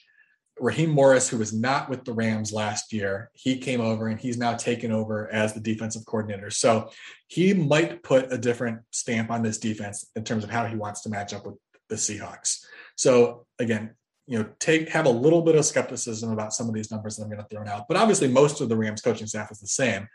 Raheem 0.60 0.92
Morris, 0.92 1.28
who 1.28 1.40
was 1.40 1.52
not 1.52 1.90
with 1.90 2.06
the 2.06 2.14
Rams 2.14 2.54
last 2.54 2.94
year, 2.94 3.32
he 3.34 3.58
came 3.58 3.82
over 3.82 4.08
and 4.08 4.20
he's 4.20 4.38
now 4.38 4.54
taken 4.54 4.92
over 4.92 5.28
as 5.34 5.54
the 5.54 5.60
defensive 5.60 6.06
coordinator. 6.06 6.52
So 6.52 6.92
he 7.28 7.56
might 7.56 8.04
put 8.04 8.32
a 8.32 8.38
different 8.38 8.82
stamp 8.92 9.32
on 9.32 9.42
this 9.42 9.58
defense 9.58 10.12
in 10.16 10.24
terms 10.24 10.44
of 10.44 10.52
how 10.52 10.66
he 10.68 10.76
wants 10.76 11.02
to 11.02 11.10
match 11.10 11.34
up 11.34 11.48
with 11.48 11.56
the 11.90 11.96
Seahawks. 11.96 12.64
So 12.96 13.48
again, 13.58 13.96
you 14.28 14.40
know, 14.40 14.48
take 14.60 14.90
have 14.90 15.06
a 15.06 15.10
little 15.10 15.42
bit 15.42 15.56
of 15.56 15.66
skepticism 15.66 16.32
about 16.32 16.54
some 16.54 16.68
of 16.68 16.74
these 16.74 16.92
numbers 16.92 17.18
that 17.18 17.24
I'm 17.24 17.30
going 17.30 17.42
to 17.42 17.48
throw 17.50 17.68
out. 17.68 17.88
But 17.88 17.98
obviously, 17.98 18.28
most 18.28 18.62
of 18.62 18.70
the 18.70 18.78
Rams 18.78 19.02
coaching 19.02 19.28
staff 19.28 19.52
is 19.52 19.60
the 19.60 19.68
same. 19.68 20.08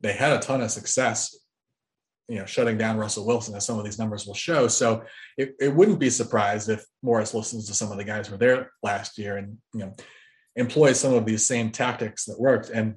They 0.00 0.12
had 0.12 0.32
a 0.32 0.38
ton 0.38 0.60
of 0.60 0.70
success, 0.70 1.36
you 2.28 2.38
know, 2.38 2.46
shutting 2.46 2.78
down 2.78 2.96
Russell 2.96 3.26
Wilson, 3.26 3.54
as 3.54 3.66
some 3.66 3.78
of 3.78 3.84
these 3.84 3.98
numbers 3.98 4.26
will 4.26 4.34
show. 4.34 4.68
So 4.68 5.02
it, 5.36 5.54
it 5.60 5.74
wouldn't 5.74 5.98
be 5.98 6.10
surprised 6.10 6.68
if 6.68 6.84
Morris 7.02 7.34
listens 7.34 7.66
to 7.66 7.74
some 7.74 7.90
of 7.90 7.98
the 7.98 8.04
guys 8.04 8.28
who 8.28 8.32
were 8.32 8.38
there 8.38 8.70
last 8.82 9.18
year 9.18 9.36
and 9.36 9.58
you 9.74 9.80
know 9.80 9.94
employs 10.56 11.00
some 11.00 11.14
of 11.14 11.26
these 11.26 11.44
same 11.44 11.70
tactics 11.70 12.24
that 12.26 12.40
worked. 12.40 12.70
And 12.70 12.96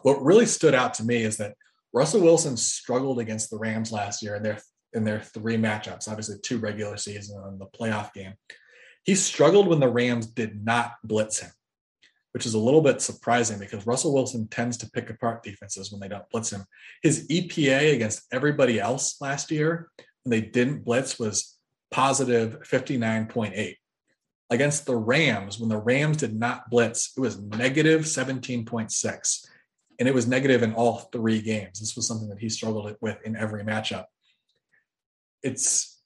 what 0.00 0.22
really 0.22 0.46
stood 0.46 0.74
out 0.74 0.94
to 0.94 1.04
me 1.04 1.22
is 1.22 1.36
that 1.36 1.54
Russell 1.92 2.22
Wilson 2.22 2.56
struggled 2.56 3.18
against 3.18 3.50
the 3.50 3.58
Rams 3.58 3.92
last 3.92 4.22
year, 4.22 4.34
in 4.34 4.42
they're 4.42 4.60
in 4.92 5.04
their 5.04 5.20
three 5.20 5.56
matchups, 5.56 6.08
obviously 6.08 6.36
two 6.42 6.58
regular 6.58 6.96
season 6.96 7.40
and 7.44 7.60
the 7.60 7.66
playoff 7.66 8.12
game. 8.12 8.34
He 9.04 9.14
struggled 9.14 9.66
when 9.68 9.80
the 9.80 9.88
Rams 9.88 10.26
did 10.26 10.64
not 10.64 10.94
blitz 11.04 11.40
him. 11.40 11.50
which 12.32 12.46
is 12.46 12.54
a 12.54 12.58
little 12.58 12.80
bit 12.80 13.00
surprising 13.02 13.58
because 13.58 13.86
Russell 13.86 14.14
Wilson 14.14 14.46
tends 14.46 14.76
to 14.78 14.90
pick 14.90 15.10
apart 15.10 15.42
defenses 15.42 15.90
when 15.90 16.00
they 16.00 16.06
don't 16.06 16.28
blitz 16.30 16.52
him. 16.52 16.64
His 17.02 17.26
EPA 17.26 17.92
against 17.94 18.22
everybody 18.32 18.78
else 18.78 19.20
last 19.20 19.50
year 19.50 19.90
when 20.22 20.30
they 20.30 20.46
didn't 20.46 20.84
blitz 20.84 21.18
was 21.18 21.58
positive 21.90 22.60
59.8. 22.62 23.74
Against 24.48 24.86
the 24.86 24.96
Rams, 24.96 25.58
when 25.58 25.68
the 25.68 25.78
Rams 25.78 26.18
did 26.18 26.38
not 26.38 26.70
blitz, 26.70 27.12
it 27.16 27.20
was 27.20 27.40
negative 27.40 28.02
17.6. 28.02 29.46
And 29.98 30.08
it 30.08 30.14
was 30.14 30.26
negative 30.26 30.62
in 30.62 30.72
all 30.74 30.98
three 31.12 31.42
games. 31.42 31.80
This 31.80 31.96
was 31.96 32.06
something 32.06 32.28
that 32.28 32.38
he 32.38 32.48
struggled 32.48 32.96
with 33.00 33.18
in 33.24 33.36
every 33.36 33.64
matchup. 33.64 34.04
It's 35.42 36.00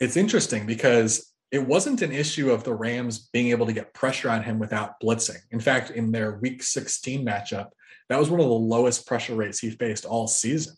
it's 0.00 0.16
interesting 0.16 0.66
because 0.66 1.32
it 1.50 1.66
wasn't 1.66 2.02
an 2.02 2.12
issue 2.12 2.50
of 2.50 2.64
the 2.64 2.74
Rams 2.74 3.28
being 3.32 3.48
able 3.48 3.66
to 3.66 3.72
get 3.72 3.94
pressure 3.94 4.28
on 4.28 4.42
him 4.42 4.58
without 4.58 5.00
blitzing. 5.00 5.38
In 5.50 5.60
fact, 5.60 5.90
in 5.90 6.10
their 6.10 6.38
week 6.38 6.62
16 6.62 7.24
matchup, 7.24 7.68
that 8.08 8.18
was 8.18 8.30
one 8.30 8.40
of 8.40 8.46
the 8.46 8.52
lowest 8.52 9.06
pressure 9.06 9.34
rates 9.34 9.58
he 9.58 9.70
faced 9.70 10.04
all 10.04 10.26
season. 10.26 10.74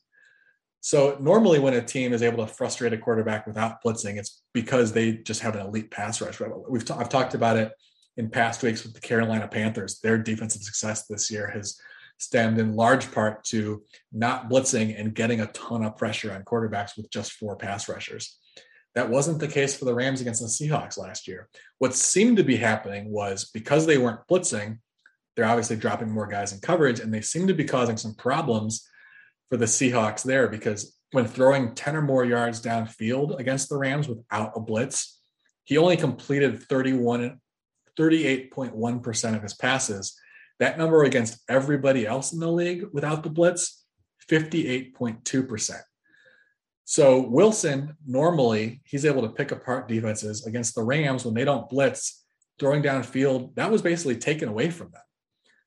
So 0.80 1.16
normally 1.20 1.58
when 1.58 1.74
a 1.74 1.82
team 1.82 2.12
is 2.12 2.22
able 2.22 2.46
to 2.46 2.52
frustrate 2.52 2.92
a 2.92 2.98
quarterback 2.98 3.46
without 3.46 3.82
blitzing, 3.82 4.18
it's 4.18 4.42
because 4.54 4.92
they 4.92 5.12
just 5.12 5.40
have 5.40 5.56
an 5.56 5.66
elite 5.66 5.90
pass 5.90 6.20
rush. 6.20 6.40
We've 6.68 6.84
t- 6.84 6.94
I've 6.94 7.08
talked 7.08 7.34
about 7.34 7.56
it 7.56 7.72
in 8.16 8.30
past 8.30 8.62
weeks 8.62 8.84
with 8.84 8.94
the 8.94 9.00
Carolina 9.00 9.48
Panthers. 9.48 10.00
Their 10.00 10.18
defensive 10.18 10.62
success 10.62 11.06
this 11.06 11.30
year 11.30 11.50
has 11.50 11.78
stemmed 12.18 12.58
in 12.58 12.74
large 12.74 13.10
part 13.12 13.44
to 13.44 13.82
not 14.12 14.48
blitzing 14.48 14.98
and 14.98 15.14
getting 15.14 15.40
a 15.40 15.46
ton 15.48 15.84
of 15.84 15.96
pressure 15.96 16.32
on 16.32 16.42
quarterbacks 16.44 16.96
with 16.96 17.10
just 17.10 17.32
four 17.32 17.56
pass 17.56 17.88
rushers. 17.88 18.37
That 18.98 19.10
wasn't 19.10 19.38
the 19.38 19.46
case 19.46 19.76
for 19.76 19.84
the 19.84 19.94
Rams 19.94 20.20
against 20.20 20.40
the 20.40 20.48
Seahawks 20.48 20.98
last 20.98 21.28
year. 21.28 21.48
What 21.78 21.94
seemed 21.94 22.36
to 22.38 22.42
be 22.42 22.56
happening 22.56 23.12
was 23.12 23.48
because 23.54 23.86
they 23.86 23.96
weren't 23.96 24.26
blitzing, 24.28 24.80
they're 25.36 25.44
obviously 25.44 25.76
dropping 25.76 26.10
more 26.10 26.26
guys 26.26 26.52
in 26.52 26.58
coverage, 26.58 26.98
and 26.98 27.14
they 27.14 27.20
seem 27.20 27.46
to 27.46 27.54
be 27.54 27.62
causing 27.62 27.96
some 27.96 28.16
problems 28.16 28.84
for 29.50 29.56
the 29.56 29.66
Seahawks 29.66 30.24
there 30.24 30.48
because 30.48 30.98
when 31.12 31.26
throwing 31.28 31.76
10 31.76 31.94
or 31.94 32.02
more 32.02 32.24
yards 32.24 32.60
downfield 32.60 33.38
against 33.38 33.68
the 33.68 33.76
Rams 33.76 34.08
without 34.08 34.54
a 34.56 34.60
blitz, 34.60 35.20
he 35.62 35.78
only 35.78 35.96
completed 35.96 36.60
31, 36.64 37.38
38.1% 37.96 39.36
of 39.36 39.42
his 39.42 39.54
passes. 39.54 40.18
That 40.58 40.76
number 40.76 41.04
against 41.04 41.38
everybody 41.48 42.04
else 42.04 42.32
in 42.32 42.40
the 42.40 42.50
league 42.50 42.86
without 42.92 43.22
the 43.22 43.30
blitz, 43.30 43.84
58.2%. 44.28 45.82
So 46.90 47.20
Wilson 47.20 47.94
normally 48.06 48.80
he's 48.82 49.04
able 49.04 49.20
to 49.20 49.28
pick 49.28 49.52
apart 49.52 49.88
defenses 49.88 50.46
against 50.46 50.74
the 50.74 50.82
Rams 50.82 51.22
when 51.22 51.34
they 51.34 51.44
don't 51.44 51.68
blitz, 51.68 52.24
throwing 52.58 52.82
downfield. 52.82 53.54
That 53.56 53.70
was 53.70 53.82
basically 53.82 54.16
taken 54.16 54.48
away 54.48 54.70
from 54.70 54.92
them. 54.92 55.02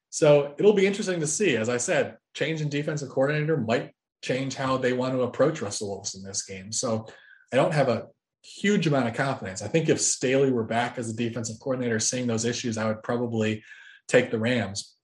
So 0.10 0.56
it'll 0.58 0.74
be 0.74 0.88
interesting 0.88 1.20
to 1.20 1.28
see. 1.28 1.58
As 1.58 1.70
I 1.70 1.78
said, 1.78 2.18
change 2.34 2.60
in 2.60 2.70
defensive 2.70 3.10
coordinator 3.10 3.56
might 3.56 3.92
change 4.24 4.56
how 4.56 4.78
they 4.78 4.94
want 4.94 5.14
to 5.14 5.22
approach 5.22 5.62
Russell 5.62 5.92
Wilson 5.92 6.24
this 6.24 6.44
game. 6.44 6.72
So 6.72 7.06
I 7.54 7.56
don't 7.56 7.76
have 7.76 7.88
a 7.88 8.08
huge 8.42 8.88
amount 8.88 9.08
of 9.08 9.14
confidence. 9.14 9.62
I 9.62 9.68
think 9.68 9.90
if 9.90 10.02
Staley 10.02 10.52
were 10.52 10.64
back 10.64 10.98
as 10.98 11.08
a 11.08 11.16
defensive 11.16 11.58
coordinator, 11.62 12.00
seeing 12.00 12.26
those 12.26 12.46
issues, 12.46 12.80
I 12.80 12.88
would 12.88 13.04
probably 13.04 13.64
take 14.08 14.32
the 14.32 14.40
Rams. 14.40 14.96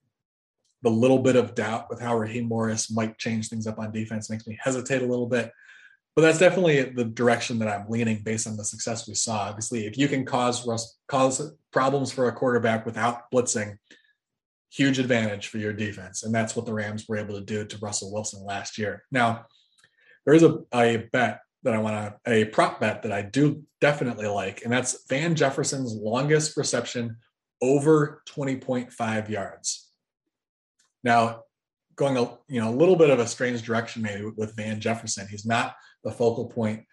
The 0.81 0.89
little 0.89 1.19
bit 1.19 1.35
of 1.35 1.53
doubt 1.53 1.91
with 1.91 1.99
how 1.99 2.17
Raheem 2.17 2.47
Morris 2.47 2.89
might 2.89 3.19
change 3.19 3.49
things 3.49 3.67
up 3.67 3.77
on 3.77 3.91
defense 3.91 4.31
makes 4.31 4.47
me 4.47 4.57
hesitate 4.59 5.03
a 5.03 5.07
little 5.07 5.27
bit 5.27 5.51
but 6.17 6.23
that's 6.23 6.39
definitely 6.39 6.81
the 6.81 7.05
direction 7.05 7.59
that 7.59 7.67
I'm 7.67 7.87
leaning 7.91 8.23
based 8.23 8.47
on 8.47 8.57
the 8.57 8.65
success 8.65 9.07
we 9.07 9.13
saw. 9.13 9.41
Obviously, 9.41 9.85
if 9.85 9.99
you 9.99 10.07
can 10.07 10.25
cause 10.25 10.67
cause 11.07 11.53
problems 11.71 12.11
for 12.11 12.27
a 12.27 12.31
quarterback 12.31 12.87
without 12.87 13.29
blitzing, 13.31 13.77
huge 14.71 14.97
advantage 14.97 15.49
for 15.49 15.59
your 15.59 15.73
defense, 15.73 16.23
and 16.23 16.33
that's 16.33 16.55
what 16.55 16.65
the 16.65 16.73
Rams 16.73 17.07
were 17.07 17.17
able 17.17 17.35
to 17.35 17.45
do 17.45 17.65
to 17.65 17.77
Russell 17.77 18.11
Wilson 18.11 18.43
last 18.43 18.79
year. 18.79 19.03
Now, 19.11 19.45
there 20.25 20.33
is 20.33 20.41
a, 20.41 20.57
a 20.73 21.07
bet 21.13 21.41
that 21.61 21.75
I 21.75 21.77
want 21.77 22.15
to 22.25 22.31
a 22.31 22.45
prop 22.45 22.79
bet 22.79 23.03
that 23.03 23.11
I 23.11 23.21
do 23.21 23.61
definitely 23.79 24.25
like, 24.25 24.63
and 24.63 24.73
that's 24.73 25.05
Van 25.07 25.35
Jefferson's 25.35 25.93
longest 25.93 26.57
reception 26.57 27.17
over 27.61 28.23
20.5 28.27 29.29
yards. 29.29 29.91
Now, 31.03 31.43
going 31.95 32.17
a 32.17 32.21
you 32.47 32.59
know 32.59 32.69
a 32.69 32.75
little 32.75 32.95
bit 32.95 33.11
of 33.11 33.19
a 33.19 33.27
strange 33.27 33.61
direction 33.61 34.01
maybe 34.01 34.31
with 34.35 34.55
Van 34.55 34.79
Jefferson. 34.79 35.27
He's 35.29 35.45
not 35.45 35.75
the 36.03 36.11
focal 36.11 36.45
point 36.45 36.83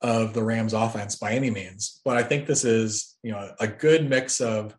of 0.00 0.32
the 0.32 0.42
Rams 0.42 0.72
offense 0.72 1.16
by 1.16 1.32
any 1.32 1.50
means. 1.50 2.00
But 2.04 2.16
I 2.16 2.22
think 2.22 2.46
this 2.46 2.64
is, 2.64 3.16
you 3.22 3.32
know, 3.32 3.52
a 3.58 3.66
good 3.66 4.08
mix 4.08 4.40
of 4.40 4.76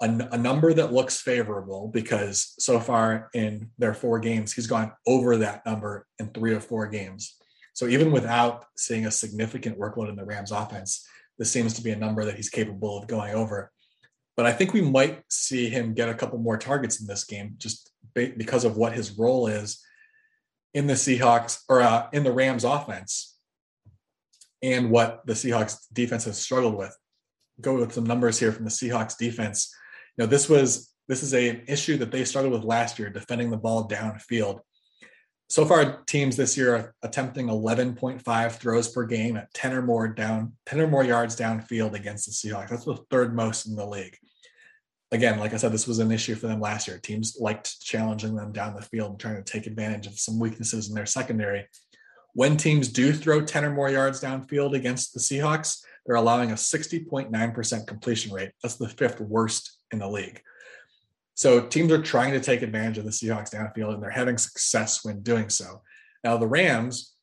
a, 0.00 0.36
number 0.36 0.74
that 0.74 0.92
looks 0.92 1.20
favorable 1.20 1.88
because 1.88 2.54
so 2.58 2.78
far 2.80 3.30
in 3.32 3.70
their 3.78 3.94
four 3.94 4.18
games, 4.18 4.52
he's 4.52 4.66
gone 4.66 4.92
over 5.06 5.38
that 5.38 5.64
number 5.64 6.06
in 6.18 6.28
three 6.28 6.52
or 6.52 6.60
four 6.60 6.86
games. 6.86 7.36
So 7.72 7.86
even 7.86 8.10
without 8.10 8.66
seeing 8.76 9.06
a 9.06 9.10
significant 9.10 9.78
workload 9.78 10.08
in 10.08 10.16
the 10.16 10.24
Rams 10.24 10.52
offense, 10.52 11.06
this 11.38 11.50
seems 11.50 11.74
to 11.74 11.82
be 11.82 11.90
a 11.90 11.96
number 11.96 12.24
that 12.24 12.36
he's 12.36 12.50
capable 12.50 12.98
of 12.98 13.06
going 13.06 13.34
over. 13.34 13.70
But 14.36 14.46
I 14.46 14.52
think 14.52 14.72
we 14.72 14.82
might 14.82 15.22
see 15.30 15.68
him 15.68 15.94
get 15.94 16.08
a 16.08 16.14
couple 16.14 16.38
more 16.38 16.58
targets 16.58 17.00
in 17.00 17.06
this 17.06 17.24
game 17.24 17.54
just 17.56 17.90
because 18.14 18.64
of 18.64 18.76
what 18.76 18.92
his 18.92 19.18
role 19.18 19.46
is 19.46 19.82
in 20.76 20.86
the 20.86 20.92
Seahawks 20.92 21.62
or 21.70 21.80
uh, 21.80 22.06
in 22.12 22.22
the 22.22 22.30
Rams 22.30 22.62
offense 22.62 23.34
and 24.62 24.90
what 24.90 25.22
the 25.24 25.32
Seahawks 25.32 25.78
defense 25.90 26.26
has 26.26 26.38
struggled 26.38 26.76
with. 26.76 26.94
Go 27.62 27.78
with 27.78 27.94
some 27.94 28.04
numbers 28.04 28.38
here 28.38 28.52
from 28.52 28.66
the 28.66 28.70
Seahawks 28.70 29.16
defense. 29.16 29.74
You 30.16 30.24
know, 30.24 30.28
this 30.28 30.50
was 30.50 30.92
this 31.08 31.22
is 31.22 31.32
a, 31.32 31.48
an 31.48 31.62
issue 31.66 31.96
that 31.96 32.10
they 32.10 32.26
struggled 32.26 32.52
with 32.52 32.64
last 32.64 32.98
year, 32.98 33.08
defending 33.08 33.50
the 33.50 33.56
ball 33.56 33.88
downfield. 33.88 34.60
So 35.48 35.64
far, 35.64 36.02
teams 36.02 36.36
this 36.36 36.58
year 36.58 36.74
are 36.74 36.94
attempting 37.02 37.46
11.5 37.46 38.52
throws 38.56 38.88
per 38.88 39.06
game 39.06 39.38
at 39.38 39.54
10 39.54 39.72
or 39.72 39.82
more 39.82 40.08
down, 40.08 40.52
10 40.66 40.80
or 40.80 40.88
more 40.88 41.04
yards 41.04 41.36
downfield 41.36 41.94
against 41.94 42.26
the 42.26 42.32
Seahawks. 42.32 42.68
That's 42.68 42.84
the 42.84 42.98
third 43.10 43.34
most 43.34 43.66
in 43.66 43.76
the 43.76 43.86
league 43.86 44.18
again, 45.12 45.38
like 45.38 45.54
I 45.54 45.56
said, 45.56 45.72
this 45.72 45.86
was 45.86 45.98
an 45.98 46.12
issue 46.12 46.34
for 46.34 46.46
them 46.46 46.60
last 46.60 46.88
year. 46.88 46.98
Teams 46.98 47.36
liked 47.40 47.80
challenging 47.80 48.34
them 48.34 48.52
down 48.52 48.74
the 48.74 48.82
field 48.82 49.10
and 49.10 49.20
trying 49.20 49.42
to 49.42 49.52
take 49.52 49.66
advantage 49.66 50.06
of 50.06 50.18
some 50.18 50.38
weaknesses 50.38 50.88
in 50.88 50.94
their 50.94 51.06
secondary. 51.06 51.66
When 52.34 52.56
teams 52.56 52.88
do 52.88 53.12
throw 53.12 53.40
10 53.40 53.64
or 53.64 53.70
more 53.70 53.90
yards 53.90 54.20
downfield 54.20 54.74
against 54.74 55.14
the 55.14 55.20
Seahawks, 55.20 55.82
they're 56.04 56.16
allowing 56.16 56.50
a 56.50 56.54
60.9% 56.54 57.86
completion 57.86 58.32
rate. 58.32 58.50
That's 58.62 58.76
the 58.76 58.88
fifth 58.88 59.20
worst 59.20 59.78
in 59.92 59.98
the 59.98 60.08
league. 60.08 60.40
So 61.34 61.60
teams 61.60 61.92
are 61.92 62.02
trying 62.02 62.32
to 62.32 62.40
take 62.40 62.62
advantage 62.62 62.98
of 62.98 63.04
the 63.04 63.10
Seahawks 63.10 63.54
downfield 63.54 63.94
and 63.94 64.02
they're 64.02 64.10
having 64.10 64.38
success 64.38 65.04
when 65.04 65.20
doing 65.20 65.50
so. 65.50 65.82
Now, 66.24 66.36
the 66.38 66.46
Rams, 66.46 67.14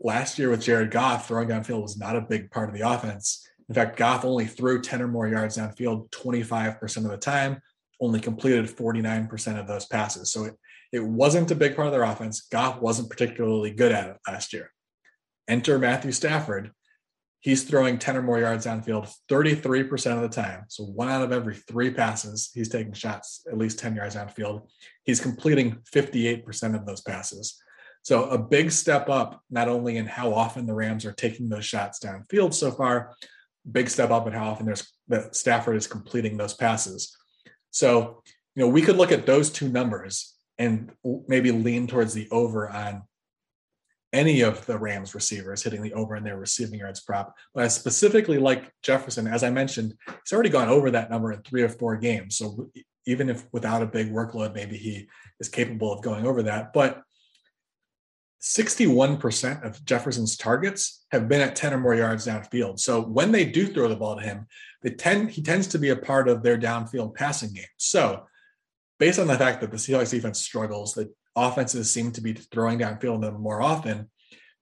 last 0.00 0.38
year 0.38 0.50
with 0.50 0.62
Jared 0.62 0.90
Goff, 0.90 1.28
throwing 1.28 1.48
downfield 1.48 1.82
was 1.82 1.96
not 1.96 2.16
a 2.16 2.20
big 2.20 2.50
part 2.50 2.68
of 2.68 2.74
the 2.74 2.88
offense. 2.88 3.46
In 3.68 3.74
fact, 3.74 3.96
Goff 3.96 4.24
only 4.24 4.46
threw 4.46 4.80
10 4.80 5.02
or 5.02 5.08
more 5.08 5.28
yards 5.28 5.56
downfield 5.56 6.10
25% 6.10 6.96
of 6.98 7.10
the 7.10 7.16
time, 7.16 7.60
only 8.00 8.20
completed 8.20 8.66
49% 8.66 9.58
of 9.58 9.66
those 9.66 9.86
passes. 9.86 10.32
So 10.32 10.44
it, 10.44 10.54
it 10.92 11.04
wasn't 11.04 11.50
a 11.50 11.56
big 11.56 11.74
part 11.74 11.86
of 11.86 11.92
their 11.92 12.02
offense. 12.02 12.42
Goff 12.42 12.80
wasn't 12.80 13.10
particularly 13.10 13.70
good 13.70 13.92
at 13.92 14.10
it 14.10 14.16
last 14.26 14.52
year. 14.52 14.70
Enter 15.48 15.78
Matthew 15.78 16.12
Stafford. 16.12 16.72
He's 17.40 17.64
throwing 17.64 17.98
10 17.98 18.16
or 18.16 18.22
more 18.22 18.38
yards 18.38 18.64
downfield 18.64 19.12
33% 19.30 20.16
of 20.16 20.22
the 20.22 20.28
time. 20.28 20.64
So 20.68 20.84
one 20.84 21.10
out 21.10 21.22
of 21.22 21.32
every 21.32 21.56
three 21.56 21.90
passes, 21.90 22.50
he's 22.54 22.70
taking 22.70 22.94
shots 22.94 23.42
at 23.50 23.58
least 23.58 23.78
10 23.78 23.96
yards 23.96 24.16
downfield. 24.16 24.68
He's 25.04 25.20
completing 25.20 25.76
58% 25.94 26.74
of 26.74 26.86
those 26.86 27.02
passes. 27.02 27.60
So 28.02 28.24
a 28.24 28.38
big 28.38 28.70
step 28.70 29.08
up, 29.08 29.42
not 29.50 29.68
only 29.68 29.96
in 29.96 30.06
how 30.06 30.32
often 30.32 30.66
the 30.66 30.74
Rams 30.74 31.04
are 31.04 31.12
taking 31.12 31.48
those 31.48 31.64
shots 31.64 31.98
downfield 31.98 32.54
so 32.54 32.70
far, 32.70 33.14
big 33.70 33.88
step 33.88 34.10
up 34.10 34.26
in 34.26 34.32
how 34.32 34.50
often 34.50 34.66
there's 34.66 34.92
that 35.08 35.34
Stafford 35.34 35.76
is 35.76 35.86
completing 35.86 36.36
those 36.36 36.54
passes. 36.54 37.16
So, 37.70 38.22
you 38.54 38.62
know, 38.62 38.68
we 38.68 38.82
could 38.82 38.96
look 38.96 39.12
at 39.12 39.26
those 39.26 39.50
two 39.50 39.68
numbers 39.68 40.34
and 40.58 40.92
maybe 41.26 41.50
lean 41.50 41.86
towards 41.86 42.14
the 42.14 42.28
over 42.30 42.68
on 42.70 43.02
any 44.12 44.42
of 44.42 44.64
the 44.66 44.78
Rams 44.78 45.14
receivers 45.14 45.62
hitting 45.62 45.82
the 45.82 45.92
over 45.92 46.14
in 46.14 46.22
their 46.22 46.38
receiving 46.38 46.78
yards 46.78 47.00
prop. 47.00 47.34
But 47.52 47.64
I 47.64 47.68
specifically 47.68 48.38
like 48.38 48.72
Jefferson, 48.82 49.26
as 49.26 49.42
I 49.42 49.50
mentioned, 49.50 49.94
he's 50.06 50.32
already 50.32 50.50
gone 50.50 50.68
over 50.68 50.90
that 50.92 51.10
number 51.10 51.32
in 51.32 51.42
three 51.42 51.62
or 51.62 51.68
four 51.68 51.96
games. 51.96 52.36
So 52.36 52.70
even 53.06 53.28
if 53.28 53.44
without 53.52 53.82
a 53.82 53.86
big 53.86 54.12
workload, 54.12 54.54
maybe 54.54 54.76
he 54.76 55.08
is 55.40 55.48
capable 55.48 55.92
of 55.92 56.02
going 56.02 56.26
over 56.26 56.44
that. 56.44 56.72
But 56.72 57.02
61% 58.44 59.64
of 59.64 59.82
Jefferson's 59.86 60.36
targets 60.36 61.06
have 61.10 61.28
been 61.28 61.40
at 61.40 61.56
10 61.56 61.72
or 61.72 61.78
more 61.78 61.94
yards 61.94 62.26
downfield. 62.26 62.78
So 62.78 63.00
when 63.00 63.32
they 63.32 63.46
do 63.46 63.66
throw 63.66 63.88
the 63.88 63.96
ball 63.96 64.16
to 64.16 64.22
him, 64.22 64.46
they 64.82 64.90
tend 64.90 65.30
he 65.30 65.42
tends 65.42 65.66
to 65.68 65.78
be 65.78 65.88
a 65.88 65.96
part 65.96 66.28
of 66.28 66.42
their 66.42 66.58
downfield 66.58 67.14
passing 67.14 67.54
game. 67.54 67.64
So 67.78 68.26
based 68.98 69.18
on 69.18 69.28
the 69.28 69.38
fact 69.38 69.62
that 69.62 69.70
the 69.70 69.78
Seahawks 69.78 70.10
defense 70.10 70.42
struggles, 70.42 70.92
that 70.92 71.08
offenses 71.34 71.90
seem 71.90 72.12
to 72.12 72.20
be 72.20 72.34
throwing 72.34 72.80
downfield 72.80 73.22
them 73.22 73.40
more 73.40 73.62
often, 73.62 74.10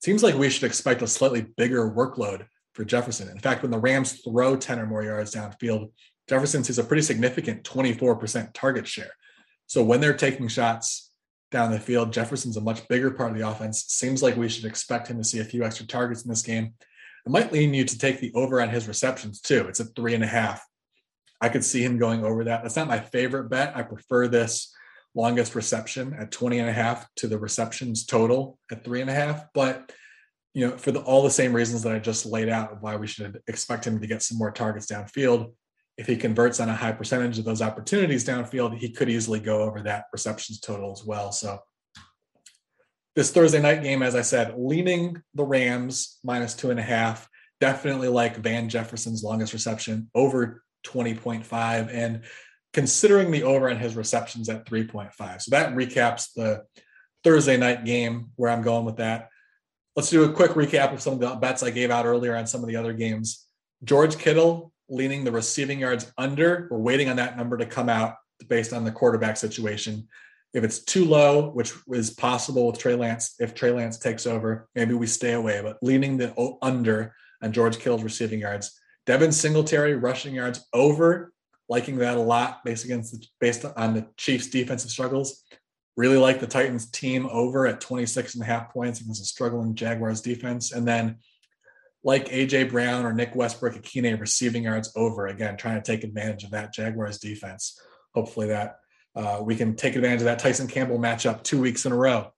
seems 0.00 0.22
like 0.22 0.36
we 0.36 0.48
should 0.48 0.62
expect 0.62 1.02
a 1.02 1.08
slightly 1.08 1.42
bigger 1.56 1.90
workload 1.90 2.46
for 2.74 2.84
Jefferson. 2.84 3.28
In 3.30 3.40
fact, 3.40 3.62
when 3.62 3.72
the 3.72 3.80
Rams 3.80 4.20
throw 4.20 4.54
10 4.56 4.78
or 4.78 4.86
more 4.86 5.02
yards 5.02 5.34
downfield, 5.34 5.90
Jefferson 6.28 6.62
sees 6.62 6.78
a 6.78 6.84
pretty 6.84 7.02
significant 7.02 7.64
24% 7.64 8.52
target 8.54 8.86
share. 8.86 9.10
So 9.66 9.82
when 9.82 10.00
they're 10.00 10.14
taking 10.14 10.46
shots 10.46 11.11
down 11.52 11.70
the 11.70 11.78
field, 11.78 12.12
Jefferson's 12.12 12.56
a 12.56 12.60
much 12.60 12.86
bigger 12.88 13.10
part 13.10 13.30
of 13.30 13.38
the 13.38 13.48
offense. 13.48 13.84
Seems 13.88 14.22
like 14.22 14.36
we 14.36 14.48
should 14.48 14.64
expect 14.64 15.08
him 15.08 15.18
to 15.18 15.24
see 15.24 15.38
a 15.38 15.44
few 15.44 15.62
extra 15.62 15.86
targets 15.86 16.24
in 16.24 16.30
this 16.30 16.42
game. 16.42 16.74
It 17.24 17.30
might 17.30 17.52
lean 17.52 17.72
you 17.72 17.84
to 17.84 17.98
take 17.98 18.18
the 18.18 18.32
over 18.34 18.60
on 18.60 18.70
his 18.70 18.88
receptions 18.88 19.40
too. 19.40 19.66
It's 19.68 19.78
at 19.78 19.94
three 19.94 20.14
and 20.14 20.24
a 20.24 20.28
half. 20.28 20.64
I 21.40 21.48
could 21.48 21.64
see 21.64 21.84
him 21.84 21.98
going 21.98 22.24
over 22.24 22.44
that. 22.44 22.62
That's 22.62 22.76
not 22.76 22.88
my 22.88 22.98
favorite 22.98 23.48
bet. 23.48 23.76
I 23.76 23.82
prefer 23.82 24.26
this 24.26 24.74
longest 25.14 25.54
reception 25.54 26.14
at 26.18 26.32
20 26.32 26.58
and 26.58 26.68
a 26.68 26.72
half 26.72 27.06
to 27.16 27.28
the 27.28 27.38
receptions 27.38 28.06
total 28.06 28.58
at 28.70 28.82
three 28.84 29.00
and 29.00 29.10
a 29.10 29.14
half. 29.14 29.44
But 29.52 29.92
you 30.54 30.66
know, 30.66 30.76
for 30.76 30.92
the, 30.92 31.00
all 31.00 31.22
the 31.22 31.30
same 31.30 31.54
reasons 31.54 31.82
that 31.82 31.94
I 31.94 31.98
just 31.98 32.26
laid 32.26 32.48
out, 32.48 32.82
why 32.82 32.96
we 32.96 33.06
should 33.06 33.40
expect 33.46 33.86
him 33.86 34.00
to 34.00 34.06
get 34.06 34.22
some 34.22 34.38
more 34.38 34.50
targets 34.50 34.86
downfield. 34.86 35.52
If 35.98 36.06
he 36.06 36.16
converts 36.16 36.58
on 36.58 36.68
a 36.68 36.74
high 36.74 36.92
percentage 36.92 37.38
of 37.38 37.44
those 37.44 37.62
opportunities 37.62 38.24
downfield, 38.24 38.78
he 38.78 38.90
could 38.90 39.10
easily 39.10 39.40
go 39.40 39.62
over 39.62 39.82
that 39.82 40.06
receptions 40.12 40.58
total 40.58 40.92
as 40.92 41.04
well. 41.04 41.32
So 41.32 41.58
this 43.14 43.30
Thursday 43.30 43.60
night 43.60 43.82
game, 43.82 44.02
as 44.02 44.14
I 44.14 44.22
said, 44.22 44.54
leaning 44.56 45.22
the 45.34 45.44
Rams 45.44 46.18
minus 46.24 46.54
two 46.54 46.70
and 46.70 46.80
a 46.80 46.82
half. 46.82 47.28
Definitely 47.60 48.08
like 48.08 48.38
Van 48.38 48.68
Jefferson's 48.68 49.22
longest 49.22 49.52
reception 49.52 50.10
over 50.14 50.64
20.5 50.86 51.94
and 51.94 52.22
considering 52.72 53.30
the 53.30 53.42
over 53.42 53.70
on 53.70 53.76
his 53.76 53.94
receptions 53.94 54.48
at 54.48 54.66
3.5. 54.66 55.42
So 55.42 55.50
that 55.50 55.74
recaps 55.74 56.32
the 56.34 56.64
Thursday 57.22 57.56
night 57.56 57.84
game 57.84 58.30
where 58.36 58.50
I'm 58.50 58.62
going 58.62 58.84
with 58.84 58.96
that. 58.96 59.28
Let's 59.94 60.10
do 60.10 60.24
a 60.24 60.32
quick 60.32 60.52
recap 60.52 60.92
of 60.92 61.02
some 61.02 61.14
of 61.14 61.20
the 61.20 61.34
bets 61.36 61.62
I 61.62 61.70
gave 61.70 61.90
out 61.90 62.06
earlier 62.06 62.34
on 62.34 62.46
some 62.46 62.62
of 62.62 62.68
the 62.68 62.76
other 62.76 62.94
games. 62.94 63.46
George 63.84 64.16
Kittle 64.16 64.71
leaning 64.92 65.24
the 65.24 65.32
receiving 65.32 65.80
yards 65.80 66.12
under. 66.18 66.68
We're 66.70 66.78
waiting 66.78 67.08
on 67.08 67.16
that 67.16 67.36
number 67.36 67.56
to 67.56 67.66
come 67.66 67.88
out 67.88 68.16
based 68.48 68.72
on 68.72 68.84
the 68.84 68.92
quarterback 68.92 69.38
situation. 69.38 70.06
If 70.52 70.64
it's 70.64 70.84
too 70.84 71.06
low, 71.06 71.50
which 71.50 71.72
is 71.88 72.10
possible 72.10 72.66
with 72.66 72.78
Trey 72.78 72.94
Lance, 72.94 73.34
if 73.40 73.54
Trey 73.54 73.72
Lance 73.72 73.98
takes 73.98 74.26
over, 74.26 74.68
maybe 74.74 74.92
we 74.92 75.06
stay 75.06 75.32
away, 75.32 75.62
but 75.62 75.78
leaning 75.80 76.18
the 76.18 76.34
under 76.60 77.14
on 77.42 77.52
George 77.52 77.78
Kittle's 77.78 78.02
receiving 78.02 78.40
yards. 78.40 78.78
Devin 79.06 79.32
Singletary 79.32 79.94
rushing 79.94 80.34
yards 80.34 80.64
over, 80.74 81.32
liking 81.70 81.96
that 81.96 82.18
a 82.18 82.20
lot 82.20 82.62
based 82.64 82.84
against 82.84 83.12
the, 83.12 83.26
based 83.40 83.64
on 83.64 83.94
the 83.94 84.06
Chiefs 84.18 84.48
defensive 84.48 84.90
struggles. 84.90 85.42
Really 85.96 86.18
like 86.18 86.38
the 86.38 86.46
Titans 86.46 86.90
team 86.90 87.26
over 87.30 87.66
at 87.66 87.80
26 87.80 88.34
and 88.34 88.42
a 88.42 88.46
half 88.46 88.72
points 88.72 89.00
against 89.00 89.22
a 89.22 89.24
struggling 89.24 89.74
Jaguars 89.74 90.20
defense. 90.20 90.72
And 90.72 90.86
then 90.86 91.16
like 92.04 92.28
AJ 92.28 92.70
Brown 92.70 93.04
or 93.04 93.12
Nick 93.12 93.34
Westbrook 93.34 93.74
Ikhine 93.74 94.18
receiving 94.18 94.64
yards 94.64 94.92
over 94.96 95.28
again, 95.28 95.56
trying 95.56 95.80
to 95.80 95.82
take 95.82 96.04
advantage 96.04 96.44
of 96.44 96.50
that 96.50 96.72
Jaguars 96.72 97.18
defense. 97.18 97.80
Hopefully 98.14 98.48
that 98.48 98.76
uh, 99.14 99.40
we 99.42 99.54
can 99.54 99.76
take 99.76 99.94
advantage 99.94 100.20
of 100.20 100.24
that 100.24 100.38
Tyson 100.38 100.66
Campbell 100.66 100.98
matchup 100.98 101.42
two 101.42 101.60
weeks 101.60 101.86
in 101.86 101.92
a 101.92 101.96
row. 101.96 102.32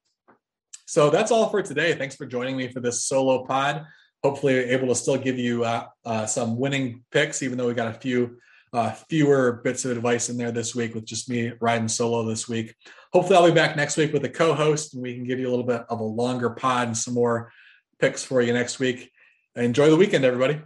So 0.86 1.10
that's 1.10 1.30
all 1.30 1.48
for 1.48 1.62
today. 1.62 1.94
Thanks 1.94 2.14
for 2.14 2.26
joining 2.26 2.56
me 2.56 2.68
for 2.68 2.80
this 2.80 3.06
solo 3.06 3.44
pod. 3.44 3.86
Hopefully, 4.22 4.54
able 4.54 4.88
to 4.88 4.94
still 4.94 5.16
give 5.16 5.38
you 5.38 5.64
uh, 5.64 5.86
uh, 6.04 6.26
some 6.26 6.58
winning 6.58 7.04
picks, 7.10 7.42
even 7.42 7.58
though 7.58 7.66
we 7.66 7.74
got 7.74 7.94
a 7.94 7.98
few 7.98 8.38
uh, 8.72 8.90
fewer 9.08 9.60
bits 9.64 9.84
of 9.84 9.92
advice 9.92 10.28
in 10.28 10.36
there 10.36 10.50
this 10.50 10.74
week 10.74 10.94
with 10.94 11.04
just 11.04 11.28
me 11.30 11.52
riding 11.60 11.88
solo 11.88 12.26
this 12.26 12.48
week. 12.48 12.74
Hopefully, 13.12 13.36
I'll 13.36 13.46
be 13.46 13.52
back 13.52 13.76
next 13.76 13.96
week 13.96 14.12
with 14.12 14.24
a 14.24 14.28
co-host, 14.28 14.94
and 14.94 15.02
we 15.02 15.14
can 15.14 15.24
give 15.24 15.38
you 15.38 15.48
a 15.48 15.50
little 15.50 15.66
bit 15.66 15.84
of 15.88 16.00
a 16.00 16.04
longer 16.04 16.50
pod 16.50 16.88
and 16.88 16.96
some 16.96 17.14
more 17.14 17.52
picks 17.98 18.24
for 18.24 18.42
you 18.42 18.52
next 18.52 18.78
week. 18.78 19.10
Enjoy 19.56 19.88
the 19.88 19.96
weekend, 19.96 20.24
everybody. 20.24 20.54
you 20.54 20.60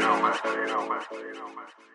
know, 0.00 0.16
man. 0.22 0.34
You 0.56 0.66
know, 0.66 0.88
man. 0.88 1.89